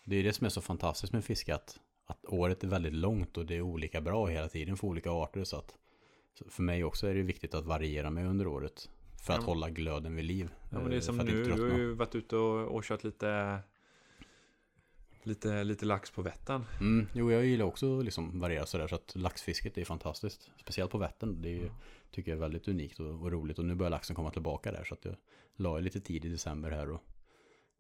Det 0.06 0.16
är 0.16 0.24
det 0.24 0.34
som 0.34 0.46
är 0.46 0.50
så 0.50 0.62
fantastiskt 0.62 1.14
med 1.14 1.26
fiske 1.26 1.56
att, 1.56 1.80
att 2.06 2.26
året 2.26 2.64
är 2.64 2.68
väldigt 2.68 2.94
långt 2.94 3.38
och 3.38 3.46
det 3.46 3.56
är 3.56 3.62
olika 3.62 4.02
bra 4.02 4.28
hela 4.28 4.48
tiden 4.48 4.78
för 4.78 4.88
olika 4.88 5.12
arter 5.12 5.44
så 5.44 5.58
att 5.58 5.78
så 6.38 6.50
för 6.50 6.64
mig 6.64 6.84
också 6.84 7.08
är 7.08 7.14
det 7.16 7.22
viktigt 7.22 7.54
att 7.54 7.66
variera 7.66 8.10
mig 8.10 8.26
under 8.26 8.48
året. 8.48 8.90
För 9.26 9.34
att 9.34 9.40
Ja. 9.40 9.46
hålla 9.46 9.70
glöden 9.70 10.16
vid 10.16 10.26
liv. 10.26 10.50
Ja, 10.72 10.80
men 10.80 10.90
det 10.90 10.96
är 10.96 10.98
eh, 10.98 11.02
som 11.02 11.20
att 11.20 11.26
nu, 11.26 11.44
du 11.44 11.52
har 11.52 11.78
ju 11.78 11.94
varit 11.94 12.16
ute 12.16 12.36
och, 12.36 12.76
och 12.76 12.84
kört 12.84 13.04
lite, 13.04 13.60
lite, 15.24 15.64
lite 15.64 15.86
lax 15.86 16.12
på 16.12 16.22
Vättern. 16.22 16.64
Mm, 16.80 17.08
jo, 17.14 17.32
jag 17.32 17.46
gillar 17.46 17.66
också 17.66 18.02
liksom 18.02 18.40
variera 18.40 18.66
sådär 18.66 18.88
så 18.88 18.96
att 18.96 19.16
laxfisket 19.16 19.78
är 19.78 19.86
fantastiskt. 19.86 20.52
Speciellt 20.58 20.92
på 20.92 20.98
Vättern. 20.98 21.42
Det 21.42 21.50
är, 21.50 21.54
ju- 21.56 21.72
tycker 22.12 22.32
jag 22.32 22.36
är 22.38 22.42
väldigt 22.42 22.68
unikt 22.68 23.00
och, 23.00 23.22
och 23.22 23.32
roligt. 23.32 23.60
Och 23.60 23.66
nu 23.66 23.76
börjar 23.76 23.90
laxen 23.90 24.16
komma 24.16 24.32
tillbaka 24.32 24.72
där 24.72 24.84
så 24.84 24.94
att 24.94 25.06
jag 25.06 25.16
la 25.56 25.80
lite 25.80 26.00
tid 26.00 26.26
i 26.26 26.30
december 26.30 26.72
här 26.72 26.90
och 26.92 27.04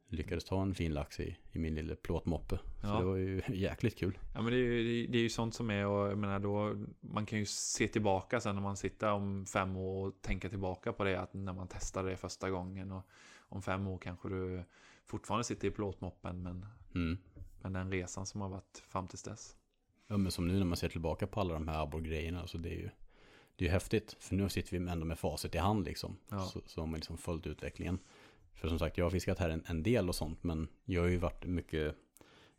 lyckades 0.09 0.43
ta 0.45 0.61
en 0.61 0.75
fin 0.75 0.93
lax 0.93 1.19
i, 1.19 1.37
i 1.51 1.59
min 1.59 1.75
lilla 1.75 1.95
plåtmoppe. 1.95 2.57
Så 2.57 2.87
Ja. 2.87 2.99
det 2.99 3.05
var 3.05 3.15
ju 3.15 3.41
jäkligt 3.53 3.97
kul. 3.97 4.17
Ja 4.33 4.41
men 4.41 4.51
det 4.53 4.57
är, 4.57 4.61
ju, 4.61 5.07
det 5.07 5.17
är 5.17 5.21
ju 5.21 5.29
sånt 5.29 5.55
som 5.55 5.69
är 5.71 5.85
och 5.87 6.07
jag 6.11 6.17
menar 6.17 6.39
då 6.39 6.75
Man 6.99 7.25
kan 7.25 7.39
ju 7.39 7.45
se 7.45 7.87
tillbaka 7.87 8.39
sen 8.39 8.55
när 8.55 8.61
man 8.61 8.77
sitter 8.77 9.11
om 9.11 9.45
fem 9.45 9.75
år 9.77 10.07
och 10.07 10.21
tänka 10.21 10.49
tillbaka 10.49 10.93
på 10.93 11.03
det 11.03 11.19
att 11.21 11.33
när 11.33 11.53
man 11.53 11.67
testade 11.67 12.09
det 12.09 12.17
första 12.17 12.49
gången 12.49 12.91
och 12.91 13.07
om 13.39 13.61
fem 13.61 13.87
år 13.87 13.97
kanske 13.97 14.29
du 14.29 14.63
fortfarande 15.05 15.43
sitter 15.43 15.67
i 15.67 15.71
plåtmoppen 15.71 16.43
men, 16.43 16.65
Mm. 16.95 17.17
men 17.61 17.73
den 17.73 17.91
resan 17.91 18.25
som 18.25 18.41
har 18.41 18.49
varit 18.49 18.83
fram 18.87 19.07
tills 19.07 19.23
dess. 19.23 19.55
Ja 20.07 20.17
men 20.17 20.31
som 20.31 20.47
nu 20.47 20.57
när 20.57 20.65
man 20.65 20.77
ser 20.77 20.89
tillbaka 20.89 21.27
på 21.27 21.39
alla 21.39 21.53
de 21.53 21.67
här 21.67 21.83
abborrgrejerna. 21.83 22.41
Alltså 22.41 22.57
det 22.57 22.69
är 22.69 22.77
ju 22.77 22.89
det 23.55 23.65
är 23.65 23.67
ju 23.67 23.71
häftigt. 23.73 24.15
För 24.19 24.35
nu 24.35 24.49
sitter 24.49 24.79
vi 24.79 24.89
ändå 24.91 25.05
med 25.05 25.19
facit 25.19 25.55
i 25.55 25.57
hand 25.57 25.85
liksom. 25.85 26.17
Ja. 26.29 26.39
Så, 26.39 26.61
så 26.65 26.81
har 26.81 26.87
man 26.87 26.95
liksom 26.95 27.17
följt 27.17 27.47
utvecklingen. 27.47 27.99
För 28.57 28.67
som 28.67 28.79
sagt, 28.79 28.97
jag 28.97 29.05
har 29.05 29.09
fiskat 29.09 29.39
här 29.39 29.49
en, 29.49 29.63
en 29.67 29.83
del 29.83 30.09
och 30.09 30.15
sånt. 30.15 30.43
Men 30.43 30.67
jag 30.85 31.01
har 31.01 31.09
ju 31.09 31.17
varit 31.17 31.45
mycket 31.45 31.95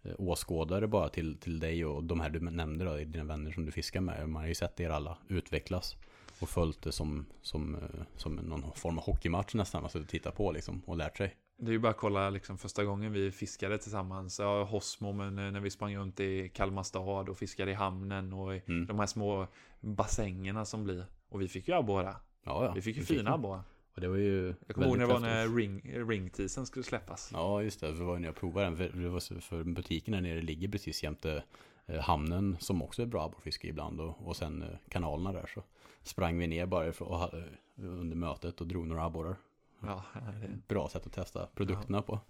eh, 0.02 0.12
åskådare 0.18 0.86
bara 0.86 1.08
till, 1.08 1.36
till 1.38 1.60
dig 1.60 1.84
och 1.84 2.04
de 2.04 2.20
här 2.20 2.30
du 2.30 2.40
nämnde 2.40 2.84
då, 2.84 2.96
dina 2.96 3.24
vänner 3.24 3.52
som 3.52 3.64
du 3.66 3.72
fiskar 3.72 4.00
med. 4.00 4.28
Man 4.28 4.42
har 4.42 4.48
ju 4.48 4.54
sett 4.54 4.80
er 4.80 4.90
alla 4.90 5.18
utvecklas. 5.28 5.96
Och 6.40 6.48
följt 6.48 6.82
det 6.82 6.92
som, 6.92 7.26
som, 7.42 7.74
eh, 7.74 7.80
som 8.16 8.34
någon 8.36 8.72
form 8.72 8.98
av 8.98 9.04
hockeymatch 9.04 9.54
nästan. 9.54 9.82
Alltså 9.82 10.04
titta 10.04 10.30
på 10.30 10.52
liksom 10.52 10.82
och 10.86 10.96
lärt 10.96 11.16
sig. 11.16 11.36
Det 11.60 11.66
är 11.70 11.72
ju 11.72 11.78
bara 11.78 11.90
att 11.90 11.96
kolla 11.96 12.30
liksom 12.30 12.58
första 12.58 12.84
gången 12.84 13.12
vi 13.12 13.30
fiskade 13.30 13.78
tillsammans. 13.78 14.38
Ja, 14.38 14.64
Hosmo, 14.64 15.12
men 15.12 15.38
eh, 15.38 15.50
när 15.50 15.60
vi 15.60 15.70
sprang 15.70 15.96
runt 15.96 16.20
i 16.20 16.48
Kalmar 16.48 16.82
stad 16.82 17.28
och 17.28 17.38
fiskade 17.38 17.70
i 17.70 17.74
hamnen 17.74 18.32
och 18.32 18.56
i 18.56 18.62
Mm. 18.66 18.86
de 18.86 18.98
här 18.98 19.06
små 19.06 19.46
bassängerna 19.80 20.64
som 20.64 20.84
blir. 20.84 21.06
Och 21.28 21.40
vi 21.40 21.48
fick 21.48 21.68
ju 21.68 21.74
abborre. 21.74 22.14
Ja, 22.44 22.64
ja. 22.64 22.72
Vi 22.74 22.82
fick 22.82 22.96
ju 22.96 23.02
fick 23.02 23.18
fina 23.18 23.36
man. 23.36 23.62
Och 23.98 24.02
det 24.02 24.08
var 24.08 24.16
ju 24.16 24.54
Jag 24.66 24.74
kommer 24.74 24.86
ihåg 24.86 24.98
när 24.98 25.06
det 25.06 25.12
var 25.12 25.20
när 25.20 25.48
ring, 25.48 25.80
ringtisen 26.08 26.66
skulle 26.66 26.84
släppas. 26.84 27.30
Ja, 27.32 27.62
just 27.62 27.80
det. 27.80 27.86
Det 27.92 28.04
var 28.04 28.18
när 28.18 28.28
jag 28.28 28.34
provade 28.36 28.66
den. 28.66 28.76
För, 28.76 29.40
för 29.40 29.64
butiken 29.64 30.12
där 30.12 30.20
nere 30.20 30.40
ligger 30.40 30.68
precis 30.68 31.02
jämte 31.02 31.42
eh, 31.86 32.00
hamnen 32.00 32.56
som 32.60 32.82
också 32.82 33.02
är 33.02 33.06
bra 33.06 33.24
abborrfiske 33.24 33.68
ibland. 33.68 34.00
Och, 34.00 34.26
och 34.26 34.36
sen 34.36 34.62
eh, 34.62 34.68
kanalerna 34.88 35.32
där 35.32 35.50
så 35.54 35.62
sprang 36.02 36.38
vi 36.38 36.46
ner 36.46 36.66
bara 36.66 36.90
ha- 36.90 37.32
eh, 37.38 37.42
under 37.76 38.16
mötet 38.16 38.60
och 38.60 38.66
drog 38.66 38.86
några 38.86 39.04
abborrar. 39.04 39.36
Ja, 39.82 40.04
det, 40.42 40.68
Bra 40.68 40.88
sätt 40.88 41.06
att 41.06 41.12
testa 41.12 41.46
produkterna 41.54 42.02
på. 42.02 42.20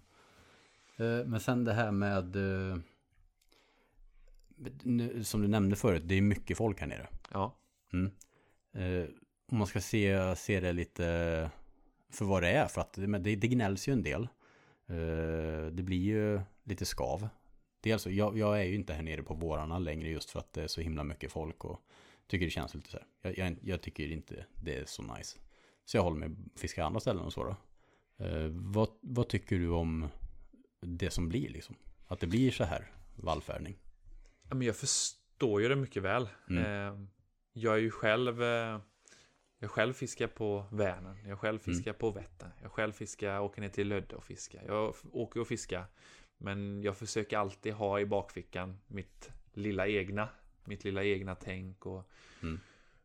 Eh, 0.97 1.25
men 1.25 1.39
sen 1.39 1.63
det 1.63 1.73
här 1.73 1.91
med, 1.91 2.23
som 5.25 5.41
du 5.41 5.47
nämnde 5.47 5.75
förut, 5.75 6.03
det 6.05 6.15
är 6.15 6.21
mycket 6.21 6.57
folk 6.57 6.79
här 6.79 6.87
nere. 6.87 7.07
ja. 7.31 7.55
Mm. 7.93 8.11
Om 9.51 9.57
man 9.57 9.67
ska 9.67 9.81
se, 9.81 10.35
se 10.35 10.59
det 10.59 10.73
lite 10.73 11.49
för 12.09 12.25
vad 12.25 12.43
det 12.43 12.49
är, 12.49 12.67
för 12.67 12.81
att 12.81 12.93
det, 12.93 13.35
det, 13.35 13.47
gnälls 13.47 13.87
ju 13.87 13.93
en 13.93 14.03
del. 14.03 14.27
Eh, 14.87 15.65
det 15.71 15.83
blir 15.83 15.97
ju 15.97 16.41
lite 16.63 16.85
skav. 16.85 17.29
Dels, 17.81 18.07
jag, 18.07 18.37
jag 18.37 18.59
är 18.59 18.63
ju 18.63 18.75
inte 18.75 18.93
här 18.93 19.03
nere 19.03 19.23
på 19.23 19.33
vårarna 19.33 19.79
längre 19.79 20.09
just 20.09 20.29
för 20.29 20.39
att 20.39 20.53
det 20.53 20.63
är 20.63 20.67
så 20.67 20.81
himla 20.81 21.03
mycket 21.03 21.31
folk 21.31 21.65
och 21.65 21.79
tycker 22.27 22.45
det 22.45 22.51
känns 22.51 22.75
lite 22.75 22.89
så 22.89 22.97
här. 22.97 23.05
Jag, 23.21 23.37
jag, 23.37 23.57
jag 23.61 23.81
tycker 23.81 24.11
inte 24.11 24.45
det 24.55 24.75
är 24.75 24.85
så 24.85 25.03
nice. 25.03 25.39
Så 25.85 25.97
jag 25.97 26.03
håller 26.03 26.17
mig 26.17 26.29
fiska 26.55 26.85
andra 26.85 26.99
ställen 26.99 27.23
och 27.23 27.33
så 27.33 27.43
då. 27.43 27.55
Eh, 28.25 28.47
vad, 28.51 28.89
vad 29.01 29.29
tycker 29.29 29.59
du 29.59 29.69
om 29.69 30.07
det 30.81 31.09
som 31.11 31.29
blir 31.29 31.49
liksom? 31.49 31.75
Att 32.07 32.19
det 32.19 32.27
blir 32.27 32.51
så 32.51 32.63
här 32.63 32.91
vallfärdning? 33.15 33.77
Ja, 34.49 34.55
Men 34.55 34.67
jag 34.67 34.75
förstår 34.75 35.61
ju 35.61 35.67
det 35.69 35.75
mycket 35.75 36.03
väl. 36.03 36.29
Mm. 36.49 36.63
Eh, 36.63 37.07
Jag 37.53 37.73
är 37.73 37.79
ju 37.79 37.91
själv 37.91 38.41
Jag 39.59 39.71
själv 39.71 39.93
fiskar 39.93 40.27
på 40.27 40.65
Vänern. 40.71 41.17
Jag 41.27 41.39
själv 41.39 41.59
Mm. 41.65 41.75
fiskar 41.75 41.93
på 41.93 42.11
Vättern. 42.11 42.51
Jag 42.61 42.71
själv 42.71 42.91
fiskar, 42.91 43.39
åker 43.39 43.61
ner 43.61 43.69
till 43.69 43.87
Lödde 43.87 44.15
och 44.15 44.23
fiskar. 44.23 44.63
Jag 44.67 44.95
åker 45.11 45.39
och 45.39 45.47
fiskar. 45.47 45.85
Men 46.37 46.83
jag 46.83 46.97
försöker 46.97 47.37
alltid 47.37 47.73
ha 47.73 47.99
i 47.99 48.05
bakfickan 48.05 48.79
mitt 48.87 49.31
lilla 49.53 49.87
egna. 49.87 50.29
Mitt 50.65 50.83
lilla 50.83 51.03
egna 51.03 51.35
tänk 51.35 51.85
och 51.85 52.09
Mm. 52.41 52.59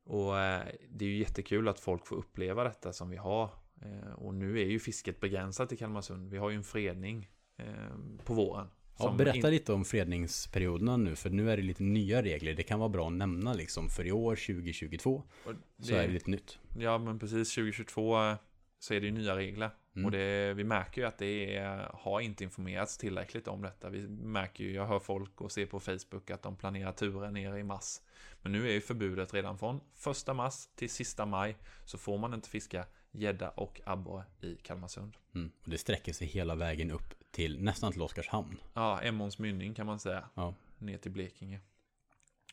Och 0.06 0.38
eh, 0.40 0.66
det 0.88 1.04
är 1.04 1.08
ju 1.08 1.18
jättekul 1.18 1.68
att 1.68 1.80
folk 1.80 2.06
får 2.06 2.16
uppleva 2.16 2.64
detta 2.64 2.92
som 2.92 3.10
vi 3.10 3.16
har. 3.16 3.50
Eh, 3.82 4.12
Och 4.14 4.34
nu 4.34 4.60
är 4.60 4.64
ju 4.64 4.78
fisket 4.78 5.20
begränsat 5.20 5.72
i 5.72 5.76
Kalmarsund. 5.76 6.30
Vi 6.30 6.38
har 6.38 6.50
ju 6.50 6.56
en 6.56 6.64
fredning 6.64 7.30
eh, 7.56 7.96
på 8.24 8.34
våren. 8.34 8.66
Ja, 8.98 9.14
berätta 9.18 9.48
in- 9.48 9.54
lite 9.54 9.72
om 9.72 9.84
fredningsperioderna 9.84 10.96
nu, 10.96 11.16
för 11.16 11.30
nu 11.30 11.50
är 11.50 11.56
det 11.56 11.62
lite 11.62 11.82
nya 11.82 12.22
regler. 12.22 12.54
Det 12.54 12.62
kan 12.62 12.78
vara 12.78 12.88
bra 12.88 13.06
att 13.06 13.12
nämna 13.12 13.52
liksom, 13.52 13.88
för 13.88 14.06
i 14.06 14.12
år 14.12 14.36
2022 14.36 15.22
och 15.44 15.52
så 15.84 15.94
är 15.94 16.06
det 16.06 16.12
lite 16.12 16.30
nytt. 16.30 16.58
Ja, 16.78 16.98
men 16.98 17.18
precis. 17.18 17.54
2022 17.54 18.22
eh, 18.22 18.36
så 18.78 18.94
är 18.94 19.00
det 19.00 19.06
ju 19.06 19.12
nya 19.12 19.36
regler. 19.36 19.70
Mm. 19.96 20.04
Och 20.04 20.10
det, 20.10 20.54
vi 20.54 20.64
märker 20.64 21.00
ju 21.00 21.06
att 21.08 21.18
det 21.18 21.56
är, 21.56 21.90
har 21.92 22.20
inte 22.20 22.44
informerats 22.44 22.98
tillräckligt 22.98 23.48
om 23.48 23.62
detta. 23.62 23.90
Vi 23.90 24.08
märker 24.08 24.64
ju, 24.64 24.72
jag 24.72 24.86
hör 24.86 24.98
folk 24.98 25.40
och 25.40 25.52
ser 25.52 25.66
på 25.66 25.80
Facebook 25.80 26.30
att 26.30 26.42
de 26.42 26.56
planerar 26.56 26.92
turer 26.92 27.30
ner 27.30 27.56
i 27.56 27.62
mars. 27.62 28.00
Men 28.42 28.52
nu 28.52 28.68
är 28.68 28.72
ju 28.72 28.80
förbudet 28.80 29.34
redan 29.34 29.58
från 29.58 29.80
första 29.94 30.34
mars 30.34 30.54
till 30.74 30.90
sista 30.90 31.26
maj 31.26 31.56
så 31.84 31.98
får 31.98 32.18
man 32.18 32.34
inte 32.34 32.48
fiska 32.48 32.86
gädda 33.14 33.48
och 33.50 33.80
abborre 33.84 34.24
i 34.40 34.56
Kalmarsund. 34.56 35.16
Mm. 35.34 35.50
Och 35.64 35.70
det 35.70 35.78
sträcker 35.78 36.12
sig 36.12 36.26
hela 36.26 36.54
vägen 36.54 36.90
upp 36.90 37.14
till 37.30 37.62
nästan 37.62 37.92
till 37.92 38.02
Oskarshamn. 38.02 38.56
Ja, 38.74 39.00
Emåns 39.02 39.38
mynning 39.38 39.74
kan 39.74 39.86
man 39.86 39.98
säga. 39.98 40.28
Ja. 40.34 40.54
Ner 40.78 40.98
till 40.98 41.10
Blekinge. 41.10 41.60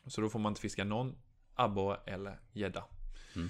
Så 0.06 0.20
då 0.20 0.28
får 0.28 0.38
man 0.38 0.50
inte 0.50 0.60
fiska 0.60 0.84
någon 0.84 1.16
abborre 1.54 2.00
eller 2.06 2.40
gädda. 2.52 2.84
Mm. 3.36 3.48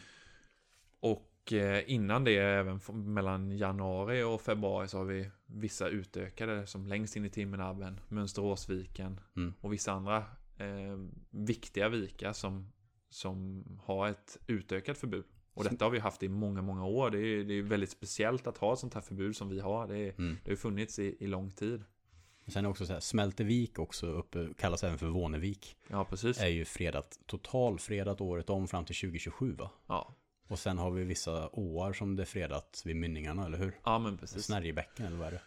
Och 1.00 1.52
eh, 1.52 1.90
innan 1.92 2.24
det, 2.24 2.36
även 2.36 2.80
mellan 2.88 3.50
januari 3.56 4.22
och 4.22 4.40
februari, 4.40 4.88
så 4.88 4.98
har 4.98 5.04
vi 5.04 5.30
vissa 5.46 5.88
utökade 5.88 6.66
som 6.66 6.86
längst 6.86 7.16
in 7.16 7.24
i 7.24 7.30
Timmernabben, 7.30 8.00
Mönsteråsviken 8.08 9.20
Mm. 9.36 9.54
och 9.60 9.72
vissa 9.72 9.92
andra 9.92 10.16
eh, 10.56 10.98
viktiga 11.30 11.88
vikar 11.88 12.32
som, 12.32 12.72
som 13.10 13.64
har 13.84 14.08
ett 14.08 14.38
utökat 14.46 14.98
förbud. 14.98 15.24
Och 15.54 15.64
detta 15.64 15.84
har 15.84 15.90
vi 15.90 15.98
haft 15.98 16.22
i 16.22 16.28
många, 16.28 16.62
många 16.62 16.84
år. 16.86 17.10
Det 17.10 17.18
är, 17.18 17.44
det 17.44 17.54
är 17.54 17.62
väldigt 17.62 17.90
speciellt 17.90 18.46
att 18.46 18.58
ha 18.58 18.72
ett 18.72 18.78
sånt 18.78 18.94
här 18.94 19.00
förbud 19.00 19.36
som 19.36 19.48
vi 19.48 19.60
har. 19.60 19.86
Det, 19.86 19.98
är, 19.98 20.12
Mm. 20.18 20.38
det 20.44 20.50
har 20.50 20.56
funnits 20.56 20.98
i, 20.98 21.16
i 21.20 21.26
lång 21.26 21.50
tid. 21.50 21.84
Sen 22.46 22.66
också 22.66 22.86
så 22.86 22.92
här, 22.92 23.00
Smältevik 23.00 23.78
också 23.78 24.06
uppe, 24.06 24.48
kallas 24.58 24.84
även 24.84 24.98
för 24.98 25.06
Vånevik. 25.06 25.76
Ja, 25.88 26.04
precis. 26.04 26.40
Är 26.40 26.48
ju 26.48 26.64
fredat, 26.64 27.18
totalfredat 27.26 28.20
året 28.20 28.50
om 28.50 28.68
fram 28.68 28.84
till 28.84 28.96
2027 28.96 29.52
va? 29.54 29.70
Ja, 29.86 30.14
Och 30.48 30.58
sen 30.58 30.78
har 30.78 30.90
vi 30.90 31.04
vissa 31.04 31.48
åar 31.52 31.92
som 31.92 32.16
det 32.16 32.22
är 32.22 32.26
fredat 32.26 32.82
vid 32.84 32.96
mynningarna, 32.96 33.46
eller 33.46 33.58
hur? 33.58 33.78
ja 33.84 33.98
men 33.98 34.18
precis. 34.18 34.44
Snärjebäcken 34.44 35.06
eller 35.06 35.16
vad 35.16 35.26
är 35.26 35.32
det? 35.32 35.42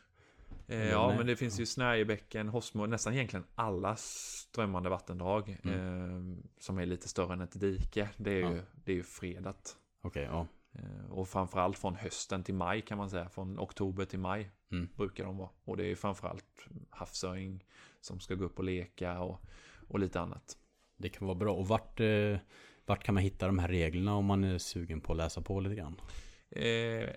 Eh, 0.75 0.89
ja, 0.89 1.07
nej. 1.07 1.17
men 1.17 1.27
det 1.27 1.35
finns 1.35 1.59
ju 1.59 1.65
Snärjebäcken, 1.65 2.47
Hosmo, 2.49 2.85
nästan 2.85 3.13
egentligen 3.13 3.45
alla 3.55 3.95
strömmande 3.95 4.89
vattendrag 4.89 5.49
eh, 5.63 6.21
som 6.59 6.77
är 6.77 6.85
lite 6.85 7.07
större 7.07 7.33
än 7.33 7.41
ett 7.41 7.59
dike. 7.59 8.09
Det 8.17 8.31
är, 8.31 8.35
ju, 8.35 8.43
Mm. 8.45 8.55
Ja. 8.57 8.63
det 8.85 8.91
är 8.91 8.95
ju 8.95 9.03
fredat. 9.03 9.75
Okej, 10.05 10.23
ja. 10.31 10.47
Eh, 10.75 11.11
och 11.11 11.27
framförallt 11.29 11.77
från 11.77 11.95
hösten 11.95 12.43
till 12.43 12.55
maj 12.55 12.81
kan 12.81 12.97
man 12.97 13.09
säga. 13.09 13.29
Från 13.29 13.59
oktober 13.59 14.05
till 14.05 14.19
maj 14.19 14.51
Mm. 14.71 14.89
brukar 14.95 15.23
de 15.25 15.37
vara. 15.37 15.49
Och 15.63 15.77
det 15.77 15.91
är 15.91 15.95
framförallt 15.95 16.67
havsöring 16.89 17.63
som 18.01 18.19
ska 18.19 18.35
gå 18.35 18.45
upp 18.45 18.57
och 18.57 18.63
leka 18.63 19.19
och, 19.19 19.41
och 19.87 19.99
lite 19.99 20.19
annat. 20.19 20.57
Det 20.97 21.09
kan 21.09 21.27
vara 21.27 21.37
bra. 21.37 21.53
Och 21.53 21.67
vart, 21.67 21.99
eh, 21.99 22.37
vart 22.85 23.03
kan 23.03 23.13
man 23.15 23.23
hitta 23.23 23.47
de 23.47 23.59
här 23.59 23.67
reglerna 23.67 24.15
om 24.15 24.25
man 24.25 24.43
är 24.43 24.57
sugen 24.57 25.01
på 25.01 25.11
att 25.13 25.17
läsa 25.17 25.41
på 25.41 25.59
lite 25.59 25.75
grann? 25.75 26.01
Eh, 26.49 26.65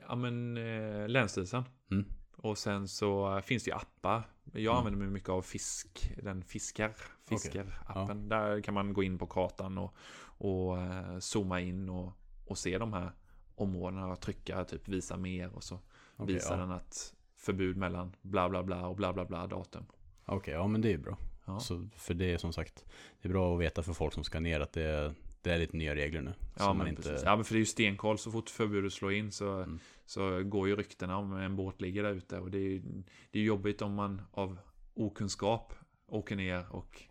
ja 0.09 0.15
men 0.15 0.57
eh, 0.57 1.09
Länsstyrelsen. 1.09 1.65
Mm. 1.91 2.05
Och 2.37 2.59
sen 2.59 2.89
så 2.89 3.41
finns 3.43 3.65
det 3.65 3.71
ju 3.71 3.77
appar. 3.77 4.23
Jag 4.53 4.61
Mm. 4.73 4.77
använder 4.77 4.99
mig 4.99 5.09
mycket 5.09 5.29
av 5.29 5.43
Fisk, 5.43 6.13
den 6.23 6.43
Fiskar. 6.45 6.93
Fiskar-appen. 7.29 8.29
Där 8.29 8.61
kan 8.61 8.75
man 8.75 8.93
gå 8.93 9.03
in 9.03 9.19
på 9.19 9.27
kartan 9.27 9.79
och, 9.79 9.95
och 10.21 10.79
eh, 10.79 11.19
zooma 11.19 11.61
in 11.61 11.89
och, 11.89 12.13
och 12.49 12.59
se 12.59 12.79
de 12.79 12.93
här 12.93 13.13
områdena 13.55 14.07
och 14.07 14.21
trycka 14.21 14.65
typ 14.65 14.89
visa 14.89 15.17
mer 15.17 15.55
och 15.55 15.65
så 15.65 15.81
Okej, 16.17 16.35
visar 16.35 16.55
ja. 16.55 16.61
den 16.61 16.71
att 16.71 17.15
förbud 17.37 17.77
mellan 17.77 18.17
bla 18.23 18.49
bla 18.49 18.63
bla 18.63 18.87
och 18.89 18.97
bla 18.97 19.13
bla 19.13 19.25
bla 19.25 19.47
datum. 19.47 19.87
Okej, 20.25 20.55
ja 20.55 20.67
men 20.67 20.81
det 20.81 20.93
är 20.93 20.99
bra. 20.99 21.19
Ja, 21.47 21.61
Så, 21.61 21.89
för 21.97 22.15
det 22.15 22.33
är 22.33 22.39
som 22.39 22.53
sagt, 22.53 22.85
det 23.23 23.29
är 23.29 23.33
bra 23.33 23.55
att 23.55 23.61
veta 23.61 23.83
för 23.83 23.93
folk 23.93 24.15
som 24.15 24.25
ska 24.25 24.41
ner 24.41 24.61
att 24.61 24.73
det 24.73 24.83
är, 24.83 25.15
det 25.43 25.51
är 25.51 25.59
lite 25.59 25.77
nya 25.77 25.95
regler 25.95 26.21
nu. 26.23 26.35
ja 26.59 26.75
men 26.75 26.97
precis. 26.97 27.23
Ja 27.25 27.37
men 27.37 27.45
för 27.45 27.55
det 27.55 27.57
är 27.59 27.61
ju 27.61 27.67
stenkoll 27.67 28.19
så 28.19 28.31
fort 28.31 28.51
förbudet 28.51 28.93
slår 28.93 29.13
in 29.13 29.33
så, 29.33 29.53
Mm. 29.53 29.79
så 30.07 30.43
går 30.43 30.69
ju 30.69 30.77
ryktena 30.77 31.17
om 31.17 31.33
en 31.33 31.57
båt 31.57 31.81
ligger 31.81 32.03
där 32.03 32.13
ute 32.15 32.39
och 32.39 32.51
det 32.51 32.59
är 32.59 32.63
ju 32.63 32.83
det 33.31 33.39
är 33.39 33.43
jobbigt 33.43 33.83
om 33.83 33.95
man 33.95 34.23
av 34.31 34.59
okunskap 34.95 35.73
åker 36.07 36.37
ner 36.37 36.67
och, 36.71 37.03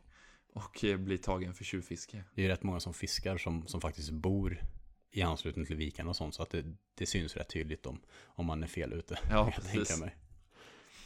och 0.53 0.83
blir 0.99 1.17
tagen 1.17 1.53
för 1.53 1.63
tjuvfiske. 1.63 2.23
Det 2.35 2.41
är 2.41 2.43
ju 2.43 2.51
rätt 2.51 2.63
många 2.63 2.79
som 2.79 2.93
fiskar 2.93 3.37
som, 3.37 3.67
som 3.67 3.81
faktiskt 3.81 4.11
bor 4.11 4.61
i 5.17 5.21
anslutning 5.21 5.65
till 5.65 5.75
vikarna 5.75 6.09
och 6.09 6.15
sånt. 6.15 6.35
Så 6.35 6.43
att 6.43 6.49
det, 6.49 6.63
det 6.95 7.05
syns 7.05 7.37
rätt 7.37 7.49
tydligt 7.49 7.85
om, 7.85 7.99
om 8.25 8.45
man 8.45 8.63
är 8.63 8.67
fel 8.67 8.93
ute. 8.93 9.19
Ja, 9.29 9.51
precis. 9.55 10.03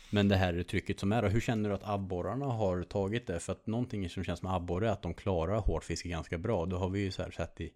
Men 0.09 0.27
det 0.27 0.35
här 0.35 0.63
trycket 0.63 0.99
som 0.99 1.11
är 1.11 1.21
då, 1.21 1.27
hur 1.27 1.41
känner 1.41 1.69
du 1.69 1.75
att 1.75 1.87
abborrarna 1.87 2.45
har 2.45 2.83
tagit 2.83 3.27
det? 3.27 3.39
För 3.39 3.51
att 3.51 3.67
någonting 3.67 4.09
som 4.09 4.23
känns 4.23 4.41
med 4.41 4.53
abborre 4.53 4.87
är 4.87 4.91
att 4.91 5.01
de 5.01 5.13
klarar 5.13 5.59
hårt 5.59 5.83
fiske 5.83 6.09
ganska 6.09 6.37
bra. 6.37 6.65
Då 6.65 6.77
har 6.77 6.89
vi 6.89 6.99
ju 6.99 7.11
så 7.11 7.23
här 7.23 7.31
sett 7.31 7.61
i, 7.61 7.71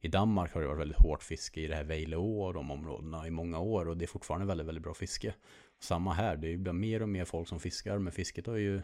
i 0.00 0.08
Danmark 0.08 0.54
har 0.54 0.60
det 0.60 0.66
varit 0.66 0.80
väldigt 0.80 0.98
hårt 0.98 1.22
fiske 1.22 1.60
i 1.60 1.66
det 1.66 1.74
här 1.74 1.84
Vejleå 1.84 2.42
och 2.42 2.54
de 2.54 2.70
områdena 2.70 3.26
i 3.26 3.30
många 3.30 3.58
år. 3.58 3.88
Och 3.88 3.96
det 3.96 4.04
är 4.04 4.06
fortfarande 4.06 4.46
väldigt, 4.46 4.66
väldigt 4.66 4.84
bra 4.84 4.94
fiske. 4.94 5.34
Samma 5.80 6.12
här, 6.12 6.36
det 6.36 6.46
är 6.46 6.50
ju 6.50 6.72
mer 6.72 7.02
och 7.02 7.08
mer 7.08 7.24
folk 7.24 7.48
som 7.48 7.60
fiskar. 7.60 7.98
Men 7.98 8.12
fisket 8.12 8.46
har 8.46 8.56
ju, 8.56 8.82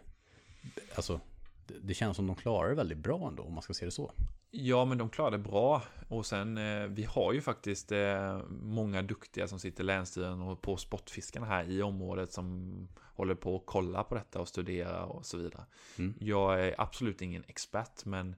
alltså 0.95 1.21
det, 1.67 1.75
det 1.83 1.95
känns 1.95 2.17
som 2.17 2.27
de 2.27 2.37
klarar 2.37 2.69
det 2.69 2.75
väldigt 2.75 2.99
bra 2.99 3.29
ändå 3.29 3.43
om 3.43 3.53
man 3.53 3.63
ska 3.63 3.75
se 3.75 3.85
det 3.85 3.91
så. 3.91 4.13
Ja, 4.51 4.85
men 4.85 4.99
de 4.99 5.11
klarar 5.11 5.31
det 5.31 5.39
bra. 5.39 5.83
Och 6.09 6.27
sen, 6.27 6.59
eh, 6.59 6.87
vi 6.87 7.05
har 7.05 7.33
ju 7.33 7.41
faktiskt 7.41 7.93
eh, 7.93 8.41
många 8.49 9.03
duktiga 9.03 9.49
som 9.49 9.59
sitter 9.59 9.85
i 9.85 9.87
Länsstyrelsen 9.87 10.43
och 10.43 10.63
på 10.63 10.77
sportfiskarna 10.77 11.47
här 11.47 11.71
i 11.71 11.83
området 11.83 12.33
som 12.33 12.89
håller 13.15 13.35
på 13.35 13.57
att 13.57 13.63
kolla 13.67 14.05
på 14.05 14.15
detta 14.15 14.41
och 14.41 14.49
studera 14.49 15.05
och 15.05 15.27
så 15.27 15.39
vidare. 15.39 15.65
Mm. 15.99 16.15
Jag 16.21 16.67
är 16.67 16.75
absolut 16.79 17.23
ingen 17.23 17.45
expert, 17.49 18.05
men 18.05 18.37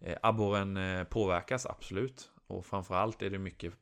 eh, 0.00 0.16
abborren 0.22 0.76
eh, 0.76 1.04
påverkas 1.04 1.66
absolut. 1.66 2.30
Och 2.46 2.66
framförallt 2.66 3.22
är 3.22 3.30
det 3.30 3.38
mycket 3.38 3.72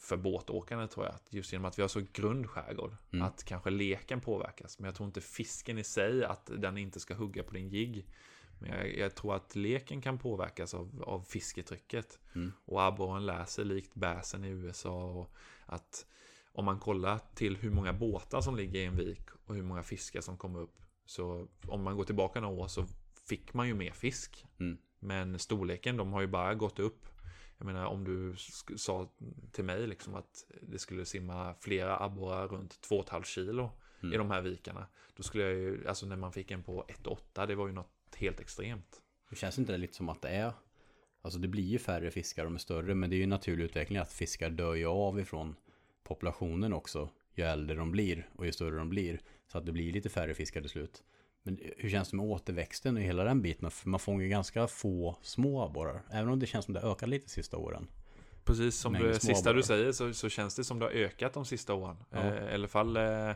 för 0.00 0.16
båtåkande 0.16 0.86
tror 0.86 1.06
jag. 1.06 1.14
Just 1.30 1.52
genom 1.52 1.64
att 1.64 1.78
vi 1.78 1.82
har 1.82 1.88
så 1.88 2.02
grund 2.12 2.50
skärgård. 2.50 2.96
Mm. 3.12 3.26
Att 3.26 3.44
kanske 3.44 3.70
leken 3.70 4.20
påverkas. 4.20 4.78
Men 4.78 4.86
jag 4.86 4.94
tror 4.94 5.06
inte 5.06 5.20
fisken 5.20 5.78
i 5.78 5.84
sig, 5.84 6.24
att 6.24 6.50
den 6.56 6.78
inte 6.78 7.00
ska 7.00 7.14
hugga 7.14 7.42
på 7.42 7.54
din 7.54 7.68
jigg. 7.68 8.06
Men 8.58 8.70
jag, 8.70 8.96
jag 8.96 9.14
tror 9.14 9.34
att 9.34 9.56
leken 9.56 10.00
kan 10.00 10.18
påverkas 10.18 10.74
av, 10.74 11.04
av 11.06 11.22
fisketrycket. 11.22 12.18
Mm. 12.34 12.52
Och 12.64 12.82
abborren 12.82 13.26
lär 13.26 13.44
sig 13.44 13.64
likt 13.64 13.94
bäsen 13.94 14.44
i 14.44 14.48
USA. 14.48 15.04
Och 15.04 15.34
att 15.66 16.06
om 16.52 16.64
man 16.64 16.78
kollar 16.78 17.20
till 17.34 17.56
hur 17.56 17.70
många 17.70 17.92
båtar 17.92 18.40
som 18.40 18.56
ligger 18.56 18.80
i 18.80 18.84
en 18.84 18.96
vik 18.96 19.30
och 19.46 19.54
hur 19.54 19.62
många 19.62 19.82
fiskar 19.82 20.20
som 20.20 20.36
kommer 20.36 20.60
upp. 20.60 20.82
Så 21.06 21.48
om 21.66 21.82
man 21.82 21.96
går 21.96 22.04
tillbaka 22.04 22.40
några 22.40 22.62
år 22.62 22.68
så 22.68 22.86
fick 23.28 23.54
man 23.54 23.68
ju 23.68 23.74
mer 23.74 23.92
fisk. 23.92 24.46
Mm. 24.60 24.78
Men 24.98 25.38
storleken, 25.38 25.96
de 25.96 26.12
har 26.12 26.20
ju 26.20 26.26
bara 26.26 26.54
gått 26.54 26.78
upp. 26.78 27.06
Jag 27.58 27.66
menar 27.66 27.86
om 27.86 28.04
du 28.04 28.34
sa 28.76 29.08
till 29.52 29.64
mig 29.64 29.86
liksom 29.86 30.14
att 30.14 30.46
det 30.62 30.78
skulle 30.78 31.04
simma 31.04 31.54
flera 31.60 31.98
abborrar 31.98 32.48
runt 32.48 32.88
2,5 32.88 33.22
kilo 33.22 33.70
Mm. 34.00 34.14
i 34.14 34.16
de 34.16 34.30
här 34.30 34.42
vikarna. 34.42 34.86
Då 35.16 35.22
skulle 35.22 35.44
jag 35.44 35.52
ju, 35.52 35.88
alltså 35.88 36.06
när 36.06 36.16
man 36.16 36.32
fick 36.32 36.50
en 36.50 36.62
på 36.62 36.84
1,8 36.88 37.46
det 37.46 37.54
var 37.54 37.66
ju 37.66 37.72
något 37.72 37.92
helt 38.18 38.40
extremt. 38.40 39.02
Det 39.30 39.36
känns 39.36 39.58
inte 39.58 39.72
det 39.72 39.78
lite 39.78 39.94
som 39.94 40.08
att 40.08 40.22
det 40.22 40.28
är 40.28 40.52
Alltså 41.22 41.38
det 41.38 41.48
blir 41.48 41.64
ju 41.64 41.78
färre 41.78 42.10
fiskar, 42.10 42.44
de 42.44 42.54
är 42.54 42.58
större 42.58 42.94
Men 42.94 43.10
det 43.10 43.16
är 43.16 43.18
ju 43.18 43.22
en 43.22 43.28
naturlig 43.28 43.64
utveckling 43.64 43.98
att 43.98 44.12
fiskar 44.12 44.50
dör 44.50 44.74
ju 44.74 44.86
av 44.86 45.20
ifrån 45.20 45.56
populationen 46.04 46.72
också 46.72 47.10
Ju 47.34 47.44
äldre 47.44 47.76
de 47.76 47.90
blir 47.90 48.28
och 48.36 48.46
ju 48.46 48.52
större 48.52 48.76
de 48.76 48.88
blir 48.88 49.20
Så 49.46 49.58
att 49.58 49.66
det 49.66 49.72
blir 49.72 49.92
lite 49.92 50.08
färre 50.08 50.34
fiskar 50.34 50.60
till 50.60 50.70
slut 50.70 51.02
Men 51.42 51.58
hur 51.76 51.90
känns 51.90 52.10
det 52.10 52.16
med 52.16 52.26
återväxten 52.26 52.96
och 52.96 53.02
hela 53.02 53.24
den 53.24 53.42
biten? 53.42 53.70
För 53.70 53.88
man 53.88 54.00
fångar 54.00 54.22
ju 54.22 54.28
ganska 54.28 54.66
få 54.66 55.18
små 55.22 55.64
abborrar 55.64 56.02
Även 56.10 56.28
om 56.28 56.38
det 56.38 56.46
känns 56.46 56.64
som 56.64 56.74
det 56.74 56.80
ökar 56.80 57.06
lite 57.06 57.30
sista 57.30 57.56
åren 57.56 57.88
Precis 58.48 58.76
som 58.76 58.92
det 58.92 59.20
sista 59.20 59.52
du 59.52 59.62
säger 59.62 59.92
så, 59.92 60.12
så 60.12 60.28
känns 60.28 60.54
det 60.54 60.64
som 60.64 60.78
det 60.78 60.84
har 60.84 60.92
ökat 60.92 61.32
de 61.32 61.44
sista 61.44 61.74
åren. 61.74 61.96
Ja. 62.10 62.18
Eh, 62.18 62.50
I 62.50 62.54
alla 62.54 62.68
fall, 62.68 62.96
eh, 62.96 63.32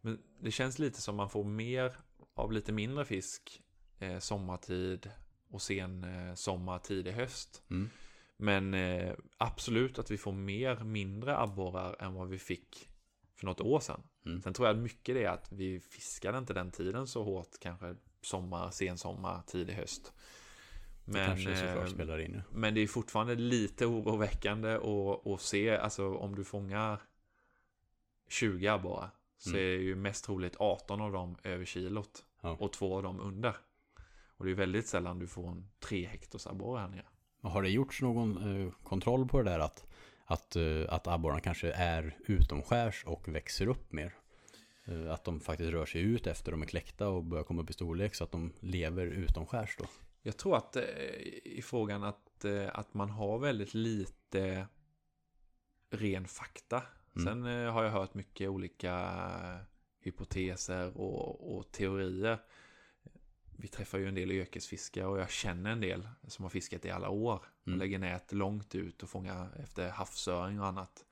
men 0.00 0.18
det 0.40 0.50
känns 0.50 0.78
lite 0.78 1.00
som 1.00 1.16
man 1.16 1.30
får 1.30 1.44
mer 1.44 1.96
av 2.34 2.52
lite 2.52 2.72
mindre 2.72 3.04
fisk 3.04 3.62
eh, 3.98 4.18
sommartid 4.18 5.10
och 5.50 5.62
sen 5.62 6.04
eh, 6.04 6.34
sommar, 6.34 6.78
tidig 6.78 7.12
höst. 7.12 7.62
mm. 7.70 7.90
Men 8.36 8.74
eh, 8.74 9.14
absolut 9.38 9.98
att 9.98 10.10
vi 10.10 10.18
får 10.18 10.32
mer 10.32 10.76
mindre 10.84 11.38
abborrar 11.38 11.96
än 12.02 12.14
vad 12.14 12.28
vi 12.28 12.38
fick 12.38 12.90
för 13.34 13.46
något 13.46 13.60
år 13.60 13.80
sedan. 13.80 14.02
Mm. 14.26 14.42
Sen 14.42 14.54
tror 14.54 14.68
jag 14.68 14.78
mycket 14.78 15.14
det 15.14 15.24
är 15.24 15.30
att 15.30 15.52
vi 15.52 15.80
fiskade 15.80 16.38
inte 16.38 16.52
den 16.52 16.70
tiden 16.70 17.06
så 17.06 17.22
hårt, 17.24 17.48
kanske 17.60 17.96
sommar, 18.22 18.70
sensommar, 18.70 19.42
tidig 19.46 19.74
höst. 19.74 20.12
Det 21.04 21.12
Men, 21.12 21.38
såklart 21.56 21.76
eh, 21.76 22.42
men 22.50 22.74
det 22.74 22.80
är 22.80 22.86
fortfarande 22.86 23.34
lite 23.34 23.86
oroväckande 23.86 24.78
att, 25.34 25.40
se, 25.40 25.76
alltså 25.76 26.14
om 26.14 26.34
du 26.34 26.44
fångar 26.44 27.00
20 28.28 28.68
abborrar 28.68 29.10
så 29.38 29.50
Mm. 29.50 29.60
är 29.60 29.64
det 29.64 29.82
ju 29.82 29.94
mest 29.94 30.24
troligt 30.24 30.56
18 30.58 31.00
av 31.00 31.12
dem 31.12 31.36
över 31.42 31.64
kilot 31.64 32.24
Ja. 32.42 32.56
och 32.60 32.72
två 32.72 32.96
av 32.96 33.02
dem 33.02 33.20
under. 33.20 33.56
Och 34.36 34.44
det 34.44 34.50
är 34.50 34.54
väldigt 34.54 34.86
sällan 34.86 35.18
du 35.18 35.26
får 35.26 35.48
en 35.48 35.68
3 35.80 36.06
hektars 36.06 36.46
abborre 36.46 36.80
här 36.80 36.88
nere. 36.88 37.06
Och 37.40 37.50
Har 37.50 37.62
det 37.62 37.70
gjorts 37.70 38.02
någon 38.02 38.62
eh, 38.66 38.72
kontroll 38.82 39.28
på 39.28 39.42
det 39.42 39.50
där 39.50 39.58
att, 39.58 39.86
att, 40.24 40.56
eh, 40.56 40.82
att 40.88 41.06
abborrarna 41.06 41.40
kanske 41.40 41.72
är 41.72 42.16
utomskärs 42.26 43.04
och 43.04 43.28
växer 43.28 43.66
upp 43.66 43.92
mer? 43.92 44.14
Eh, 44.84 45.12
att 45.12 45.24
de 45.24 45.40
faktiskt 45.40 45.70
rör 45.70 45.86
sig 45.86 46.00
ut 46.00 46.26
efter 46.26 46.52
de 46.52 46.62
är 46.62 46.66
kläckta 46.66 47.08
och 47.08 47.24
börjar 47.24 47.44
komma 47.44 47.62
upp 47.62 47.70
i 47.70 47.72
storlek 47.72 48.14
så 48.14 48.24
att 48.24 48.32
de 48.32 48.52
lever 48.60 49.06
utomskärs 49.06 49.76
då? 49.78 49.84
Jag 50.26 50.36
tror 50.36 50.56
att 50.56 50.76
eh, 50.76 50.82
i 51.44 51.60
frågan 51.64 52.04
att, 52.04 52.44
eh, 52.44 52.68
att 52.74 52.94
man 52.94 53.10
har 53.10 53.38
väldigt 53.38 53.74
lite 53.74 54.66
ren 55.90 56.26
fakta. 56.26 56.82
Mm. 57.16 57.26
Sen 57.26 57.46
eh, 57.46 57.72
har 57.72 57.84
jag 57.84 57.90
hört 57.90 58.14
mycket 58.14 58.48
olika 58.48 59.20
hypoteser 60.00 60.96
och, 60.96 61.56
och 61.56 61.72
teorier. 61.72 62.38
Vi 63.56 63.68
träffar 63.68 63.98
ju 63.98 64.08
en 64.08 64.14
del 64.14 64.32
yrkesfiskare 64.32 65.06
och 65.06 65.18
jag 65.18 65.30
känner 65.30 65.70
en 65.70 65.80
del 65.80 66.08
som 66.26 66.42
har 66.42 66.50
fiskat 66.50 66.84
i 66.84 66.90
alla 66.90 67.08
år. 67.08 67.34
Och 67.62 67.66
Mm. 67.68 67.78
lägger 67.78 67.98
nät 67.98 68.32
långt 68.32 68.74
ut 68.74 69.02
och 69.02 69.08
fångar 69.08 69.48
efter 69.62 69.90
havsöring 69.90 70.60
och 70.60 70.66
annat. 70.66 71.04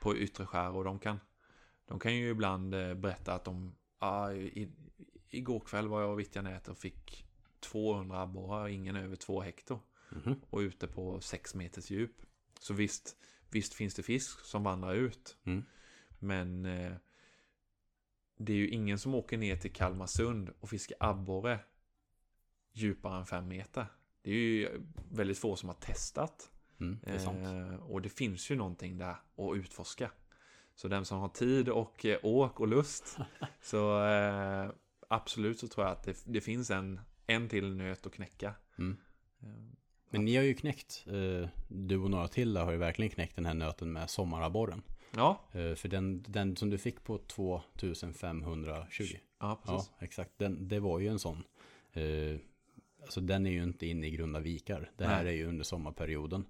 På 0.00 0.16
yttre 0.16 0.46
skär 0.46 0.70
och 0.70 0.84
de 0.84 0.98
kan, 0.98 1.20
de 1.86 1.98
kan 2.00 2.14
ju 2.16 2.28
ibland 2.30 2.74
eh, 2.74 2.94
berätta 2.94 3.34
att 3.34 3.44
de, 3.44 3.74
ah, 3.98 4.32
i, 4.32 4.72
igår 5.30 5.60
kväll 5.60 5.88
var 5.88 6.00
jag 6.00 6.10
och 6.10 6.18
vittjade 6.20 6.50
nät 6.50 6.68
och 6.68 6.78
fick 6.78 7.26
200 7.60 8.20
abborrar, 8.22 8.68
ingen 8.68 8.96
över 8.96 9.16
2 9.16 9.40
hektar. 9.42 9.78
Mhm. 10.10 10.40
Och 10.50 10.58
ute 10.58 10.86
på 10.86 11.20
6 11.20 11.54
meters 11.54 11.90
djup. 11.90 12.22
Så 12.58 12.74
visst, 12.74 13.16
visst 13.50 13.74
finns 13.74 13.94
det 13.94 14.02
fisk 14.02 14.40
som 14.40 14.62
vandrar 14.62 14.94
ut. 14.94 15.36
Mm. 15.44 15.64
Men 16.18 16.64
eh, 16.64 16.92
det 18.36 18.52
är 18.52 18.56
ju 18.56 18.68
ingen 18.68 18.98
som 18.98 19.14
åker 19.14 19.38
ner 19.38 19.56
till 19.56 19.72
Kalmarsund 19.72 20.50
och 20.60 20.70
fiskar 20.70 20.96
abborre 21.00 21.58
djupare 22.72 23.18
än 23.18 23.26
5 23.26 23.48
meter. 23.48 23.86
Det 24.22 24.30
är 24.30 24.34
ju 24.34 24.80
väldigt 25.10 25.38
få 25.38 25.56
som 25.56 25.68
har 25.68 25.76
testat. 25.76 26.50
Mm, 26.80 26.98
det. 27.02 27.24
Eh, 27.24 27.74
och 27.74 28.02
det 28.02 28.08
finns 28.08 28.50
ju 28.50 28.56
någonting 28.56 28.98
där 28.98 29.16
att 29.36 29.56
utforska. 29.56 30.10
Så 30.74 30.88
den 30.88 31.04
som 31.04 31.20
har 31.20 31.28
tid 31.28 31.68
och 31.68 32.04
eh, 32.06 32.18
åk 32.22 32.60
och 32.60 32.68
lust. 32.68 33.18
så 33.62 34.06
eh, 34.06 34.70
absolut 35.08 35.58
så 35.58 35.68
tror 35.68 35.86
jag 35.86 35.92
att 35.92 36.04
det, 36.04 36.22
det 36.24 36.40
finns 36.40 36.70
en, 36.70 37.00
en 37.26 37.48
till 37.48 37.74
nöt 37.76 38.06
att 38.06 38.12
knäcka. 38.12 38.54
Mm. 38.78 38.96
Eh, 39.42 39.48
Men 40.10 40.24
ni 40.24 40.36
har 40.36 40.42
ju 40.42 40.54
knäckt, 40.54 41.04
eh, 41.06 41.48
du 41.68 41.98
och 41.98 42.10
några 42.10 42.28
till 42.28 42.56
har 42.56 42.72
ju 42.72 42.78
verkligen 42.78 43.10
knäckt 43.10 43.36
den 43.36 43.46
här 43.46 43.54
nöten 43.54 43.92
med 43.92 44.10
sommarabborren. 44.10 44.82
Ja, 45.16 45.40
Eh, 45.52 45.74
för 45.74 45.88
den, 45.88 46.24
den 46.28 46.56
som 46.56 46.70
du 46.70 46.78
fick 46.78 47.04
på 47.04 47.18
2520. 47.18 48.18
ja 48.60 48.86
Ja, 49.40 49.60
precis. 49.64 49.90
exakt. 49.98 50.30
Den, 50.38 50.68
det 50.68 50.80
var 50.80 50.98
ju 50.98 51.08
en 51.08 51.18
sån. 51.18 51.44
Eh, 51.92 52.36
alltså 53.02 53.20
den 53.20 53.46
är 53.46 53.50
ju 53.50 53.62
inte 53.62 53.86
inne 53.86 54.06
i 54.06 54.10
grunda 54.10 54.40
vikar. 54.40 54.90
Det 54.96 55.04
här 55.04 55.24
Nej. 55.24 55.32
är 55.32 55.36
ju 55.36 55.46
under 55.46 55.64
sommarperioden. 55.64 56.46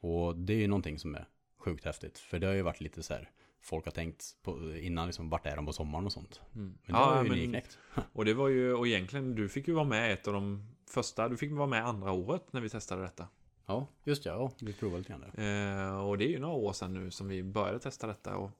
Och 0.00 0.36
det 0.36 0.52
är 0.52 0.58
ju 0.58 0.66
någonting 0.68 0.98
som 0.98 1.14
är 1.14 1.28
sjukt 1.58 1.84
häftigt. 1.84 2.18
För 2.18 2.38
det 2.38 2.46
har 2.46 2.54
ju 2.54 2.62
varit 2.62 2.80
lite 2.80 3.02
så 3.02 3.14
här. 3.14 3.30
Folk 3.60 3.84
har 3.84 3.92
tänkt 3.92 4.36
på, 4.42 4.76
innan 4.76 5.06
liksom, 5.06 5.28
vart 5.30 5.46
är 5.46 5.56
de 5.56 5.66
på 5.66 5.72
sommaren 5.72 6.06
och 6.06 6.12
sånt. 6.12 6.40
Mm. 6.54 6.66
Men 6.66 6.94
det 6.94 7.00
ja, 7.00 7.04
har 7.14 7.22
ju 7.24 7.28
men- 7.30 7.38
ni 7.38 7.46
knäckt. 7.46 7.78
Och 8.12 8.24
det 8.24 8.34
var 8.34 8.48
ju, 8.48 8.74
och 8.74 8.86
egentligen, 8.86 9.34
du 9.34 9.48
fick 9.48 9.68
ju 9.68 9.74
vara 9.74 9.84
med 9.84 10.12
ett 10.12 10.28
av 10.28 10.34
de 10.34 10.66
första, 10.90 11.28
du 11.28 11.36
fick 11.36 11.52
vara 11.52 11.66
med 11.66 11.86
andra 11.86 12.12
året 12.12 12.52
när 12.52 12.60
vi 12.60 12.68
testade 12.68 13.02
detta. 13.02 13.28
Ja, 13.68 13.86
just 14.04 14.24
det. 14.24 14.30
Ja, 14.30 14.50
vi 14.60 14.72
provade 14.72 14.98
lite 14.98 15.10
grann 15.10 15.24
där. 15.34 15.86
Eh, 15.86 16.08
och 16.08 16.18
det 16.18 16.24
är 16.24 16.28
ju 16.28 16.38
några 16.38 16.54
år 16.54 16.72
sedan 16.72 16.94
nu 16.94 17.10
som 17.10 17.28
vi 17.28 17.42
började 17.42 17.78
testa 17.78 18.06
detta. 18.06 18.36
Och 18.36 18.50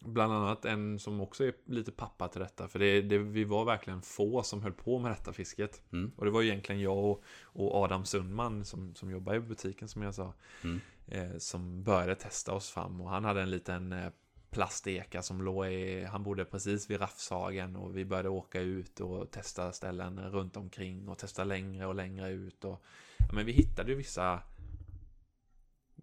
bland 0.00 0.32
annat 0.32 0.64
en 0.64 0.98
som 0.98 1.20
också 1.20 1.44
är 1.44 1.52
lite 1.64 1.92
pappa 1.92 2.28
till 2.28 2.40
detta. 2.40 2.68
För 2.68 2.78
det, 2.78 3.02
det, 3.02 3.18
vi 3.18 3.44
var 3.44 3.64
verkligen 3.64 4.02
få 4.02 4.42
som 4.42 4.62
höll 4.62 4.72
på 4.72 4.98
med 4.98 5.10
detta 5.12 5.32
fisket. 5.32 5.82
Mm. 5.92 6.12
Och 6.16 6.24
det 6.24 6.30
var 6.30 6.42
egentligen 6.42 6.80
jag 6.80 6.98
och, 6.98 7.22
och 7.42 7.74
Adam 7.74 8.04
Sundman 8.04 8.64
som, 8.64 8.94
som 8.94 9.10
jobbar 9.10 9.34
i 9.34 9.40
butiken 9.40 9.88
som 9.88 10.02
jag 10.02 10.14
sa. 10.14 10.32
Mm. 10.64 10.80
Eh, 11.06 11.38
som 11.38 11.82
började 11.82 12.14
testa 12.14 12.54
oss 12.54 12.70
fram. 12.70 13.00
Och 13.00 13.10
han 13.10 13.24
hade 13.24 13.42
en 13.42 13.50
liten 13.50 13.92
eh, 13.92 14.10
plasteka 14.50 15.22
som 15.22 15.42
låg 15.42 15.66
i, 15.66 16.04
han 16.04 16.22
bodde 16.22 16.44
precis 16.44 16.90
vid 16.90 17.00
Raffshagen. 17.00 17.76
Och 17.76 17.96
vi 17.96 18.04
började 18.04 18.28
åka 18.28 18.60
ut 18.60 19.00
och 19.00 19.30
testa 19.30 19.72
ställen 19.72 20.30
runt 20.30 20.56
omkring. 20.56 21.08
Och 21.08 21.18
testa 21.18 21.44
längre 21.44 21.86
och 21.86 21.94
längre 21.94 22.30
ut. 22.30 22.64
Och, 22.64 22.84
men 23.32 23.46
vi 23.46 23.52
hittade 23.52 23.90
ju 23.90 23.96
vissa 23.96 24.42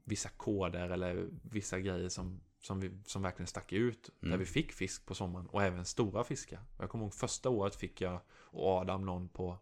vissa 0.04 0.30
koder 0.30 0.90
eller 0.90 1.30
vissa 1.44 1.80
grejer 1.80 2.10
som, 2.10 2.42
som, 2.60 2.80
vi, 2.80 2.92
som 3.06 3.22
verkligen 3.22 3.48
stack 3.48 3.74
ut. 3.74 4.10
Där 4.20 4.28
Mm. 4.28 4.40
vi 4.40 4.46
fick 4.46 4.72
fisk 4.72 5.06
på 5.06 5.16
sommaren 5.16 5.48
och 5.48 5.64
även 5.64 5.86
stora 5.86 6.24
fiskar. 6.24 6.60
Jag 6.80 6.90
kommer 6.90 7.06
ihåg 7.06 7.14
första 7.14 7.50
året 7.50 7.76
fick 7.76 8.02
jag 8.02 8.20
och 8.32 8.68
Adam 8.68 9.06
någon 9.06 9.30
på 9.30 9.58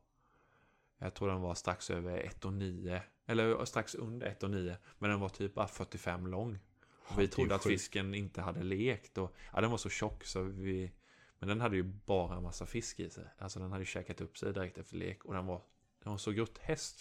jag 0.97 1.13
tror 1.13 1.27
den 1.27 1.41
var 1.41 1.55
strax 1.55 1.89
över 1.89 2.17
1 2.17 2.45
och 2.45 2.53
9 2.53 3.01
Eller 3.25 3.65
strax 3.65 3.95
under 3.95 4.27
1 4.27 4.43
och 4.43 4.51
9. 4.51 4.77
Men 4.99 5.09
den 5.09 5.19
var 5.19 5.29
typ 5.29 5.53
bara 5.53 5.67
45 5.67 6.27
lång. 6.27 6.59
Och 7.07 7.19
vi 7.19 7.27
trodde 7.27 7.55
att 7.55 7.63
fisken 7.63 8.15
inte 8.15 8.41
hade 8.41 8.63
lekt. 8.63 9.17
Och, 9.17 9.35
ja, 9.53 9.61
den 9.61 9.71
var 9.71 9.77
så 9.77 9.89
tjock 9.89 10.23
så 10.23 10.43
vi... 10.43 10.91
Men 11.39 11.49
den 11.49 11.61
hade 11.61 11.75
ju 11.75 11.83
bara 11.83 12.37
en 12.37 12.43
massa 12.43 12.65
fisk 12.65 12.99
i 12.99 13.09
sig. 13.09 13.25
Alltså 13.37 13.59
den 13.59 13.71
hade 13.71 13.81
ju 13.81 13.85
käkat 13.85 14.21
upp 14.21 14.37
sig 14.37 14.53
direkt 14.53 14.77
efter 14.77 14.95
lek. 14.97 15.25
Och 15.25 15.33
den 15.33 15.45
var, 15.45 15.61
den 16.03 16.11
var 16.11 16.17
så 16.17 16.31
groteskt 16.31 16.99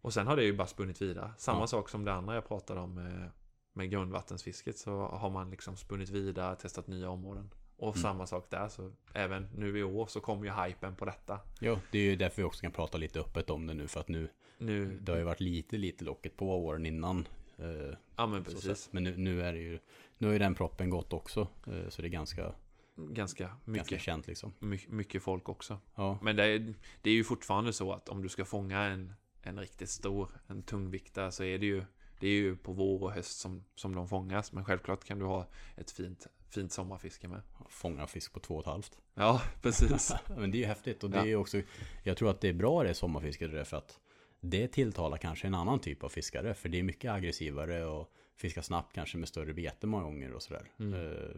och 0.00 0.14
sen 0.14 0.26
har 0.26 0.36
det 0.36 0.44
ju 0.44 0.52
bara 0.56 0.66
spunnit 0.66 1.02
vidare. 1.02 1.32
Samma 1.38 1.60
Ja. 1.60 1.66
sak 1.66 1.88
som 1.88 2.04
det 2.04 2.12
andra 2.12 2.34
jag 2.34 2.48
pratade 2.48 2.80
om 2.80 2.94
med, 2.94 3.30
med 3.72 3.90
grundvattensfisket. 3.90 4.78
Så 4.78 5.00
har 5.06 5.30
man 5.30 5.50
liksom 5.50 5.76
spunnit 5.76 6.08
vidare, 6.10 6.56
testat 6.56 6.86
nya 6.86 7.10
områden. 7.10 7.50
Och 7.76 7.96
Mm. 7.96 8.02
samma 8.02 8.26
sak 8.26 8.46
där. 8.50 8.68
Så 8.68 8.92
även 9.14 9.48
nu 9.56 9.78
i 9.78 9.82
år 9.82 10.06
så 10.06 10.20
kommer 10.20 10.44
ju 10.44 10.50
hypen 10.52 10.96
på 10.96 11.04
detta. 11.04 11.40
Ja, 11.60 11.80
det 11.90 11.98
är 11.98 12.02
ju 12.02 12.16
därför 12.16 12.36
vi 12.36 12.48
också 12.48 12.60
kan 12.60 12.72
prata 12.72 12.98
lite 12.98 13.20
öppet 13.20 13.50
om 13.50 13.66
det 13.66 13.74
nu. 13.74 13.88
För 13.88 14.00
att 14.00 14.08
nu, 14.08 14.28
Nu, 14.58 14.98
det 15.00 15.12
har 15.12 15.18
ju 15.18 15.24
varit 15.24 15.40
lite, 15.40 15.76
lite 15.76 16.04
locket 16.04 16.36
på 16.36 16.64
åren 16.66 16.86
innan. 16.86 17.28
Eh, 17.58 17.94
ja 18.16 18.26
men 18.26 18.44
precis. 18.44 18.88
Men 18.92 19.02
nu, 19.04 19.16
nu 19.16 19.42
är 19.42 19.52
det 19.52 19.58
ju, 19.58 19.78
nu 20.18 20.26
har 20.26 20.32
ju 20.32 20.38
den 20.38 20.54
proppen 20.54 20.90
gått 20.90 21.12
också. 21.12 21.48
Eh, 21.66 21.88
så 21.88 22.02
det 22.02 22.08
är 22.08 22.10
ganska, 22.10 22.52
Ganska 22.98 23.44
ganska 23.44 23.58
mycket, 23.70 24.00
känt 24.00 24.26
liksom. 24.26 24.52
my, 24.58 24.80
mycket 24.88 25.22
folk 25.22 25.48
också. 25.48 25.78
Ja, 25.94 26.18
Men 26.22 26.36
det 26.36 26.44
är, 26.44 26.74
det 27.02 27.10
är 27.10 27.14
ju 27.14 27.24
fortfarande 27.24 27.72
så 27.72 27.92
att 27.92 28.08
om 28.08 28.22
du 28.22 28.28
ska 28.28 28.44
fånga 28.44 28.82
en, 28.82 29.12
en 29.42 29.58
riktigt 29.58 29.90
stor, 29.90 30.28
en 30.46 30.62
tungviktare 30.62 31.32
så 31.32 31.44
är 31.44 31.58
det 31.58 31.66
ju 31.66 31.84
det 32.20 32.28
är 32.28 32.32
ju 32.32 32.56
på 32.56 32.72
vår 32.72 33.02
och 33.02 33.12
höst 33.12 33.38
som, 33.38 33.64
som 33.74 33.94
de 33.94 34.08
fångas. 34.08 34.52
Men 34.52 34.64
självklart 34.64 35.04
kan 35.04 35.18
du 35.18 35.24
ha 35.24 35.46
ett 35.76 35.90
fint, 35.90 36.26
fint 36.50 36.72
sommarfiske 36.72 37.28
med. 37.28 37.42
fånga 37.68 38.06
fisk 38.06 38.32
på 38.32 38.40
två 38.40 38.54
och 38.54 38.60
ett 38.60 38.66
halvt. 38.66 38.98
Ja, 39.14 39.42
precis. 39.62 40.12
Men 40.36 40.50
det 40.50 40.56
är 40.56 40.60
ju 40.60 40.66
häftigt 40.66 41.04
och 41.04 41.10
det 41.10 41.16
Ja. 41.16 41.26
är 41.26 41.36
också 41.36 41.62
Jag 42.02 42.16
tror 42.16 42.30
att 42.30 42.40
det 42.40 42.48
är 42.48 42.52
bra 42.52 42.82
det 42.82 42.94
sommarfisket 42.94 43.50
därför 43.52 43.76
att 43.76 44.00
Det 44.40 44.68
tilltalar 44.68 45.16
kanske 45.16 45.46
en 45.46 45.54
annan 45.54 45.78
typ 45.78 46.04
av 46.04 46.08
fiskare 46.08 46.54
För 46.54 46.68
det 46.68 46.78
är 46.78 46.82
mycket 46.82 47.10
aggressivare 47.12 47.84
och 47.84 48.12
Fiska 48.36 48.62
snabbt 48.62 48.92
kanske 48.94 49.18
med 49.18 49.28
större 49.28 49.54
bete 49.54 49.86
många 49.86 50.02
gånger 50.04 50.32
och 50.32 50.42
sådär 50.42 50.62
Mm. 50.78 50.94
eh, 50.94 51.28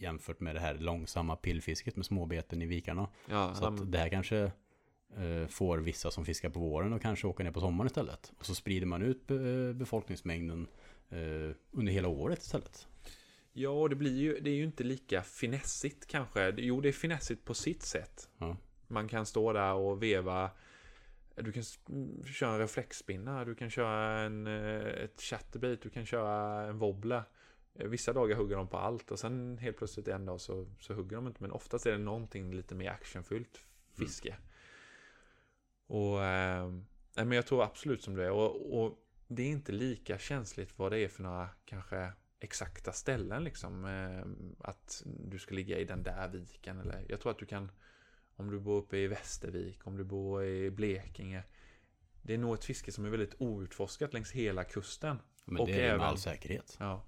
Jämfört 0.00 0.40
med 0.40 0.54
det 0.56 0.60
här 0.60 0.74
långsamma 0.78 1.36
pillfisket 1.36 1.96
med 1.96 2.06
småbeten 2.06 2.62
i 2.62 2.66
vikarna 2.66 3.08
Ja, 3.30 3.54
Så 3.54 3.66
att 3.66 3.92
det 3.92 3.98
här 3.98 4.08
kanske 4.08 4.38
eh, 5.16 5.46
Får 5.48 5.78
vissa 5.78 6.10
som 6.10 6.24
fiskar 6.24 6.50
på 6.50 6.60
våren 6.60 6.92
och 6.92 7.02
kanske 7.02 7.26
åker 7.26 7.44
ner 7.44 7.50
på 7.50 7.60
sommaren 7.60 7.86
istället 7.86 8.32
Och 8.38 8.46
så 8.46 8.54
sprider 8.54 8.86
man 8.86 9.02
ut 9.02 9.26
be- 9.26 9.74
befolkningsmängden 9.74 10.66
eh, 11.10 11.56
Under 11.70 11.92
hela 11.92 12.08
året 12.08 12.42
istället 12.42 12.86
Ja, 13.52 13.70
och 13.70 13.90
det 13.90 13.96
blir 13.96 14.18
ju, 14.20 14.40
det 14.40 14.50
är 14.50 14.54
ju 14.54 14.64
inte 14.64 14.84
lika 14.84 15.22
finessigt 15.22 16.06
kanske. 16.06 16.54
Jo, 16.58 16.80
det 16.80 16.88
är 16.88 16.92
finessigt 16.92 17.44
på 17.44 17.54
sitt 17.54 17.82
sätt. 17.82 18.28
Ja. 18.38 18.56
Man 18.88 19.08
kan 19.08 19.26
stå 19.26 19.52
där 19.52 19.72
och 19.74 20.02
veva. 20.02 20.50
Du 21.36 21.52
kan 21.52 21.62
mm, 21.88 22.24
köra 22.24 22.52
en 22.52 22.58
reflexspinna, 22.58 23.44
du 23.44 23.54
kan 23.54 23.70
köra 23.70 24.20
en, 24.20 24.46
eh, 24.46 25.04
ett 25.04 25.20
chatterbait, 25.20 25.82
du 25.82 25.90
kan 25.90 26.06
köra 26.06 26.66
en 26.66 26.78
wobbler. 26.78 27.22
Eh, 27.74 27.86
Vissa 27.86 28.12
dagar 28.12 28.36
hugger 28.36 28.56
de 28.56 28.68
på 28.68 28.78
allt 28.78 29.10
och 29.10 29.18
sen 29.18 29.58
helt 29.58 29.76
plötsligt 29.76 30.08
en 30.08 30.26
dag 30.26 30.40
så, 30.40 30.66
så 30.80 30.94
hugger 30.94 31.16
de 31.16 31.26
inte. 31.26 31.42
Men 31.42 31.52
oftast 31.52 31.86
är 31.86 31.92
det 31.92 31.98
någonting 31.98 32.54
lite 32.54 32.74
mer 32.74 32.90
actionfyllt 32.90 33.64
fiske. 33.98 34.36
Och 35.86 36.24
eh, 36.24 36.72
men 37.14 37.32
jag 37.32 37.46
tror 37.46 37.62
absolut 37.62 38.02
som 38.02 38.14
det 38.14 38.24
är. 38.24 38.30
Och, 38.30 38.82
och 38.82 38.98
det 39.28 39.42
är 39.42 39.48
inte 39.48 39.72
lika 39.72 40.18
känsligt 40.18 40.78
vad 40.78 40.92
det 40.92 40.98
är 40.98 41.08
för 41.08 41.22
några 41.22 41.48
kanske 41.64 42.12
exakta 42.40 42.92
ställen 42.92 43.44
liksom. 43.44 43.84
Eh, 43.84 44.26
att 44.68 45.02
du 45.04 45.38
ska 45.38 45.54
ligga 45.54 45.78
i 45.78 45.84
den 45.84 46.02
där 46.02 46.28
viken 46.28 46.80
eller 46.80 47.04
jag 47.08 47.20
tror 47.20 47.32
att 47.32 47.38
du 47.38 47.46
kan 47.46 47.70
om 48.36 48.50
du 48.50 48.58
bor 48.60 48.76
uppe 48.78 48.96
i 48.98 49.06
Västervik, 49.06 49.86
om 49.86 49.96
du 49.96 50.04
bor 50.04 50.44
i 50.44 50.70
Blekinge. 50.70 51.42
Det 52.22 52.34
är 52.34 52.38
nog 52.38 52.54
ett 52.54 52.64
fiske 52.64 52.92
som 52.92 53.04
är 53.04 53.08
väldigt 53.10 53.34
outforskat 53.38 54.12
längs 54.12 54.32
hela 54.32 54.64
kusten. 54.64 55.18
Men 55.44 55.60
Och 55.60 55.66
det 55.66 55.74
är 55.80 55.84
även- 55.84 55.98
med 55.98 56.06
all 56.06 56.18
säkerhet 56.18 56.76
Ja. 56.80 57.02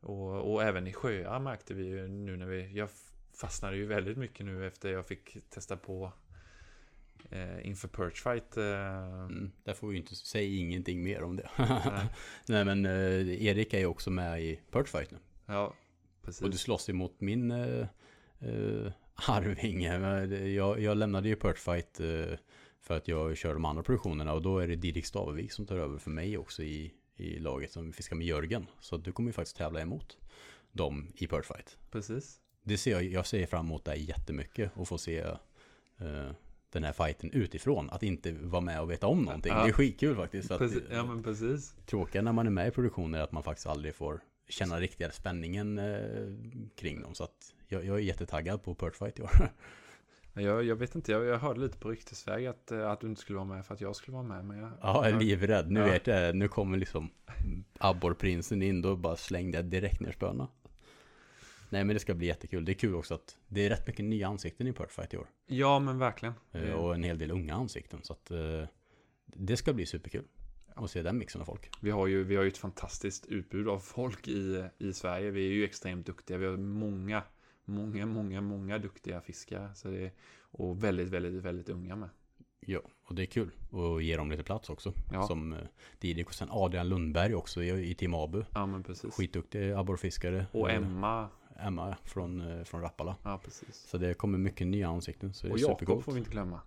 Och, 0.00 0.52
och 0.52 0.62
även 0.62 0.86
i 0.86 0.92
sjöar 0.92 1.40
märkte 1.40 1.74
vi 1.74 1.84
ju 1.84 2.08
nu 2.08 2.36
när 2.36 2.46
vi... 2.46 2.72
Jag 2.72 2.88
fastnade 3.34 3.76
ju 3.76 3.86
väldigt 3.86 4.16
mycket 4.18 4.46
nu 4.46 4.66
efter 4.66 4.92
jag 4.92 5.06
fick 5.06 5.36
testa 5.50 5.76
på 5.76 6.12
eh, 7.30 7.66
inför 7.66 7.88
Perch 7.88 8.22
Fight. 8.22 8.56
Eh, 8.56 9.02
Mm, 9.22 9.50
där 9.64 9.74
får 9.74 9.88
vi 9.88 9.94
ju 9.94 10.00
inte 10.00 10.14
säga 10.14 10.60
ingenting 10.60 11.02
mer 11.04 11.22
om 11.22 11.36
det. 11.36 11.50
nej. 11.58 12.06
Nej 12.48 12.64
men 12.64 12.86
eh, 12.86 13.44
Erik 13.46 13.74
är 13.74 13.78
ju 13.78 13.86
också 13.86 14.10
med 14.10 14.42
i 14.42 14.60
Perchfight 14.70 15.10
nu. 15.10 15.18
Ja, 15.46 15.74
precis. 16.22 16.42
Och 16.42 16.50
du 16.50 16.56
slåss 16.58 16.88
emot 16.88 17.20
min 17.20 17.50
eh, 17.50 17.86
eh, 18.40 18.92
Arvinge. 19.26 20.46
Jag, 20.48 20.80
jag 20.80 20.96
lämnade 20.96 21.28
ju 21.28 21.36
Perchfight 21.36 22.00
eh, 22.00 22.38
för 22.80 22.96
att 22.96 23.08
jag 23.08 23.36
kör 23.36 23.54
de 23.54 23.64
andra 23.64 23.82
produktionerna. 23.82 24.32
Och 24.32 24.42
då 24.42 24.58
är 24.58 24.68
det 24.68 24.76
Didrik 24.76 25.06
Stavevik 25.06 25.52
som 25.52 25.66
tar 25.66 25.76
över 25.76 25.98
för 25.98 26.10
mig 26.10 26.38
också 26.38 26.62
i, 26.62 26.92
i 27.16 27.38
laget 27.38 27.72
som 27.72 27.92
fiskar 27.92 28.16
med 28.16 28.26
Jörgen. 28.26 28.66
Så 28.80 28.96
du 28.96 29.12
kommer 29.12 29.28
ju 29.28 29.32
faktiskt 29.32 29.56
tävla 29.56 29.80
emot 29.80 30.18
dem 30.72 31.12
i 31.16 31.26
Perchfight. 31.26 31.76
precis. 31.90 32.38
Det 32.64 32.78
ser 32.78 32.90
jag, 32.90 33.04
jag 33.04 33.26
ser 33.26 33.46
fram 33.46 33.66
emot 33.66 33.84
det 33.84 33.94
jättemycket. 33.94 34.70
Och 34.74 34.88
få 34.88 34.98
se 34.98 35.18
eh, 35.18 36.30
den 36.72 36.84
här 36.84 36.92
fighten 36.92 37.30
utifrån. 37.32 37.90
Att 37.90 38.02
inte 38.02 38.32
vara 38.32 38.60
med 38.60 38.80
och 38.80 38.90
veta 38.90 39.06
om 39.06 39.22
någonting. 39.22 39.52
Ja. 39.52 39.62
Det 39.62 39.68
är 39.68 39.72
skitkul 39.72 40.16
faktiskt. 40.16 40.50
Att, 40.50 40.58
precis. 40.58 40.82
Ja, 40.90 41.04
men 41.04 41.22
precis. 41.22 41.74
tråkiga 41.86 42.22
när 42.22 42.32
man 42.32 42.46
är 42.46 42.50
med 42.50 42.68
i 42.68 42.70
produktioner 42.70 43.18
är 43.18 43.22
att 43.22 43.32
man 43.32 43.42
faktiskt 43.42 43.66
aldrig 43.66 43.94
får 43.94 44.20
känna 44.48 44.80
riktiga 44.80 45.10
spänningen 45.10 45.78
eh, 45.78 45.96
kring 46.76 47.00
dem. 47.00 47.14
Så 47.14 47.24
att 47.24 47.54
jag, 47.72 47.84
jag 47.84 47.96
är 47.96 48.00
jättetaggad 48.00 48.62
på 48.62 48.74
Perchfight 48.74 49.18
i 49.18 49.22
år. 49.22 49.30
Jag, 50.34 50.64
jag 50.64 50.76
vet 50.76 50.94
inte, 50.94 51.12
jag, 51.12 51.24
jag 51.24 51.38
hörde 51.38 51.60
lite 51.60 51.78
på 51.78 51.90
ryktesväg 51.90 52.46
att, 52.46 52.70
eh, 52.72 52.90
att 52.90 53.00
du 53.00 53.06
inte 53.06 53.20
skulle 53.20 53.36
vara 53.36 53.48
med 53.48 53.66
för 53.66 53.74
att 53.74 53.80
jag 53.80 53.96
skulle 53.96 54.14
vara 54.14 54.22
med. 54.26 54.44
Men 54.44 54.58
jag, 54.58 54.70
Ja, 54.80 55.08
jag 55.08 55.16
är 55.16 55.20
livrädd. 55.20 55.70
Nu 55.70 55.80
Ja. 55.80 55.86
vet 55.86 56.06
jag, 56.06 56.36
nu 56.36 56.48
kommer 56.48 56.78
liksom 56.78 57.10
abborrprinsen 57.78 58.62
in. 58.62 58.82
Då 58.82 58.96
bara 58.96 59.16
slängde 59.16 59.58
jag 59.58 59.64
direkt 59.64 60.00
ner 60.00 60.12
spöna. 60.12 60.48
Nej 61.70 61.84
men 61.84 61.94
det 61.94 62.00
ska 62.00 62.14
bli 62.14 62.26
jättekul. 62.26 62.64
Det 62.64 62.72
är 62.72 62.74
kul 62.74 62.94
också 62.94 63.14
att 63.14 63.36
det 63.48 63.66
är 63.66 63.70
rätt 63.70 63.86
mycket 63.86 64.04
nya 64.04 64.28
ansikten 64.28 64.66
i 64.66 64.72
Perchfight 64.72 65.14
i 65.14 65.16
år. 65.16 65.26
ja, 65.46 65.78
men 65.78 65.98
verkligen. 65.98 66.34
Eh, 66.52 66.72
Och 66.72 66.94
en 66.94 67.02
hel 67.02 67.18
del 67.18 67.30
unga 67.30 67.54
ansikten. 67.54 68.00
Så 68.02 68.12
att 68.12 68.30
eh, 68.30 68.64
det 69.26 69.56
ska 69.56 69.72
bli 69.72 69.86
superkul. 69.86 70.24
Att 70.74 70.90
se 70.90 71.02
den 71.02 71.18
mixen 71.18 71.40
av 71.40 71.44
folk. 71.44 71.70
Vi 71.80 71.90
har 71.90 72.06
ju, 72.06 72.24
vi 72.24 72.36
har 72.36 72.42
ju 72.42 72.48
ett 72.48 72.58
fantastiskt 72.58 73.26
utbud 73.26 73.68
av 73.68 73.78
folk 73.78 74.28
i, 74.28 74.64
i 74.78 74.92
Sverige. 74.92 75.30
Vi 75.30 75.46
är 75.46 75.52
ju 75.52 75.64
extremt 75.64 76.06
duktiga. 76.06 76.38
Vi 76.38 76.46
har 76.46 76.56
många, 76.56 77.22
många, 77.72 78.06
många, 78.06 78.40
många 78.40 78.78
duktiga 78.78 79.20
fiskare. 79.20 79.74
Så 79.74 79.88
det 79.88 80.10
och 80.54 80.84
väldigt, 80.84 81.08
väldigt, 81.08 81.42
väldigt 81.42 81.68
unga 81.68 81.96
med. 81.96 82.08
Ja, 82.66 82.80
och 83.04 83.14
det 83.14 83.22
är 83.22 83.26
kul. 83.26 83.50
Och 83.70 84.02
ge 84.02 84.16
dem 84.16 84.30
lite 84.30 84.42
plats 84.42 84.70
också. 84.70 84.92
Ja. 85.12 85.22
Som 85.26 85.52
eh, 85.52 85.58
Didrik 85.98 86.26
och 86.28 86.34
sen 86.34 86.48
Adrian 86.50 86.88
Lundberg 86.88 87.34
också 87.34 87.62
i, 87.62 87.90
i 87.90 87.94
Team 87.94 88.14
Abu. 88.14 88.44
Ja, 88.54 88.66
men 88.66 88.82
precis. 88.82 89.14
Skitduktig 89.14 89.72
abborrfiskare. 89.72 90.46
Och 90.52 90.70
Eh, 90.70 90.76
Emma. 90.76 91.28
Emma 91.60 91.96
från, 92.04 92.40
eh, 92.40 92.64
från 92.64 92.80
Rappala. 92.80 93.16
Ja, 93.22 93.40
precis. 93.44 93.76
Så 93.76 93.98
det 93.98 94.14
kommer 94.14 94.38
mycket 94.38 94.66
nya 94.66 94.88
ansikten. 94.88 95.34
Så 95.34 95.46
det 95.46 95.50
är 95.50 95.54
Och 95.54 95.58
Jakob 95.60 96.02
får 96.04 96.12
vi 96.12 96.18
inte 96.18 96.30
glömma. 96.30 96.60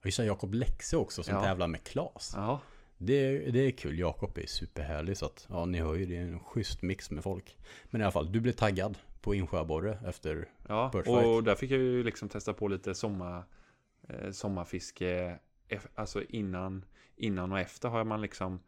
Och 0.00 0.06
just 0.06 0.18
Jakob 0.18 0.54
Lexe 0.54 0.96
också 0.96 1.22
som 1.22 1.34
Ja. 1.34 1.42
tävlar 1.42 1.66
med 1.68 1.84
Klas. 1.84 2.32
Ja, 2.36 2.60
Det, 2.98 3.38
det 3.50 3.58
är 3.66 3.70
kul. 3.70 3.98
Jakob 3.98 4.38
är 4.38 4.46
superhärlig. 4.46 5.16
Så 5.16 5.26
att, 5.26 5.46
ja, 5.50 5.64
ni 5.64 5.78
hör 5.80 5.94
ju, 5.94 6.06
det 6.06 6.16
är 6.16 6.22
en 6.22 6.40
schysst 6.40 6.82
mix 6.82 7.10
med 7.10 7.22
folk. 7.24 7.56
Men 7.84 8.00
i 8.00 8.04
alla 8.04 8.12
fall, 8.12 8.32
du 8.32 8.40
blev 8.40 8.52
taggad 8.52 8.98
på 9.28 9.34
insjöborre 9.34 9.98
efter... 10.06 10.48
ja. 10.68 10.90
Och 11.36 11.44
där 11.44 11.54
fick 11.54 11.70
jag 11.70 11.78
ju 11.80 12.02
liksom 12.02 12.28
testa 12.28 12.52
på 12.52 12.68
lite 12.68 12.94
sommar, 12.94 13.44
eh, 14.08 14.30
sommarfiske. 14.30 15.38
eff- 15.68 15.88
Alltså 15.94 16.22
innan, 16.22 16.84
innan 17.16 17.52
och 17.52 17.58
efter 17.58 17.88
har 17.88 18.04
man 18.04 18.20
liksom 18.20 18.60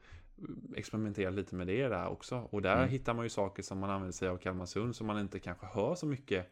experimenterat 0.76 1.34
lite 1.34 1.54
med 1.54 1.66
det 1.66 1.88
där 1.88 2.08
också. 2.08 2.48
Och 2.50 2.62
där 2.62 2.76
Mm. 2.76 2.88
hittar 2.88 3.14
man 3.14 3.24
ju 3.24 3.28
saker 3.28 3.62
som 3.62 3.78
man 3.78 3.90
använder 3.90 4.12
sig 4.12 4.28
av 4.28 4.36
Kalmarsund 4.36 4.96
som 4.96 5.06
man 5.06 5.18
inte 5.20 5.38
kanske 5.38 5.66
hör 5.66 5.94
så 5.94 6.06
mycket 6.06 6.50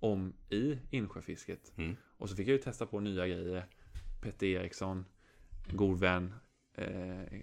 om 0.00 0.32
i 0.50 0.78
insjöfisket. 0.90 1.72
Mm. 1.76 1.96
Och 2.18 2.28
så 2.30 2.36
fick 2.36 2.48
jag 2.48 2.52
ju 2.52 2.58
testa 2.58 2.86
på 2.86 3.00
nya 3.00 3.26
grejer. 3.26 3.66
Petter 4.22 4.46
Eriksson, 4.46 5.04
god 5.72 5.98
vän, 6.00 6.34
eh, 6.76 7.40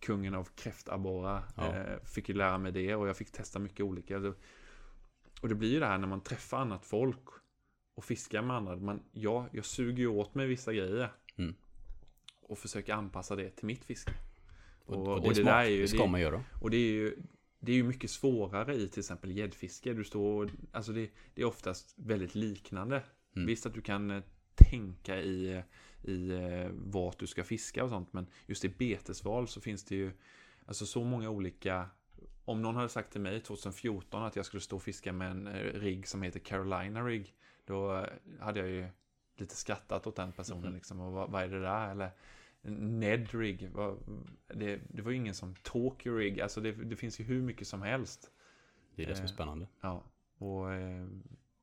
kungen 0.00 0.34
av 0.34 0.48
kräftabborrar. 0.54 1.42
Ja. 1.56 1.74
Eh, 1.76 1.98
fick 2.04 2.28
ju 2.28 2.34
lära 2.34 2.58
mig 2.58 2.72
det 2.72 2.94
och 2.94 3.08
jag 3.08 3.16
fick 3.16 3.32
testa 3.32 3.58
mycket 3.58 3.80
olika. 3.80 4.20
Och 5.42 5.48
det 5.48 5.54
blir 5.54 5.72
ju 5.72 5.80
det 5.80 5.86
här 5.86 5.98
när 5.98 6.06
man 6.08 6.20
träffar 6.20 6.58
annat 6.58 6.84
folk 6.86 7.24
och 7.94 8.04
fiskar 8.04 8.42
med 8.42 8.56
andra. 8.56 8.76
Man, 8.76 9.02
ja, 9.12 9.48
jag 9.52 9.64
suger 9.64 9.98
ju 9.98 10.06
åt 10.08 10.34
mig 10.34 10.46
vissa 10.46 10.72
grejer. 10.72 11.12
Mm. 11.36 11.54
Och 12.42 12.58
försöker 12.58 12.92
anpassa 12.94 13.36
det 13.36 13.50
till 13.50 13.66
mitt 13.66 13.84
fiske. 13.84 14.12
Och, 14.84 14.96
Och- 14.96 15.08
och, 15.08 15.20
det, 15.22 15.28
och 15.28 15.34
det 15.34 15.42
där 15.42 15.60
är 15.64 15.68
ju- 15.68 15.82
det 15.82 15.88
ska 15.88 16.06
man 16.06 16.20
göra. 16.20 16.44
Och 16.60 16.70
det 16.70 16.76
är 16.76 16.92
ju, 16.92 17.16
det 17.60 17.72
är 17.72 17.76
ju 17.76 17.82
mycket 17.84 18.10
svårare 18.10 18.74
i 18.74 18.88
till 18.88 19.00
exempel 19.00 19.30
gäddfiske. 19.36 19.92
Du 19.92 20.04
står, 20.04 20.50
alltså 20.72 20.92
det, 20.92 21.10
det 21.34 21.42
är 21.42 21.46
oftast 21.46 21.94
väldigt 21.96 22.34
liknande. 22.34 23.02
Mm. 23.36 23.46
Visst 23.46 23.66
att 23.66 23.74
du 23.74 23.80
kan 23.80 24.10
eh, 24.10 24.22
tänka 24.54 25.20
i, 25.20 25.62
i 26.04 26.30
eh, 26.30 26.68
vart 26.72 27.18
du 27.18 27.26
ska 27.26 27.44
fiska 27.44 27.84
och 27.84 27.90
sånt. 27.90 28.12
Men 28.12 28.26
just 28.46 28.64
i 28.64 28.68
betesval 28.68 29.48
så 29.48 29.60
finns 29.60 29.84
det 29.84 29.94
ju 29.96 30.12
alltså 30.66 30.86
så 30.86 31.04
många 31.04 31.30
olika. 31.30 31.88
Om 32.48 32.62
någon 32.62 32.76
hade 32.76 32.88
sagt 32.88 33.12
till 33.12 33.20
mig 33.20 33.40
2014 33.40 34.22
att 34.22 34.36
jag 34.36 34.44
skulle 34.44 34.60
stå 34.60 34.76
och 34.76 34.82
fiska 34.82 35.12
med 35.12 35.30
en 35.30 35.46
eh, 35.46 35.72
rigg 35.80 36.08
som 36.08 36.22
heter 36.22 36.40
Carolina 36.40 37.02
Rig. 37.04 37.34
Då 37.64 37.96
eh, 37.96 38.06
hade 38.40 38.60
jag 38.60 38.68
ju 38.68 38.88
lite 39.36 39.56
skrattat 39.56 40.06
åt 40.06 40.16
den 40.16 40.32
personen 40.32 40.62
Mhm. 40.64 40.74
liksom. 40.74 41.00
Och 41.00 41.12
vad, 41.12 41.30
vad 41.30 41.42
är 41.42 41.48
det 41.48 41.60
där? 41.60 41.90
Eller 41.90 42.10
Ned 42.62 43.34
rig. 43.34 43.70
Var, 43.72 43.96
det, 44.54 44.80
det 44.88 45.02
var 45.02 45.10
ju 45.10 45.16
ingen 45.16 45.34
som 45.34 45.54
Talkie 45.54 46.12
rig. 46.12 46.40
Alltså 46.40 46.60
det, 46.60 46.72
det 46.72 46.96
finns 46.96 47.20
ju 47.20 47.24
hur 47.24 47.42
mycket 47.42 47.68
som 47.68 47.82
helst. 47.82 48.30
Det 48.94 49.02
är 49.02 49.06
det 49.06 49.14
som 49.14 49.24
är 49.24 49.28
Eh, 49.28 49.34
spännande. 49.34 49.66
Ja, 49.80 50.04
och, 50.38 50.72
eh, 50.72 51.06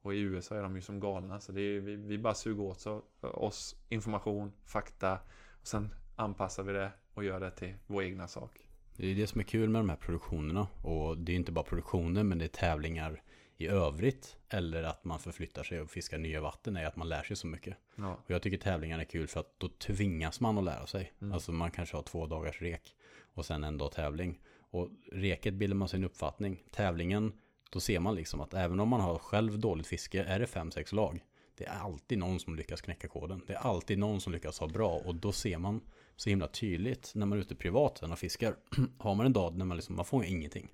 och 0.02 0.14
i 0.14 0.20
USA 0.20 0.56
är 0.56 0.64
de 0.64 0.76
ju 0.76 0.82
som 0.82 1.00
galna. 1.00 1.40
Så 1.40 1.52
det 1.52 1.62
är, 1.62 1.80
vi, 1.80 1.96
vi 1.96 2.18
bara 2.18 2.34
suger 2.34 2.64
åt 2.64 2.80
så, 2.80 3.04
oss 3.22 3.76
information, 3.90 4.52
fakta. 4.66 5.20
Och 5.62 5.68
sen 5.68 5.90
anpassar 6.16 6.64
vi 6.64 6.74
det 6.74 6.92
och 7.14 7.24
gör 7.24 7.40
det 7.40 7.52
till 7.52 7.74
vår 7.88 8.04
egna 8.04 8.28
sak. 8.28 8.65
Det 8.98 9.12
är 9.12 9.16
det 9.16 9.28
som 9.28 9.40
är 9.40 9.46
kul 9.46 9.70
med 9.70 9.80
de 9.80 9.90
här 9.90 9.96
produktionerna. 9.96 10.68
Och 10.82 11.18
det 11.18 11.32
är 11.32 11.36
inte 11.36 11.52
bara 11.52 11.66
produktioner 11.66 12.24
men 12.24 12.38
det 12.38 12.46
är 12.46 12.50
tävlingar 12.50 13.22
i 13.58 13.68
övrigt. 13.68 14.38
Eller 14.50 14.84
att 14.84 15.04
man 15.04 15.20
förflyttar 15.20 15.64
sig 15.64 15.82
och 15.82 15.92
fiskar 15.92 16.18
nya 16.18 16.42
vatten 16.42 16.78
är 16.78 16.86
att 16.86 16.96
man 16.96 17.10
lär 17.10 17.24
sig 17.24 17.36
så 17.36 17.48
mycket. 17.48 17.78
Ja, 17.96 18.14
Och 18.14 18.32
jag 18.32 18.42
tycker 18.42 18.58
tävlingar 18.58 19.00
är 19.00 19.04
kul 19.04 19.28
för 19.28 19.40
att 19.40 19.60
då 19.60 19.70
tvingas 19.70 20.40
man 20.40 20.58
att 20.58 20.64
lära 20.64 20.88
sig. 20.88 21.14
Mm. 21.22 21.34
Alltså 21.34 21.52
man 21.52 21.72
kanske 21.72 21.96
har 21.96 22.04
två 22.04 22.28
dagars 22.28 22.62
rek 22.62 22.96
och 23.34 23.46
sen 23.46 23.64
en 23.64 23.78
dag 23.78 23.92
tävling. 23.92 24.40
Och 24.58 24.90
reket 25.12 25.54
bildar 25.54 25.76
man 25.76 25.90
sin 25.90 26.04
uppfattning. 26.04 26.64
Tävlingen, 26.72 27.34
då 27.70 27.80
ser 27.80 28.00
man 28.00 28.16
liksom 28.16 28.42
att 28.42 28.54
även 28.54 28.80
om 28.80 28.90
man 28.90 29.02
har 29.02 29.18
själv 29.18 29.60
dåligt 29.60 29.88
fiske 29.88 30.24
är 30.24 30.40
det 30.40 30.48
fem, 30.48 30.72
sex 30.72 30.92
lag. 30.92 31.24
Det 31.58 31.66
är 31.66 31.72
alltid 31.72 32.18
någon 32.18 32.40
som 32.40 32.56
lyckas 32.56 32.82
knäcka 32.82 33.08
koden. 33.08 33.42
Det 33.48 33.54
är 33.54 33.58
alltid 33.58 34.00
någon 34.00 34.22
som 34.22 34.34
lyckas 34.34 34.60
ha 34.60 34.68
bra 34.68 35.02
och 35.06 35.16
då 35.16 35.32
ser 35.32 35.58
man 35.58 35.82
så 36.16 36.30
himla 36.30 36.48
tydligt 36.48 37.12
när 37.16 37.26
man 37.26 37.38
är 37.38 37.42
ute 37.42 37.56
privat 37.56 38.04
och 38.04 38.20
fiskar. 38.20 38.56
har 38.98 39.16
man 39.16 39.26
en 39.26 39.34
dag 39.34 39.56
när 39.58 39.66
man 39.66 39.78
liksom, 39.78 39.96
man 39.96 40.06
får 40.06 40.26
ingenting. 40.26 40.74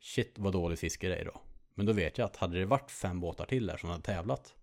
Shit 0.00 0.38
vad 0.38 0.52
dåligt 0.52 0.80
fiske 0.80 1.08
det 1.08 1.16
är 1.16 1.20
idag. 1.20 1.40
Men 1.74 1.86
då 1.86 1.92
vet 1.92 2.18
jag 2.18 2.24
att 2.26 2.36
hade 2.36 2.58
det 2.58 2.66
varit 2.66 2.90
fem 2.90 3.20
båtar 3.20 3.46
till 3.46 3.66
där 3.66 3.76
som 3.76 3.90
hade 3.90 4.02
tävlat. 4.02 4.54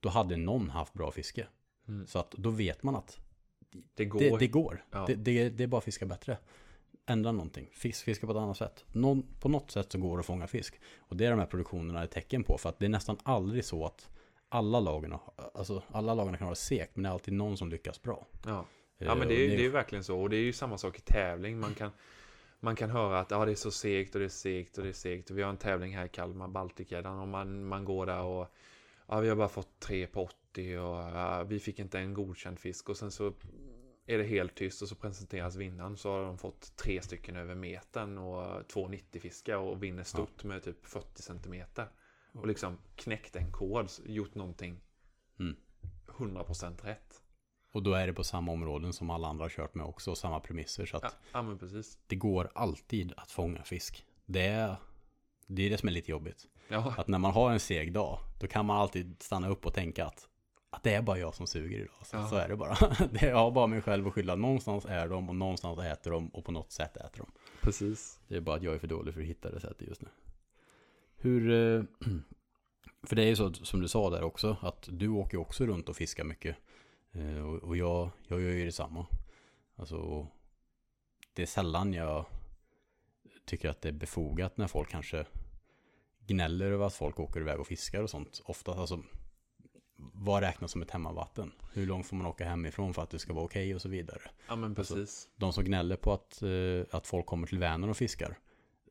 Då 0.00 0.08
hade 0.08 0.36
någon 0.36 0.70
haft 0.70 0.92
bra 0.92 1.10
fiske. 1.10 1.46
Mm. 1.88 2.06
Så 2.06 2.18
att 2.18 2.30
då 2.30 2.50
vet 2.50 2.82
man 2.82 2.96
att 2.96 3.18
det 3.94 4.04
går. 4.04 4.18
det, 4.20 4.36
det 4.38 4.46
går. 4.46 4.84
Ja. 4.90 5.04
Det, 5.06 5.14
det, 5.14 5.48
det 5.50 5.62
är 5.64 5.68
bara 5.68 5.78
att 5.78 5.84
fiska 5.84 6.06
bättre. 6.06 6.38
Ändra 7.06 7.32
någonting. 7.32 7.68
Fisk, 7.72 8.04
fiska 8.04 8.26
på 8.26 8.32
ett 8.32 8.38
annat 8.38 8.56
sätt. 8.56 8.84
Någon, 8.92 9.22
på 9.40 9.48
något 9.48 9.70
sätt 9.70 9.92
så 9.92 9.98
går 9.98 10.16
det 10.16 10.20
att 10.20 10.26
fånga 10.26 10.46
fisk. 10.46 10.80
Och 10.98 11.16
det 11.16 11.26
är 11.26 11.30
de 11.30 11.38
här 11.38 11.46
produktionerna 11.46 12.04
ett 12.04 12.10
tecken 12.10 12.44
på. 12.44 12.58
För 12.58 12.68
att 12.68 12.78
det 12.78 12.84
är 12.84 12.88
nästan 12.88 13.16
aldrig 13.22 13.64
så 13.64 13.84
att 13.86 14.08
alla 14.48 14.80
lagen, 14.80 15.12
har- 15.12 15.50
alltså 15.54 15.82
alla 15.88 16.14
lagen 16.14 16.36
kan 16.38 16.46
vara 16.46 16.54
segt. 16.54 16.96
Men 16.96 17.02
det 17.02 17.08
är 17.08 17.12
alltid 17.12 17.34
någon 17.34 17.56
som 17.56 17.68
lyckas 17.68 18.02
bra. 18.02 18.26
Ja. 18.46 18.64
Eh, 18.98 19.06
Ja 19.06 19.14
men 19.14 19.28
det 19.28 19.34
är, 19.34 19.48
det 19.48 19.54
är 19.54 19.60
ju 19.60 19.68
verkligen 19.70 20.04
så. 20.04 20.20
Och 20.20 20.30
det 20.30 20.36
är 20.36 20.40
ju 20.42 20.52
samma 20.52 20.78
sak 20.78 20.98
i 20.98 21.00
tävling. 21.00 21.60
Man 21.60 21.74
kan, 21.74 21.90
man 22.60 22.76
kan 22.76 22.90
höra 22.90 23.20
att 23.20 23.30
ja, 23.30 23.44
det 23.44 23.50
är 23.50 23.54
så 23.56 23.70
segt 23.70 24.14
och 24.14 24.18
det 24.18 24.24
är 24.24 24.28
segt 24.28 24.78
och 24.78 24.84
det 24.84 24.90
är 24.90 24.92
segt. 24.92 25.30
Och 25.30 25.38
vi 25.38 25.42
har 25.42 25.50
en 25.50 25.56
tävling 25.56 25.96
här 25.96 26.04
i 26.04 26.08
Kalmar, 26.08 26.48
Balticadan. 26.48 27.18
Och 27.18 27.28
man, 27.28 27.64
man 27.64 27.84
går 27.84 28.06
där 28.06 28.22
och 28.22 28.54
ja, 29.06 29.20
vi 29.20 29.28
har 29.28 29.36
bara 29.36 29.48
fått 29.48 29.80
tre 29.80 30.06
på 30.06 30.22
80 30.24 30.78
och 30.78 30.96
ja, 30.96 31.42
vi 31.42 31.60
fick 31.60 31.78
inte 31.78 31.98
en 31.98 32.14
godkänd 32.14 32.58
fisk. 32.58 32.88
Och 32.88 32.96
sen 32.96 33.10
så 33.10 33.32
är 34.06 34.18
det 34.18 34.24
helt 34.24 34.54
tyst 34.54 34.82
och 34.82 34.88
så 34.88 34.94
presenteras 34.94 35.56
vinnaren. 35.56 35.96
Så 35.96 36.10
har 36.10 36.22
de 36.24 36.38
fått 36.38 36.76
tre 36.76 37.02
stycken 37.02 37.36
över 37.36 37.54
metern 37.54 38.18
och 38.18 38.68
två 38.68 38.88
90 38.88 39.20
fiskar 39.20 39.56
och 39.56 39.82
vinner 39.82 40.02
stort 40.02 40.44
med 40.44 40.62
typ 40.62 40.86
40 40.86 41.22
centimeter. 41.22 41.88
Och 42.32 42.46
liksom 42.46 42.78
knäckt 42.96 43.36
en 43.36 43.52
kod, 43.52 43.90
gjort 44.06 44.34
någonting 44.34 44.80
Mm. 45.40 45.56
100% 46.06 46.84
rätt. 46.84 47.22
Och 47.78 47.84
då 47.84 47.92
är 47.94 48.06
det 48.06 48.12
på 48.12 48.24
samma 48.24 48.52
områden 48.52 48.92
som 48.92 49.10
alla 49.10 49.28
andra 49.28 49.44
har 49.44 49.50
kört 49.50 49.74
med 49.74 49.86
också. 49.86 50.10
och 50.10 50.18
Samma 50.18 50.40
premisser. 50.40 50.86
Så 50.86 50.96
att 50.96 51.02
Ja, 51.02 51.10
ja 51.32 51.56
det 52.06 52.16
går 52.16 52.50
alltid 52.54 53.12
att 53.16 53.30
fånga 53.30 53.62
fisk. 53.62 54.04
Det 54.26 54.46
är, 54.46 54.76
det 55.46 55.62
är 55.62 55.70
det 55.70 55.78
som 55.78 55.88
är 55.88 55.92
lite 55.92 56.10
jobbigt. 56.10 56.46
Ja, 56.68 56.94
Att 56.96 57.08
när 57.08 57.18
man 57.18 57.32
har 57.32 57.50
en 57.50 57.60
seg 57.60 57.92
dag, 57.92 58.18
då 58.40 58.46
kan 58.46 58.66
man 58.66 58.76
alltid 58.76 59.16
stanna 59.22 59.48
upp 59.48 59.66
och 59.66 59.74
tänka 59.74 60.06
att, 60.06 60.28
att 60.70 60.82
det 60.82 60.94
är 60.94 61.02
bara 61.02 61.18
jag 61.18 61.34
som 61.34 61.46
suger 61.46 61.78
idag. 61.78 62.06
Så, 62.06 62.26
så 62.26 62.36
är 62.36 62.48
det 62.48 62.56
bara. 62.56 62.76
Jag 63.26 63.36
har 63.36 63.50
bara 63.50 63.66
mig 63.66 63.82
själv 63.82 64.06
att 64.06 64.12
skylla. 64.12 64.34
Någonstans 64.34 64.84
är 64.84 65.08
de 65.08 65.28
och 65.28 65.36
någonstans 65.36 65.78
äter 65.78 66.10
de 66.10 66.28
och 66.28 66.44
på 66.44 66.52
något 66.52 66.72
sätt 66.72 66.96
äter 66.96 67.18
de. 67.18 67.32
precis. 67.60 68.20
Det 68.28 68.36
är 68.36 68.40
bara 68.40 68.56
att 68.56 68.62
jag 68.62 68.74
är 68.74 68.78
för 68.78 68.86
dålig 68.88 69.14
för 69.14 69.20
att 69.20 69.26
hitta 69.26 69.50
det 69.50 69.60
sättet 69.60 69.88
just 69.88 70.02
nu. 70.02 70.08
Hur... 71.16 71.50
eh, 71.50 71.82
För 73.02 73.16
det 73.16 73.22
är 73.22 73.26
ju 73.26 73.36
så 73.36 73.52
som 73.52 73.80
du 73.80 73.88
sa 73.88 74.10
där 74.10 74.22
också, 74.22 74.56
att 74.60 74.88
du 74.92 75.08
åker 75.08 75.38
också 75.38 75.66
runt 75.66 75.88
och 75.88 75.96
fiskar 75.96 76.24
mycket. 76.24 76.56
Eh, 77.12 77.42
Och 77.42 77.76
jag, 77.76 78.10
jag 78.28 78.40
gör 78.40 78.50
ju 78.50 78.64
detsamma. 78.64 79.06
Alltså, 79.76 80.26
det 81.32 81.42
är 81.42 81.46
sällan 81.46 81.92
jag 81.92 82.24
tycker 83.44 83.68
att 83.68 83.80
det 83.82 83.88
är 83.88 83.92
befogat 83.92 84.56
när 84.56 84.66
folk 84.66 84.88
kanske 84.90 85.26
gnäller 86.26 86.70
över 86.72 86.86
att 86.86 86.94
folk 86.94 87.20
åker 87.20 87.40
iväg 87.40 87.60
och 87.60 87.66
fiskar 87.66 88.02
och 88.02 88.10
sånt. 88.10 88.42
Ofta, 88.44 88.72
alltså, 88.74 89.02
vad 89.96 90.42
räknas 90.42 90.70
som 90.72 90.82
ett 90.82 90.90
hemmavatten? 90.90 91.52
Hur 91.72 91.86
långt 91.86 92.06
får 92.06 92.16
man 92.16 92.26
åka 92.26 92.44
hemifrån 92.48 92.94
för 92.94 93.02
att 93.02 93.10
det 93.10 93.18
ska 93.18 93.32
vara 93.32 93.44
okej 93.44 93.74
och 93.74 93.82
så 93.82 93.88
vidare? 93.88 94.20
Ja 94.48 94.56
men 94.56 94.76
Alltså, 94.78 94.94
precis. 94.94 95.28
de 95.36 95.52
som 95.52 95.64
gnäller 95.64 95.96
på 95.96 96.12
att, 96.12 96.42
eh, 96.42 96.96
att 96.96 97.06
folk 97.06 97.26
kommer 97.26 97.46
till 97.46 97.58
Vänern 97.58 97.90
och 97.90 97.96
fiskar. 97.96 98.38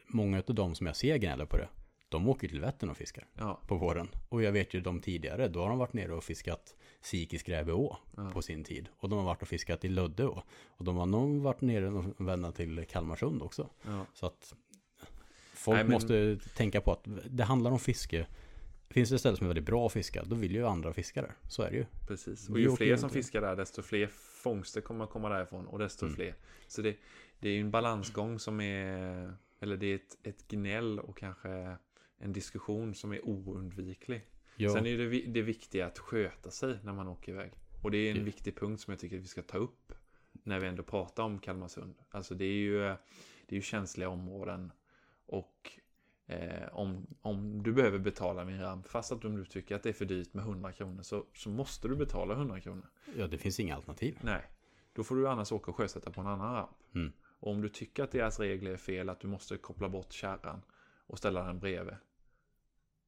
Många 0.08 0.44
av 0.48 0.56
de 0.56 0.76
som 0.76 0.88
jag 0.88 0.96
ser 0.96 1.18
gnäller 1.18 1.46
på 1.46 1.58
det. 1.58 1.70
De 2.10 2.28
åker 2.30 2.48
till 2.48 2.62
Vättern 2.62 2.90
och 2.90 2.98
fiskar 2.98 3.28
Ja, 3.34 3.60
på 3.68 3.76
våren. 3.76 4.10
Och 4.30 4.44
jag 4.44 4.52
vet 4.52 4.74
ju 4.74 4.82
de 4.82 5.02
tidigare, 5.02 5.48
då 5.48 5.62
har 5.62 5.70
de 5.70 5.78
varit 5.78 5.94
nere 5.94 6.14
och 6.14 6.24
fiskat 6.24 6.76
Sikis 7.02 7.44
Gräveå 7.44 7.98
Ja. 8.18 8.30
på 8.34 8.42
sin 8.42 8.64
tid. 8.64 8.90
Och 8.98 9.10
de 9.10 9.20
har 9.20 9.26
varit 9.26 9.42
och 9.42 9.48
fiskat 9.48 9.86
i 9.86 9.88
Löddeå. 9.90 10.42
Och 10.68 10.86
de 10.86 10.98
har 10.98 11.06
nog 11.06 11.42
varit 11.42 11.62
nere 11.62 11.88
och 11.90 12.28
vända 12.28 12.52
till 12.52 12.86
Kalmarsund 12.90 13.42
också. 13.42 13.70
ja. 13.86 14.06
Så 14.14 14.26
att 14.26 14.54
folk 15.54 15.76
Nej, 15.76 15.84
men- 15.84 15.94
måste 15.94 16.40
tänka 16.56 16.82
på 16.82 16.92
att 16.92 17.08
det 17.30 17.44
handlar 17.44 17.72
om 17.72 17.80
fiske. 17.80 18.28
Finns 18.90 19.10
det 19.10 19.16
ett 19.16 19.20
ställe 19.22 19.38
som 19.38 19.46
är 19.46 19.48
väldigt 19.48 19.66
bra 19.66 19.86
att 19.86 19.94
fiska, 19.94 20.24
då 20.24 20.36
vill 20.36 20.56
ju 20.56 20.68
andra 20.68 20.94
fiska 20.94 21.22
där. 21.22 21.32
Så 21.50 21.62
är 21.64 21.72
det 21.72 21.78
ju. 21.78 21.86
precis. 22.08 22.50
Och 22.50 22.60
ju 22.60 22.76
fler 22.76 22.98
som 22.98 23.10
fiskar 23.10 23.42
där, 23.42 23.56
desto 23.56 23.82
fler 23.82 24.08
fångster 24.44 24.82
kommer 24.82 25.04
att 25.04 25.10
komma 25.12 25.30
därifrån 25.30 25.66
och 25.68 25.80
desto 25.80 26.06
Mm. 26.06 26.16
fler. 26.16 26.36
Så 26.68 26.82
det, 26.82 26.96
det 27.40 27.50
är 27.50 27.54
ju 27.54 27.62
en 27.62 27.72
balansgång 27.72 28.40
som 28.40 28.62
är, 28.62 29.34
eller 29.60 29.78
det 29.78 29.86
är 29.88 29.96
ett, 29.96 30.18
ett 30.24 30.48
gnäll 30.48 31.00
och 31.00 31.18
kanske 31.18 31.78
en 32.18 32.34
diskussion 32.34 32.96
som 32.96 33.12
är 33.14 33.26
oundviklig. 33.28 34.26
Ja, 34.56 34.70
Sen 34.70 34.86
är 34.86 34.98
det, 34.98 35.22
det 35.22 35.42
viktiga 35.42 35.86
att 35.86 36.00
sköta 36.00 36.52
sig 36.52 36.78
när 36.84 36.94
man 36.94 37.08
åker 37.08 37.32
iväg. 37.32 37.52
Och 37.84 37.92
det 37.92 37.98
är 37.98 38.12
en 38.12 38.18
Ja. 38.18 38.24
viktig 38.24 38.56
punkt 38.58 38.82
som 38.82 38.92
jag 38.92 39.00
tycker 39.00 39.18
att 39.18 39.24
vi 39.24 39.28
ska 39.28 39.42
ta 39.42 39.58
upp 39.58 39.94
när 40.44 40.60
vi 40.60 40.68
ändå 40.68 40.84
pratar 40.84 41.24
om 41.24 41.40
Kalmarsund. 41.40 41.96
Alltså 42.10 42.36
det 42.36 42.46
är 42.46 42.58
ju, 42.58 42.80
det 42.80 42.96
är 43.50 43.56
ju 43.56 43.62
känsliga 43.62 44.10
områden 44.10 44.72
och 45.26 45.72
eh, 46.26 46.68
om, 46.72 47.08
om 47.22 47.64
du 47.64 47.74
behöver 47.74 48.00
betala 48.00 48.42
en 48.42 48.62
ramp, 48.62 48.88
fast 48.88 49.12
att 49.12 49.26
om 49.26 49.36
du 49.36 49.46
tycker 49.46 49.76
att 49.76 49.84
det 49.84 49.90
är 49.90 49.94
för 49.94 50.06
dyrt 50.06 50.34
med 50.34 50.44
100 50.44 50.72
kronor 50.72 51.02
så, 51.04 51.26
så 51.34 51.50
måste 51.50 51.88
du 51.88 51.96
betala 51.96 52.34
100 52.34 52.60
kronor. 52.62 52.90
ja, 53.18 53.28
det 53.28 53.38
finns 53.38 53.60
inga 53.60 53.76
alternativ. 53.76 54.18
Nej, 54.22 54.44
då 54.94 55.04
får 55.04 55.16
du 55.16 55.28
annars 55.30 55.52
åka 55.52 55.72
och 55.72 55.78
sjösätta 55.78 56.12
på 56.12 56.22
en 56.22 56.28
annan 56.28 56.54
ramp. 56.56 56.78
Mm. 56.96 57.12
Och 57.40 57.52
om 57.52 57.62
du 57.62 57.70
tycker 57.70 58.04
att 58.04 58.12
deras 58.12 58.40
regler 58.40 58.72
är 58.72 58.78
fel, 58.78 59.10
att 59.10 59.20
du 59.20 59.28
måste 59.28 59.58
koppla 59.58 59.90
bort 59.90 60.14
kärran 60.14 60.62
och 61.08 61.18
ställa 61.18 61.44
den 61.44 61.60
bredvid. 61.60 61.96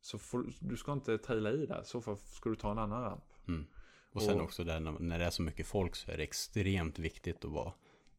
Så 0.01 0.17
får, 0.19 0.53
du- 0.59 0.77
ska 0.77 0.93
inte 0.93 1.17
traila 1.17 1.51
i 1.51 1.65
där, 1.65 1.81
så 1.83 2.01
fall 2.01 2.17
ska 2.17 2.49
du 2.49 2.55
ta 2.55 2.71
en 2.71 2.77
annan 2.77 3.01
ramp. 3.03 3.23
Mm. 3.47 3.67
Och 4.11 4.21
sen 4.21 4.37
Och- 4.37 4.43
också 4.43 4.63
där 4.63 4.79
när, 4.79 5.19
det 5.19 5.25
är 5.25 5.29
så 5.29 5.41
mycket 5.41 5.67
folk 5.67 5.95
så 5.95 6.11
är 6.11 6.17
det 6.17 6.23
extremt 6.23 6.99
viktigt 6.99 7.45
att 7.45 7.51
vara 7.51 7.73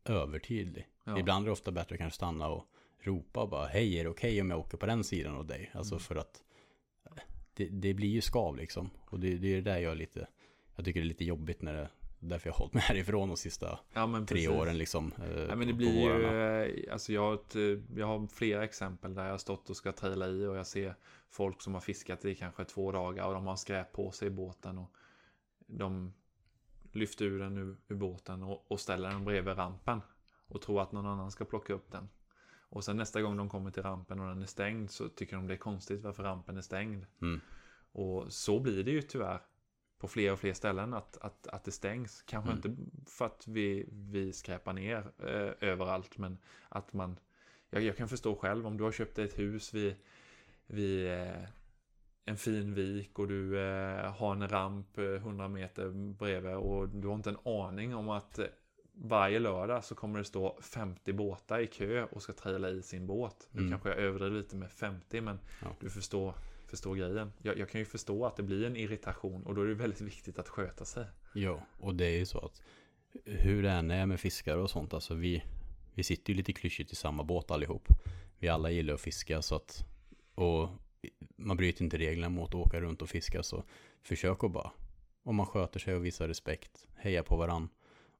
övertydlig. 0.04 0.88
Ja. 1.04 1.18
Ibland 1.18 1.44
är 1.44 1.46
det 1.46 1.52
ofta 1.52 1.70
bättre 1.72 1.94
att 1.94 1.98
kanske 1.98 2.16
stanna 2.16 2.48
och 2.48 2.66
ropa 3.00 3.46
bara 3.46 3.66
hej 3.66 3.98
är 3.98 4.04
det 4.04 4.10
okej 4.10 4.40
om 4.40 4.50
jag 4.50 4.58
åker 4.60 4.76
på 4.78 4.86
den 4.86 5.04
sidan 5.04 5.34
av 5.36 5.46
dig? 5.46 5.70
Alltså 5.74 5.94
Mm. 5.94 6.00
för 6.00 6.16
att 6.16 6.42
eh, 7.04 7.12
det, 7.54 7.68
det 7.68 7.94
blir 7.94 8.08
ju 8.08 8.20
skav 8.20 8.56
liksom. 8.56 8.90
Och 9.06 9.20
det, 9.20 9.36
det 9.38 9.56
är 9.56 9.62
där 9.62 9.78
jag 9.78 9.92
är 9.92 9.96
lite, 9.96 10.28
jag 10.76 10.84
tycker 10.84 11.00
det 11.00 11.04
är 11.04 11.08
lite 11.08 11.24
jobbigt 11.24 11.62
när 11.62 11.74
det, 11.74 11.90
därför 12.20 12.48
jag 12.48 12.54
har 12.54 12.58
hållit 12.58 12.74
mig 12.74 12.82
härifrån 12.82 13.28
de 13.28 13.36
sista 13.36 13.78
Ja, 13.92 14.06
men 14.06 14.26
tre 14.26 14.48
åren 14.48 14.78
liksom. 14.78 15.12
eh, 15.18 15.42
Ja, 15.42 15.56
men 15.56 15.66
det 15.66 15.74
blir 15.74 16.00
ju, 16.00 16.24
eh, 16.24 16.92
alltså 16.92 17.12
jag 17.12 17.20
har, 17.20 17.34
ett, 17.34 17.56
eh, 17.56 17.98
jag 17.98 18.06
har 18.06 18.26
flera 18.26 18.64
exempel 18.64 19.14
där 19.14 19.24
jag 19.24 19.30
har 19.30 19.38
stått 19.38 19.70
och 19.70 19.76
ska 19.76 19.92
traila 19.92 20.28
i 20.28 20.46
och 20.46 20.56
jag 20.56 20.66
ser 20.66 20.94
folk 21.30 21.62
som 21.62 21.74
har 21.74 21.80
fiskat 21.80 22.24
i 22.24 22.34
kanske 22.34 22.64
två 22.64 22.92
dagar 22.92 23.26
och 23.26 23.34
de 23.34 23.46
har 23.46 23.56
skräp 23.56 23.92
på 23.92 24.10
sig 24.10 24.28
i 24.28 24.30
båten 24.30 24.78
och 24.78 24.90
de 25.66 26.12
lyfter 26.92 27.24
ur 27.24 27.38
den 27.38 27.56
ur, 27.58 27.76
ur 27.88 27.96
båten 27.96 28.42
och, 28.42 28.64
och 28.68 28.80
ställer 28.80 29.10
den 29.10 29.24
bredvid 29.24 29.58
rampen 29.58 30.00
och 30.48 30.62
tror 30.62 30.82
att 30.82 30.92
någon 30.92 31.06
annan 31.06 31.30
ska 31.30 31.44
plocka 31.44 31.72
upp 31.72 31.92
den. 31.92 32.08
Och 32.72 32.84
sen 32.84 32.96
nästa 32.96 33.22
gång 33.22 33.36
de 33.36 33.48
kommer 33.48 33.70
till 33.70 33.82
rampen 33.82 34.20
och 34.20 34.28
den 34.28 34.42
är 34.42 34.46
stängd 34.46 34.90
så 34.90 35.08
tycker 35.08 35.36
de 35.36 35.46
det 35.46 35.54
är 35.54 35.58
konstigt 35.58 36.02
varför 36.02 36.22
rampen 36.22 36.56
är 36.56 36.62
stängd. 36.62 37.06
Mm. 37.22 37.40
Och 37.92 38.32
så 38.32 38.60
blir 38.60 38.84
det 38.84 38.90
ju 38.90 39.02
tyvärr 39.02 39.40
på 40.00 40.08
fler 40.08 40.32
och 40.32 40.38
fler 40.38 40.52
ställen 40.52 40.94
att, 40.94 41.16
att, 41.20 41.46
att 41.46 41.64
det 41.64 41.70
stängs. 41.70 42.22
Kanske 42.26 42.50
Mm. 42.50 42.56
inte 42.70 42.82
för 43.10 43.26
att 43.26 43.46
vi, 43.48 43.88
vi 43.92 44.32
skräpar 44.32 44.72
ner 44.72 44.98
eh, 45.18 45.68
överallt, 45.68 46.18
men 46.18 46.38
att 46.68 46.92
man... 46.92 47.18
Jag, 47.70 47.82
jag 47.82 47.96
kan 47.96 48.08
förstå 48.08 48.34
själv 48.36 48.66
om 48.66 48.76
du 48.76 48.84
har 48.84 48.92
köpt 48.92 49.18
ett 49.18 49.38
hus 49.38 49.74
vid, 49.74 49.94
vid 50.66 51.06
eh, 51.12 51.42
en 52.24 52.36
fin 52.36 52.74
vik 52.74 53.18
och 53.18 53.28
du 53.28 53.60
eh, 53.60 54.12
har 54.12 54.32
en 54.32 54.48
ramp 54.48 54.98
eh, 54.98 55.04
100 55.04 55.48
meter 55.48 55.88
bredvid 56.18 56.54
och 56.54 56.88
du 56.88 57.08
har 57.08 57.14
inte 57.14 57.30
en 57.30 57.38
aning 57.44 57.94
om 57.94 58.08
att 58.08 58.38
eh, 58.38 58.46
varje 58.92 59.38
lördag 59.38 59.84
så 59.84 59.94
kommer 59.94 60.18
det 60.18 60.24
stå 60.24 60.58
50 60.62 61.12
båtar 61.12 61.58
i 61.60 61.66
kö 61.66 62.04
och 62.04 62.22
ska 62.22 62.32
traila 62.32 62.70
i 62.70 62.82
sin 62.82 63.06
båt. 63.06 63.48
Nu 63.50 63.60
Mm. 63.60 63.70
kanske 63.70 63.88
jag 63.88 63.98
överdriver 63.98 64.36
lite 64.36 64.56
med 64.56 64.70
50 64.70 65.20
men 65.20 65.38
Ja. 65.62 65.68
du 65.80 65.90
förstår, 65.90 66.34
förstår 66.70 66.94
grejen. 66.94 67.32
Jag, 67.42 67.58
jag 67.58 67.68
kan 67.68 67.80
ju 67.80 67.84
förstå 67.84 68.26
att 68.26 68.36
det 68.36 68.42
blir 68.42 68.64
en 68.64 68.76
irritation 68.76 69.46
och 69.46 69.54
då 69.54 69.62
är 69.62 69.66
det 69.66 69.74
väldigt 69.74 70.00
viktigt 70.00 70.38
att 70.38 70.48
sköta 70.48 70.84
sig. 70.84 71.04
Ja, 71.34 71.66
och 71.78 71.94
det 71.94 72.04
är 72.04 72.18
ju 72.18 72.26
så 72.26 72.38
att 72.38 72.62
hur 73.24 73.62
det 73.62 73.70
än 73.70 73.90
är 73.90 74.06
med 74.06 74.20
fiskar 74.20 74.56
och 74.56 74.70
sånt, 74.70 74.94
alltså 74.94 75.14
vi, 75.14 75.42
vi 75.94 76.02
sitter 76.02 76.32
ju 76.32 76.36
lite 76.36 76.52
klyschigt 76.52 76.92
i 76.92 76.96
samma 76.96 77.24
båt 77.24 77.50
allihop. 77.50 77.88
Vi 78.38 78.48
alla 78.48 78.70
gillar 78.70 78.94
att 78.94 79.00
fiska 79.00 79.42
så 79.42 79.54
att, 79.54 79.84
och 80.34 80.68
man 81.36 81.56
bryter 81.56 81.84
inte 81.84 81.98
reglerna 81.98 82.28
mot 82.28 82.48
att 82.48 82.54
åka 82.54 82.80
runt 82.80 83.02
och 83.02 83.08
fiska 83.08 83.42
så 83.42 83.64
försök 84.02 84.44
att 84.44 84.52
bara, 84.52 84.72
om 85.22 85.36
man 85.36 85.46
sköter 85.46 85.80
sig 85.80 85.94
och 85.94 86.04
visar 86.04 86.28
respekt, 86.28 86.86
heja 86.96 87.22
på 87.22 87.36
varann 87.36 87.68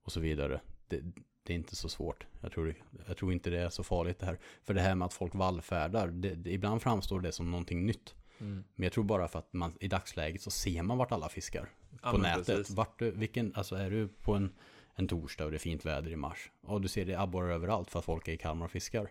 och 0.03 0.13
så 0.13 0.21
vidare. 0.21 0.61
Det, 0.89 1.03
det 1.43 1.53
är 1.53 1.57
inte 1.57 1.77
så 1.77 1.89
svårt. 1.89 2.27
Jag 2.41 2.53
tror, 2.53 2.75
jag 3.07 3.17
tror 3.17 3.33
inte 3.33 3.51
det 3.51 3.59
är 3.59 3.69
så 3.69 3.83
farligt 3.83 4.19
det 4.19 4.27
här. 4.27 4.39
För 4.63 4.75
det 4.75 4.81
här 4.81 4.95
med 4.95 5.07
att 5.07 5.15
folk 5.15 5.35
vallfärdar, 5.35 6.09
det, 6.09 6.35
det, 6.35 6.51
ibland 6.51 6.83
framstår 6.83 7.21
det 7.21 7.33
som 7.33 7.51
någonting 7.51 7.87
nytt. 7.87 8.15
Mm. 8.41 8.65
Men 8.75 8.85
jag 8.85 8.93
tror 8.93 9.05
bara 9.05 9.29
för 9.29 9.39
att 9.39 9.53
man 9.53 9.75
i 9.81 9.89
dagsläget 9.89 10.43
så 10.43 10.51
ser 10.51 10.83
man 10.83 10.99
vart 10.99 11.13
alla 11.13 11.29
fiskar. 11.29 11.69
Ja, 12.03 12.11
på 12.11 12.19
nätet. 12.19 12.47
precis. 12.47 12.71
Vart, 12.77 12.99
du- 12.99 13.11
vilken, 13.11 13.53
alltså 13.55 13.77
är 13.77 13.91
du 13.91 14.09
på 14.09 14.35
en, 14.35 14.53
en 14.95 15.09
torsdag 15.09 15.45
och 15.45 15.51
det 15.51 15.57
är 15.57 15.59
fint 15.59 15.87
väder 15.87 16.11
i 16.11 16.17
mars. 16.17 16.51
Och 16.61 16.81
du 16.81 16.89
ser 16.89 17.05
det 17.05 17.15
abborrar 17.21 17.51
överallt 17.51 17.91
för 17.91 17.99
att 17.99 18.05
folk 18.05 18.29
är 18.29 18.33
i 18.33 18.37
Kalmar 18.37 18.67
och 18.67 18.73
fiskar. 18.73 19.11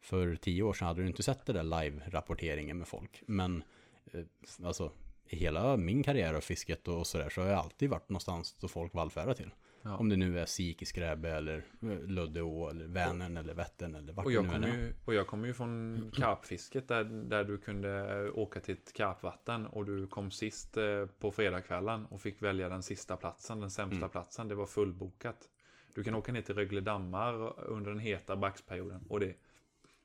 För 0.00 0.36
tio 0.36 0.62
år 0.62 0.72
sedan 0.72 0.88
hade 0.88 1.02
du 1.02 1.06
inte 1.06 1.22
sett 1.22 1.46
det 1.46 1.52
där 1.52 1.62
live-rapporteringen 1.62 2.78
med 2.78 2.88
folk. 2.88 3.22
Men 3.26 3.64
eh, 4.12 4.20
alltså 4.64 4.92
i 5.26 5.36
hela 5.36 5.76
min 5.76 6.02
karriär 6.02 6.34
av 6.34 6.40
fisket 6.40 6.88
och 6.88 7.06
sådär 7.06 7.30
så 7.30 7.40
har 7.40 7.48
jag 7.48 7.58
alltid 7.58 7.90
varit 7.90 8.08
någonstans 8.08 8.56
då 8.60 8.68
folk 8.68 8.94
vallfärdar 8.94 9.34
till. 9.34 9.50
Ja. 9.82 9.96
Om 9.96 10.08
det 10.08 10.16
nu 10.16 10.38
är 10.38 10.46
Sik 10.46 10.82
i 10.82 10.84
Skräbe 10.86 11.28
eller 11.30 11.64
eh, 11.82 12.02
Luddeå 12.02 12.68
eller 12.68 12.86
Vänern 12.86 13.36
eller 13.36 13.54
Vättern 13.54 13.94
eller 13.94 14.12
vart 14.12 14.24
Och 14.26 14.30
det 14.30 14.34
jag, 14.34 14.60
nu 14.60 14.66
är. 14.68 14.76
ju, 14.76 14.92
och 15.04 15.14
jag 15.14 15.26
kommer 15.26 15.46
ju 15.48 15.54
från 15.54 16.10
karpfisket 16.16 16.88
där, 16.88 17.04
där 17.04 17.44
du 17.44 17.58
kunde 17.58 18.30
åka 18.30 18.60
till 18.60 18.74
ett 18.74 18.92
karpvatten 18.92 19.66
och 19.66 19.84
du 19.86 20.06
kom 20.06 20.30
sist 20.30 20.76
eh, 20.76 21.06
på 21.18 21.30
fredagskvällen 21.30 22.06
och 22.06 22.20
fick 22.20 22.42
välja 22.42 22.68
den 22.68 22.82
sista 22.82 23.16
platsen, 23.16 23.60
den 23.60 23.70
sämsta 23.70 23.96
Mm. 23.96 24.10
platsen. 24.10 24.48
Det 24.48 24.54
var 24.54 24.66
fullbokat. 24.66 25.48
Du 25.94 26.04
kan 26.04 26.14
åka 26.14 26.32
ner 26.32 26.42
till 26.42 26.54
Rögle 26.54 26.80
dammar 26.80 27.60
under 27.66 27.90
den 27.90 28.00
heta 28.00 28.36
braxperioden 28.36 29.04
och 29.08 29.20
det 29.20 29.26
är 29.26 29.36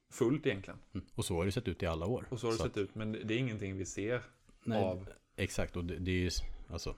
fullt 0.09 0.45
egentligen. 0.45 0.79
Mm. 0.93 1.05
Och 1.15 1.25
så 1.25 1.35
har 1.35 1.45
det 1.45 1.51
sett 1.51 1.67
ut 1.67 1.83
i 1.83 1.85
alla 1.85 2.05
år. 2.05 2.25
Och 2.29 2.39
så 2.39 2.47
har 2.47 2.51
det 2.51 2.57
Så 2.57 2.63
sett 2.63 2.77
ut, 2.77 2.95
men 2.95 3.11
det 3.11 3.33
är 3.33 3.37
ingenting 3.37 3.77
vi 3.77 3.85
ser 3.85 4.21
Nej, 4.63 4.83
av. 4.83 5.09
Exakt, 5.35 5.75
och 5.75 5.85
det, 5.85 5.95
det 5.95 6.11
är 6.11 6.15
ju 6.15 6.29
alltså, 6.69 6.95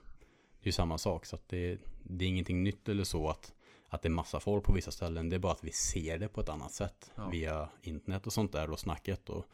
ju 0.68 0.72
samma 0.72 0.98
sak. 0.98 1.26
Så 1.26 1.36
att 1.36 1.48
det, 1.48 1.78
det 2.02 2.24
är 2.24 2.28
ingenting 2.28 2.62
nytt 2.62 2.88
eller 2.88 3.04
så 3.04 3.28
att, 3.28 3.54
att 3.88 4.02
det 4.02 4.08
är 4.08 4.10
massa 4.10 4.40
folk 4.40 4.64
på 4.64 4.72
vissa 4.72 4.90
ställen. 4.90 5.28
Det 5.28 5.36
är 5.36 5.40
bara 5.40 5.52
att 5.52 5.64
vi 5.64 5.72
ser 5.72 6.18
det 6.18 6.28
på 6.28 6.40
ett 6.40 6.48
annat 6.48 6.72
sätt 6.72 7.10
Ja. 7.14 7.28
via 7.28 7.68
internet 7.82 8.26
och 8.26 8.32
sånt 8.32 8.52
där 8.52 8.70
och 8.70 8.78
snacket. 8.78 9.28
Och, 9.30 9.44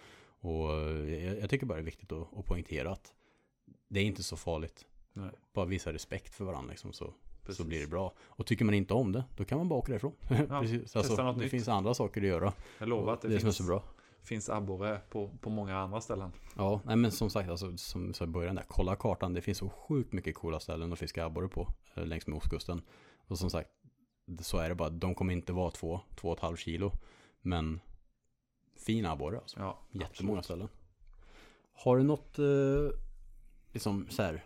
och 0.41 0.71
jag, 1.09 1.39
jag 1.41 1.51
tycker 1.51 1.67
bara 1.67 1.75
det 1.75 1.81
är 1.83 1.85
viktigt 1.85 2.12
att, 2.12 2.39
att 2.39 2.45
poängtera 2.45 2.93
att 2.93 3.12
det 3.89 4.01
är 4.01 4.05
inte 4.05 4.23
så 4.23 4.37
farligt. 4.37 4.87
Nej, 5.12 5.31
Bara 5.53 5.65
visa 5.65 5.93
respekt 5.93 6.35
för 6.35 6.45
varandra 6.45 6.71
liksom, 6.71 6.93
så, 6.93 7.15
precis. 7.43 7.57
så 7.57 7.65
blir 7.65 7.81
det 7.81 7.87
bra. 7.87 8.12
Och 8.21 8.47
tycker 8.47 8.65
man 8.65 8.75
inte 8.75 8.95
om 8.95 9.12
det, 9.12 9.25
då 9.37 9.45
kan 9.45 9.59
man 9.59 9.69
bara 9.69 9.79
åka 9.79 9.89
därifrån. 9.93 10.12
Precis, 10.49 10.83
testa 10.83 10.99
alltså, 10.99 11.17
det 11.17 11.33
nytt. 11.37 11.51
finns 11.51 11.69
andra 11.69 11.95
saker 11.95 12.21
att 12.21 12.27
göra. 12.27 12.53
Jag 12.79 12.89
lovar 12.89 13.12
att 13.12 13.21
det, 13.23 13.29
det 13.29 13.41
som 13.41 13.49
är 13.49 13.53
finns, 13.53 13.57
så 13.57 13.62
bra. 13.65 13.83
Finns 14.25 14.49
abborre 14.49 15.01
på, 15.11 15.31
på 15.41 15.51
många 15.51 15.79
andra 15.79 16.01
ställen. 16.01 16.33
Ja, 16.57 16.81
nej 16.85 16.97
men 16.97 17.12
som 17.12 17.31
sagt, 17.31 17.51
alltså, 17.51 17.77
som 17.77 18.12
i 18.20 18.27
början 18.27 18.55
där, 18.55 18.64
kolla 18.68 18.97
kartan. 18.97 19.35
Det 19.35 19.41
finns 19.41 19.59
så 19.59 19.68
sjukt 19.68 20.12
mycket 20.12 20.35
coola 20.35 20.61
ställen 20.61 20.93
att 20.93 20.99
fiska 20.99 21.25
abborre 21.25 21.49
på 21.49 21.68
eh, 21.95 22.07
längs 22.07 22.27
med 22.27 22.37
ostkusten. 22.37 22.83
Och 23.27 23.39
som 23.39 23.51
sagt, 23.51 23.70
så 24.41 24.59
är 24.59 24.68
det 24.68 24.75
bara. 24.75 24.91
De 24.91 25.14
kommer 25.14 25.33
inte 25.33 25.53
vara 25.53 25.70
två, 25.70 26.01
två 26.16 26.29
och 26.29 26.37
ett 26.37 26.43
halvt 26.43 26.61
kilo. 26.61 26.93
Men 27.41 27.81
fin 28.77 29.07
abborre 29.07 29.39
alltså. 29.39 29.61
Ja, 29.61 29.79
Jättemånga 29.91 30.39
absolut. 30.39 30.45
ställen. 30.45 30.68
Har 31.72 31.97
du 31.97 32.03
något, 32.03 32.39
eh, 32.39 32.99
liksom 33.72 34.07
så 34.11 34.22
här. 34.22 34.45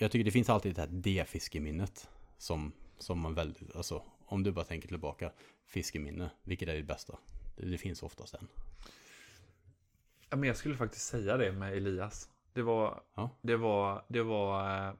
Jag 0.00 0.10
tycker 0.10 0.24
det 0.24 0.30
finns 0.30 0.50
alltid 0.50 0.74
det 0.74 0.80
här 0.80 0.88
D-fiskeminnet. 0.88 2.08
Som, 2.38 2.72
som 2.98 3.20
man 3.20 3.34
väldigt, 3.34 3.76
alltså 3.76 4.02
om 4.26 4.42
du 4.42 4.52
bara 4.52 4.64
tänker 4.64 4.88
tillbaka. 4.88 5.32
Fiskeminne, 5.66 6.30
vilket 6.42 6.68
är 6.68 6.74
ditt 6.74 6.86
bästa? 6.86 7.18
Det, 7.58 7.78
finns 7.78 8.02
oftast 8.02 8.34
en. 8.34 8.48
Ja, 10.30 10.36
men 10.36 10.46
jag 10.46 10.56
skulle 10.56 10.76
faktiskt 10.76 11.06
säga 11.06 11.36
det 11.36 11.52
med 11.52 11.76
Elias. 11.76 12.30
Det 12.52 12.62
var, 12.62 13.02
Ja. 13.14 13.30
det 13.42 13.56
var, 13.56 14.04
det 14.08 14.22
var 14.22 14.88
eh, 14.88 14.94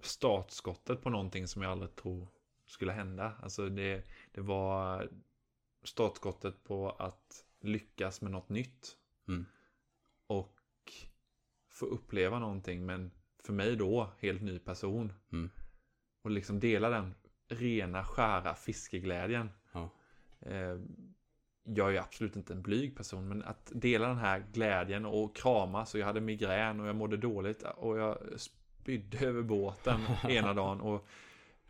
startskottet 0.00 1.02
på 1.02 1.10
någonting 1.10 1.48
som 1.48 1.62
jag 1.62 1.72
aldrig 1.72 1.96
tror 1.96 2.28
skulle 2.66 2.92
hända. 2.92 3.32
Alltså 3.42 3.68
det, 3.68 4.04
det 4.32 4.40
var 4.40 5.08
startskottet 5.82 6.64
på 6.64 6.90
att 6.90 7.44
lyckas 7.60 8.20
med 8.20 8.30
något 8.32 8.48
nytt. 8.48 8.96
Mm. 9.28 9.46
Och 10.26 10.58
få 11.68 11.86
uppleva 11.86 12.38
någonting, 12.38 12.86
men 12.86 13.10
för 13.38 13.52
mig 13.52 13.76
då, 13.76 14.10
helt 14.18 14.42
ny 14.42 14.58
person. 14.58 15.12
Mm. 15.32 15.50
Och 16.22 16.30
liksom 16.30 16.60
dela 16.60 16.88
den 16.88 17.14
rena, 17.48 18.04
skära 18.04 18.54
fiskeglädjen. 18.54 19.50
Ja. 19.72 19.90
Eh, 20.40 20.78
jag 21.64 21.94
är 21.94 22.00
absolut 22.00 22.36
inte 22.36 22.52
en 22.52 22.62
blyg 22.62 22.96
person, 22.96 23.28
men 23.28 23.42
att 23.42 23.72
dela 23.74 24.08
den 24.08 24.18
här 24.18 24.44
glädjen 24.52 25.06
och 25.06 25.36
kramas 25.36 25.94
och 25.94 26.00
jag 26.00 26.06
hade 26.06 26.20
migrän 26.20 26.80
och 26.80 26.86
jag 26.86 26.96
mådde 26.96 27.16
dåligt 27.16 27.62
och 27.76 27.98
jag 27.98 28.18
spydde 28.36 29.18
över 29.26 29.42
båten 29.42 30.00
ena 30.28 30.54
dagen 30.54 30.80
och 30.80 31.06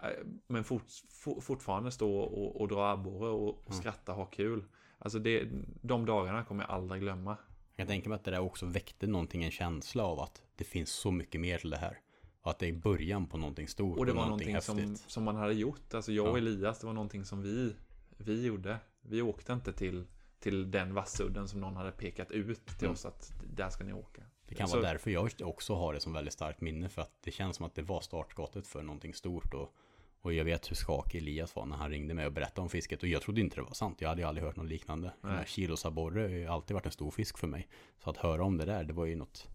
eh, 0.03 0.09
men 0.47 0.65
fort, 0.65 0.85
for, 1.11 1.41
fortfarande 1.41 1.91
stå 1.91 2.17
och, 2.19 2.61
och 2.61 2.69
dra 2.69 2.91
abborre 2.91 3.31
och, 3.31 3.49
och 3.49 3.67
Mm. 3.67 3.81
skratta 3.81 4.13
och 4.13 4.19
ha 4.19 4.27
kul. 4.27 4.65
Alltså 4.99 5.19
det, 5.19 5.49
de 5.83 6.07
dagarna 6.07 6.45
kommer 6.45 6.63
jag 6.63 6.71
aldrig 6.71 7.01
glömma. 7.03 7.37
Jag 7.77 7.89
tänka 7.89 8.09
mig 8.09 8.17
att 8.17 8.25
det 8.25 8.31
där 8.31 8.41
också 8.41 8.67
väckte 8.67 9.07
någonting, 9.07 9.45
en 9.45 9.51
känsla 9.51 10.05
av 10.05 10.21
att 10.21 10.43
det 10.57 10.65
finns 10.65 10.91
så 10.91 11.11
mycket 11.11 11.41
mer 11.41 11.59
till 11.59 11.71
det 11.71 11.77
här. 11.77 11.99
Och 12.43 12.51
att 12.51 12.59
det 12.59 12.69
är 12.69 12.73
början 12.73 13.27
på 13.27 13.37
någonting 13.37 13.69
stort 13.69 13.99
Och 13.99 14.07
det 14.07 14.13
var 14.13 14.25
någonting 14.25 14.61
som, 14.61 14.79
häftigt. 14.79 15.11
som 15.11 15.25
man 15.25 15.37
hade 15.37 15.55
gjort. 15.55 15.95
Alltså 15.95 16.13
jag 16.13 16.29
och. 16.29 16.39
Elias, 16.39 16.79
det 16.81 16.87
var 16.87 16.95
någonting 16.95 17.25
som 17.25 17.43
vi, 17.43 17.75
vi 18.17 18.47
gjorde. 18.47 18.79
Vi 19.03 19.23
åkte 19.23 19.53
inte 19.53 19.73
till, 19.73 20.07
till 20.41 20.71
den 20.71 20.95
vassudden 20.95 21.49
som 21.49 21.61
någon 21.61 21.77
hade 21.77 21.93
pekat 21.93 22.31
ut 22.31 22.67
till 22.67 22.85
Mm. 22.87 22.93
oss 22.93 23.05
att 23.05 23.33
där 23.53 23.69
ska 23.69 23.85
ni 23.85 23.93
åka. 23.93 24.23
Det 24.49 24.55
kan 24.55 24.69
Så- 24.69 24.77
vara 24.81 24.89
därför 24.93 25.11
jag 25.11 25.31
också 25.43 25.75
har 25.75 25.95
det 25.95 26.01
som 26.01 26.13
väldigt 26.13 26.33
starkt 26.35 26.61
minne. 26.61 26.89
För 26.89 27.03
att 27.03 27.13
det 27.23 27.31
känns 27.31 27.57
som 27.57 27.67
att 27.67 27.75
det 27.75 27.83
var 27.83 28.01
startskottet 28.01 28.67
för 28.67 28.83
någonting 28.83 29.15
stort. 29.15 29.55
Och, 29.55 29.75
och 30.21 30.33
jag 30.33 30.45
vet 30.45 30.71
hur 30.71 30.77
skakig 30.77 31.19
Elias 31.19 31.57
var 31.57 31.67
när 31.67 31.77
han 31.77 31.91
ringde 31.91 32.15
mig 32.15 32.27
och 32.27 32.33
berättade 32.33 32.61
om 32.61 32.69
fisket. 32.69 33.03
Och 33.03 33.09
jag 33.09 33.23
trodde 33.23 33.41
inte 33.41 33.57
det 33.57 33.63
var 33.63 33.73
sant. 33.73 34.01
Jag 34.01 34.09
hade 34.09 34.21
ju 34.23 34.29
aldrig 34.29 34.45
hört 34.47 34.57
något 34.57 34.67
liknande. 34.69 35.13
Kilosabborre 35.47 36.21
har 36.23 36.29
ju 36.29 36.47
alltid 36.47 36.75
varit 36.75 36.87
en 36.87 36.93
stor 36.93 37.11
fisk 37.11 37.39
för 37.39 37.47
mig. 37.47 37.69
Så 37.99 38.11
att 38.11 38.17
höra 38.17 38.45
om 38.45 38.57
det 38.57 38.65
där, 38.65 38.85
det 38.85 38.93
var 38.93 39.05
ju 39.07 39.17
något, 39.17 39.49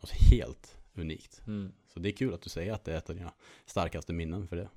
något 0.00 0.10
helt 0.10 0.76
unikt. 0.94 1.42
Mm. 1.46 1.72
Så 1.88 2.00
det 2.00 2.08
är 2.08 2.12
kul 2.12 2.34
att 2.34 2.42
du 2.42 2.50
säger 2.50 2.72
att 2.72 2.84
det 2.84 2.92
är 2.92 2.98
ett 2.98 3.10
av 3.10 3.16
dina 3.16 3.32
starkaste 3.66 4.12
minnen 4.12 4.48
för 4.48 4.56
det. 4.56 4.68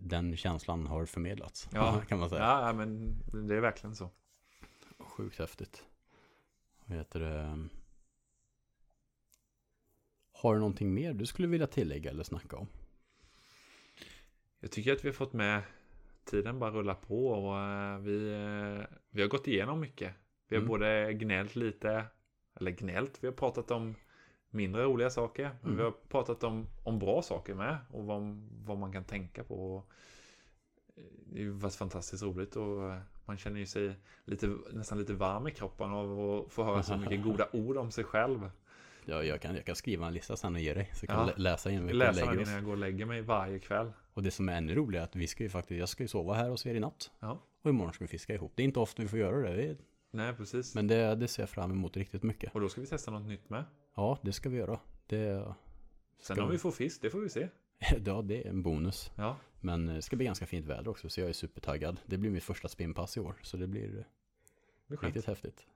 Den 0.00 0.36
känslan 0.36 0.86
har 0.86 1.06
förmedlats. 1.06 1.68
Ja. 1.72 2.02
kan 2.08 2.18
man 2.18 2.28
säga. 2.30 2.42
Ja, 2.42 2.66
ja, 2.66 2.72
men 2.72 3.16
det 3.48 3.54
är 3.56 3.60
verkligen 3.60 3.96
så. 3.96 4.10
Sjukt 4.98 5.38
häftigt. 5.38 5.84
Vad 6.86 6.98
heter 6.98 7.20
det? 7.20 7.68
Har 10.32 10.54
du 10.54 10.60
någonting 10.60 10.94
mer 10.94 11.14
du 11.14 11.26
skulle 11.26 11.48
vilja 11.48 11.66
tillägga 11.66 12.10
eller 12.10 12.24
snacka 12.24 12.56
om? 12.56 12.66
Jag 14.60 14.70
tycker 14.70 14.92
att 14.92 15.04
vi 15.04 15.08
har 15.08 15.14
fått 15.14 15.32
med 15.32 15.62
tiden 16.24 16.58
bara 16.58 16.70
rulla 16.70 16.94
på 16.94 17.26
och 17.28 17.58
eh, 17.58 17.98
vi, 17.98 18.32
eh, 18.32 18.96
vi 19.10 19.22
har 19.22 19.28
gått 19.28 19.48
igenom 19.48 19.80
mycket. 19.80 20.14
Vi 20.48 20.56
har 20.56 20.60
Mm. 20.60 20.68
både 20.68 21.12
gnällt 21.12 21.56
lite, 21.56 22.04
eller 22.54 22.70
gnällt, 22.70 23.18
vi 23.20 23.26
har 23.26 23.34
pratat 23.34 23.70
om 23.70 23.94
mindre 24.54 24.82
roliga 24.84 25.10
saker. 25.10 25.42
Men 25.60 25.64
Mm. 25.72 25.76
vi 25.76 25.82
har 25.82 25.90
pratat 26.08 26.44
om, 26.44 26.66
om 26.84 26.98
bra 26.98 27.22
saker 27.22 27.54
med 27.54 27.76
och 27.90 28.04
vad, 28.04 28.48
vad 28.64 28.78
man 28.78 28.92
kan 28.92 29.04
tänka 29.04 29.44
på. 29.44 29.54
Och 29.76 29.90
eh, 30.96 31.02
det 31.26 31.44
har 31.44 31.50
varit 31.50 31.74
fantastiskt 31.74 32.22
roligt 32.22 32.56
och 32.56 32.90
eh, 32.92 32.98
man 33.24 33.38
känner 33.38 33.60
ju 33.60 33.66
sig 33.66 33.94
lite, 34.24 34.56
nästan 34.72 34.98
lite 34.98 35.12
varm 35.14 35.48
i 35.48 35.50
kroppen 35.50 35.90
av 35.90 36.20
att 36.20 36.52
få 36.52 36.64
höra 36.64 36.82
så 36.82 36.96
mycket 36.96 37.22
goda 37.24 37.48
ord 37.52 37.76
om 37.76 37.90
sig 37.90 38.04
själv. 38.04 38.50
Ja, 39.06 39.22
jag, 39.22 39.40
kan, 39.40 39.54
jag 39.54 39.64
kan 39.64 39.76
skriva 39.76 40.06
en 40.06 40.12
lista 40.14 40.36
sen 40.36 40.54
och 40.54 40.60
ge 40.60 40.74
dig. 40.74 40.90
Så 40.94 41.06
kan 41.06 41.16
Ja. 41.18 41.24
lä- 41.26 41.32
läsa 41.36 41.70
in 41.70 41.86
vi 41.86 41.92
Läsa 41.92 42.26
den 42.26 42.40
innan 42.40 42.54
jag 42.54 42.64
går 42.64 42.72
och 42.72 42.78
lägger 42.78 43.06
mig 43.06 43.22
varje 43.22 43.58
kväll. 43.58 43.92
Och 44.14 44.22
det 44.22 44.30
som 44.30 44.48
är 44.48 44.56
ännu 44.56 44.74
roligare 44.74 45.02
är 45.04 45.08
att 45.08 45.16
vi 45.16 45.26
ska 45.26 45.42
ju 45.42 45.48
faktiskt, 45.50 45.78
jag 45.78 45.88
ska 45.88 46.02
ju 46.04 46.08
sova 46.08 46.34
här 46.34 46.48
hos 46.50 46.66
er 46.66 46.74
i 46.74 46.80
natt. 46.80 47.10
Ja. 47.20 47.42
Och 47.62 47.70
imorgon 47.70 47.92
ska 47.92 48.04
vi 48.04 48.08
fiska 48.08 48.34
ihop. 48.34 48.52
Det 48.54 48.62
är 48.62 48.64
inte 48.64 48.80
ofta 48.80 49.02
vi 49.02 49.08
får 49.08 49.18
göra 49.18 49.50
det. 49.50 49.76
Nej, 50.10 50.34
precis. 50.34 50.74
men 50.74 50.86
det, 50.86 51.14
det 51.14 51.28
ser 51.28 51.42
jag 51.42 51.50
fram 51.50 51.70
emot 51.70 51.96
riktigt 51.96 52.22
mycket. 52.22 52.54
Och 52.54 52.60
då 52.60 52.68
ska 52.68 52.80
vi 52.80 52.86
testa 52.86 53.10
något 53.10 53.26
nytt 53.28 53.50
med. 53.50 53.64
Ja, 53.94 54.18
det 54.22 54.32
ska 54.32 54.48
vi 54.48 54.56
göra. 54.58 54.80
Det, 55.06 55.54
Sen 56.18 56.36
Ska 56.36 56.44
om 56.44 56.50
vi- 56.50 56.58
får 56.58 56.70
fisk, 56.70 57.02
det 57.02 57.10
får 57.10 57.20
vi 57.20 57.28
se. 57.28 57.48
ja, 58.06 58.22
det 58.22 58.42
är 58.46 58.50
en 58.50 58.62
bonus. 58.62 59.10
Ja, 59.16 59.36
Men 59.60 59.86
det 59.86 60.02
ska 60.02 60.16
bli 60.16 60.26
ganska 60.26 60.46
fint 60.46 60.66
väder 60.66 60.88
också, 60.90 61.08
så 61.08 61.20
jag 61.20 61.28
är 61.28 61.32
supertaggad. 61.32 62.00
Det 62.06 62.18
blir 62.18 62.30
mitt 62.30 62.44
första 62.44 62.68
spinnpass 62.68 63.16
i 63.16 63.20
år, 63.20 63.34
så 63.42 63.56
det 63.56 63.66
blir 63.66 63.88
det 64.86 64.94
är 64.94 64.96
skönt. 64.96 65.02
riktigt 65.14 65.26
häftigt. 65.26 65.66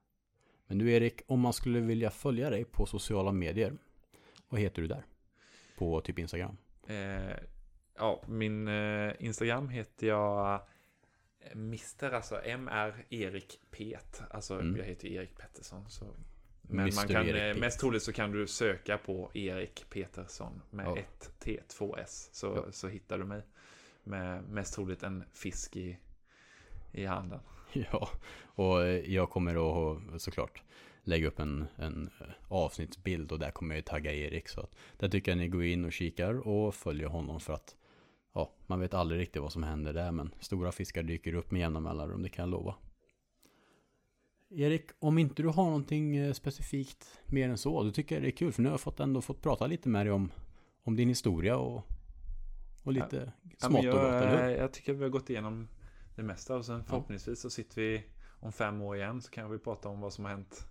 Men 0.66 0.78
du 0.78 0.92
Erik, 0.92 1.20
om 1.26 1.40
man 1.40 1.52
skulle 1.52 1.80
vilja 1.80 2.10
följa 2.10 2.50
dig 2.50 2.64
på 2.64 2.86
sociala 2.86 3.32
medier, 3.32 3.72
vad 4.48 4.60
heter 4.60 4.82
du 4.82 4.88
där? 4.88 5.06
På 5.78 6.00
typ 6.00 6.18
Instagram? 6.18 6.56
Eh, 6.86 7.32
ja, 7.94 8.22
min 8.28 8.68
eh, 8.68 9.12
Instagram 9.18 9.68
heter 9.68 10.06
jag 10.06 10.54
eh, 11.40 11.52
Mr. 11.52 12.10
Alltså 12.12 12.40
MR 12.44 13.04
Erik 13.10 13.60
Pet. 13.70 14.22
Alltså 14.30 14.54
Mm. 14.54 14.76
jag 14.76 14.84
heter 14.84 15.08
Erik 15.08 15.38
Pettersson. 15.38 15.90
Så 15.90 16.04
Men 16.70 16.90
man 16.94 17.08
kan, 17.08 17.28
eh, 17.28 17.56
mest 17.56 17.80
troligt 17.80 18.02
så 18.02 18.12
kan 18.12 18.30
du 18.32 18.46
söka 18.46 18.98
på 18.98 19.30
Erik 19.34 19.84
Petersson 19.90 20.62
med 20.70 20.86
Ja. 20.86 20.96
ett 20.98 21.32
T, 21.38 21.60
två 21.68 21.96
S. 21.96 22.28
Så, 22.32 22.46
Ja. 22.46 22.72
så 22.72 22.88
hittar 22.88 23.18
du 23.18 23.24
mig. 23.24 23.42
Med 24.04 24.42
mest 24.48 24.74
troligt 24.74 25.02
en 25.02 25.24
fisk 25.32 25.76
i, 25.76 25.98
i 26.92 27.04
handen. 27.04 27.40
Ja, 27.72 28.08
och 28.44 28.82
eh, 28.82 29.12
jag 29.14 29.30
kommer 29.30 29.54
att 30.14 30.22
såklart 30.22 30.62
lägga 31.02 31.28
upp 31.28 31.38
en, 31.38 31.66
en 31.76 32.10
eh, 32.20 32.26
avsnittsbild 32.48 33.32
och 33.32 33.38
där 33.38 33.50
kommer 33.50 33.74
jag 33.74 33.84
tagga 33.84 34.12
Erik. 34.12 34.48
Så 34.48 34.60
att 34.60 34.76
där 34.98 35.08
tycker 35.08 35.30
jag 35.30 35.38
ni 35.38 35.48
går 35.48 35.64
in 35.64 35.84
och 35.84 35.92
kikar 35.92 36.48
och 36.48 36.74
följer 36.74 37.06
honom 37.08 37.40
för 37.40 37.52
att 37.52 37.76
ja, 38.32 38.52
man 38.66 38.80
vet 38.80 38.94
aldrig 38.94 39.20
riktigt 39.20 39.42
vad 39.42 39.52
som 39.52 39.62
händer 39.62 39.92
där 39.92 40.12
men 40.12 40.34
stora 40.40 40.72
fiskar 40.72 41.02
dyker 41.02 41.34
upp 41.34 41.50
med 41.50 41.60
jämna 41.60 41.80
mellanrum, 41.80 42.22
det 42.22 42.28
kan 42.28 42.42
jag 42.42 42.50
lova. 42.50 42.74
Erik, 44.50 44.90
om 44.98 45.18
inte 45.18 45.42
du 45.42 45.48
har 45.48 45.64
någonting 45.64 46.16
eh, 46.16 46.32
specifikt 46.32 47.06
mer 47.26 47.48
än 47.48 47.58
så, 47.58 47.82
då 47.82 47.90
tycker 47.90 48.14
jag 48.14 48.22
det 48.22 48.28
är 48.28 48.36
kul 48.36 48.52
för 48.52 48.62
nu 48.62 48.68
har 48.68 48.72
jag 48.74 48.80
fått 48.80 49.00
ändå 49.00 49.20
fått 49.22 49.42
prata 49.42 49.66
lite 49.66 49.88
med 49.88 50.06
dig 50.06 50.12
om, 50.12 50.32
om 50.82 50.96
din 50.96 51.08
historia 51.08 51.56
och, 51.56 51.84
och 52.82 52.92
lite 52.92 53.32
Ja, 53.42 53.68
smått 53.68 53.84
men 53.84 53.88
och 53.94 54.00
gott, 54.00 54.12
eller 54.12 54.48
hur? 54.48 54.56
jag 54.56 54.72
tycker 54.72 54.92
vi 54.92 55.02
har 55.02 55.10
gått 55.10 55.30
igenom 55.30 55.68
det 56.16 56.22
mesta 56.22 56.56
och 56.56 56.64
sen 56.64 56.84
förhoppningsvis 56.84 57.40
så 57.40 57.50
sitter 57.50 57.76
vi 57.82 58.04
om 58.40 58.52
fem 58.52 58.82
år 58.82 58.96
igen 58.96 59.22
så 59.22 59.30
kan 59.30 59.50
vi 59.50 59.58
prata 59.58 59.88
om 59.88 60.00
vad 60.00 60.12
som 60.12 60.24
har 60.24 60.32
hänt 60.32 60.66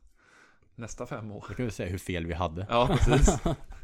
nästa 0.75 1.05
fem 1.05 1.31
år. 1.31 1.45
Då 1.49 1.53
kan 1.53 1.65
vi 1.65 1.71
säga 1.71 1.89
hur 1.89 1.97
fel 1.97 2.25
vi 2.25 2.33
hade. 2.33 2.67
Ja, 2.69 2.87
precis. 2.91 3.39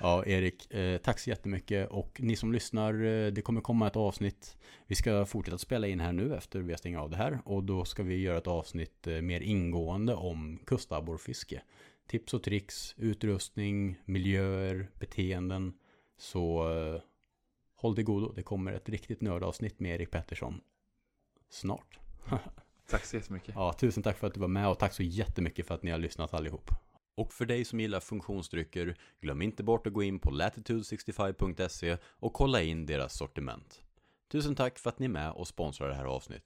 Ja, 0.00 0.24
Erik, 0.26 0.74
eh, 0.74 0.98
tack 0.98 1.18
så 1.18 1.30
jättemycket. 1.30 1.90
Och 1.90 2.20
ni 2.20 2.36
som 2.36 2.52
lyssnar, 2.52 3.04
eh, 3.04 3.32
det 3.32 3.42
kommer 3.42 3.60
komma 3.60 3.86
ett 3.86 3.96
avsnitt. 3.96 4.56
Vi 4.86 4.94
ska 4.94 5.26
fortsätta 5.26 5.58
spela 5.58 5.86
in 5.86 6.00
här 6.00 6.12
nu 6.12 6.36
efter 6.36 6.60
vi 6.60 6.72
har 6.72 6.78
stängt 6.78 6.98
av 6.98 7.10
det 7.10 7.16
här. 7.16 7.38
Och 7.44 7.64
då 7.64 7.84
ska 7.84 8.02
vi 8.02 8.16
göra 8.16 8.38
ett 8.38 8.46
avsnitt 8.46 9.06
eh, 9.06 9.20
mer 9.20 9.40
ingående 9.40 10.14
om 10.14 10.58
kustabborrfiske. 10.66 11.62
Tips 12.06 12.34
och 12.34 12.42
tricks, 12.42 12.94
utrustning, 12.98 13.96
miljöer, 14.04 14.90
beteenden. 15.00 15.72
Så 16.18 16.72
eh, 16.72 17.00
håll 17.74 17.94
till 17.94 18.04
godo. 18.04 18.32
Det 18.32 18.42
kommer 18.42 18.72
ett 18.72 18.88
riktigt 18.88 19.20
nördavsnitt 19.20 19.80
med 19.80 19.94
Erik 19.94 20.10
Pettersson 20.10 20.60
snart. 21.50 21.98
Tack 22.90 23.04
så 23.04 23.16
jättemycket. 23.16 23.54
Ja, 23.54 23.72
tusen 23.72 24.02
tack 24.02 24.18
för 24.18 24.26
att 24.26 24.34
du 24.34 24.40
var 24.40 24.48
med 24.48 24.68
och 24.68 24.78
tack 24.78 24.92
så 24.92 25.02
jättemycket 25.02 25.66
för 25.66 25.74
att 25.74 25.82
ni 25.82 25.90
har 25.90 25.98
lyssnat 25.98 26.34
allihop. 26.34 26.70
Och 27.14 27.32
för 27.32 27.46
dig 27.46 27.64
som 27.64 27.80
gillar 27.80 28.00
funktionsdrycker, 28.00 28.96
glöm 29.20 29.42
inte 29.42 29.62
bort 29.62 29.86
att 29.86 29.92
gå 29.92 30.02
in 30.02 30.18
på 30.18 30.30
latitude65.se 30.30 31.96
och 32.04 32.32
kolla 32.32 32.62
in 32.62 32.86
deras 32.86 33.16
sortiment. 33.16 33.82
Tusen 34.32 34.54
tack 34.54 34.78
för 34.78 34.90
att 34.90 34.98
ni 34.98 35.06
är 35.06 35.10
med 35.10 35.30
och 35.30 35.48
sponsrar 35.48 35.88
det 35.88 35.94
här 35.94 36.04
avsnittet. 36.04 36.42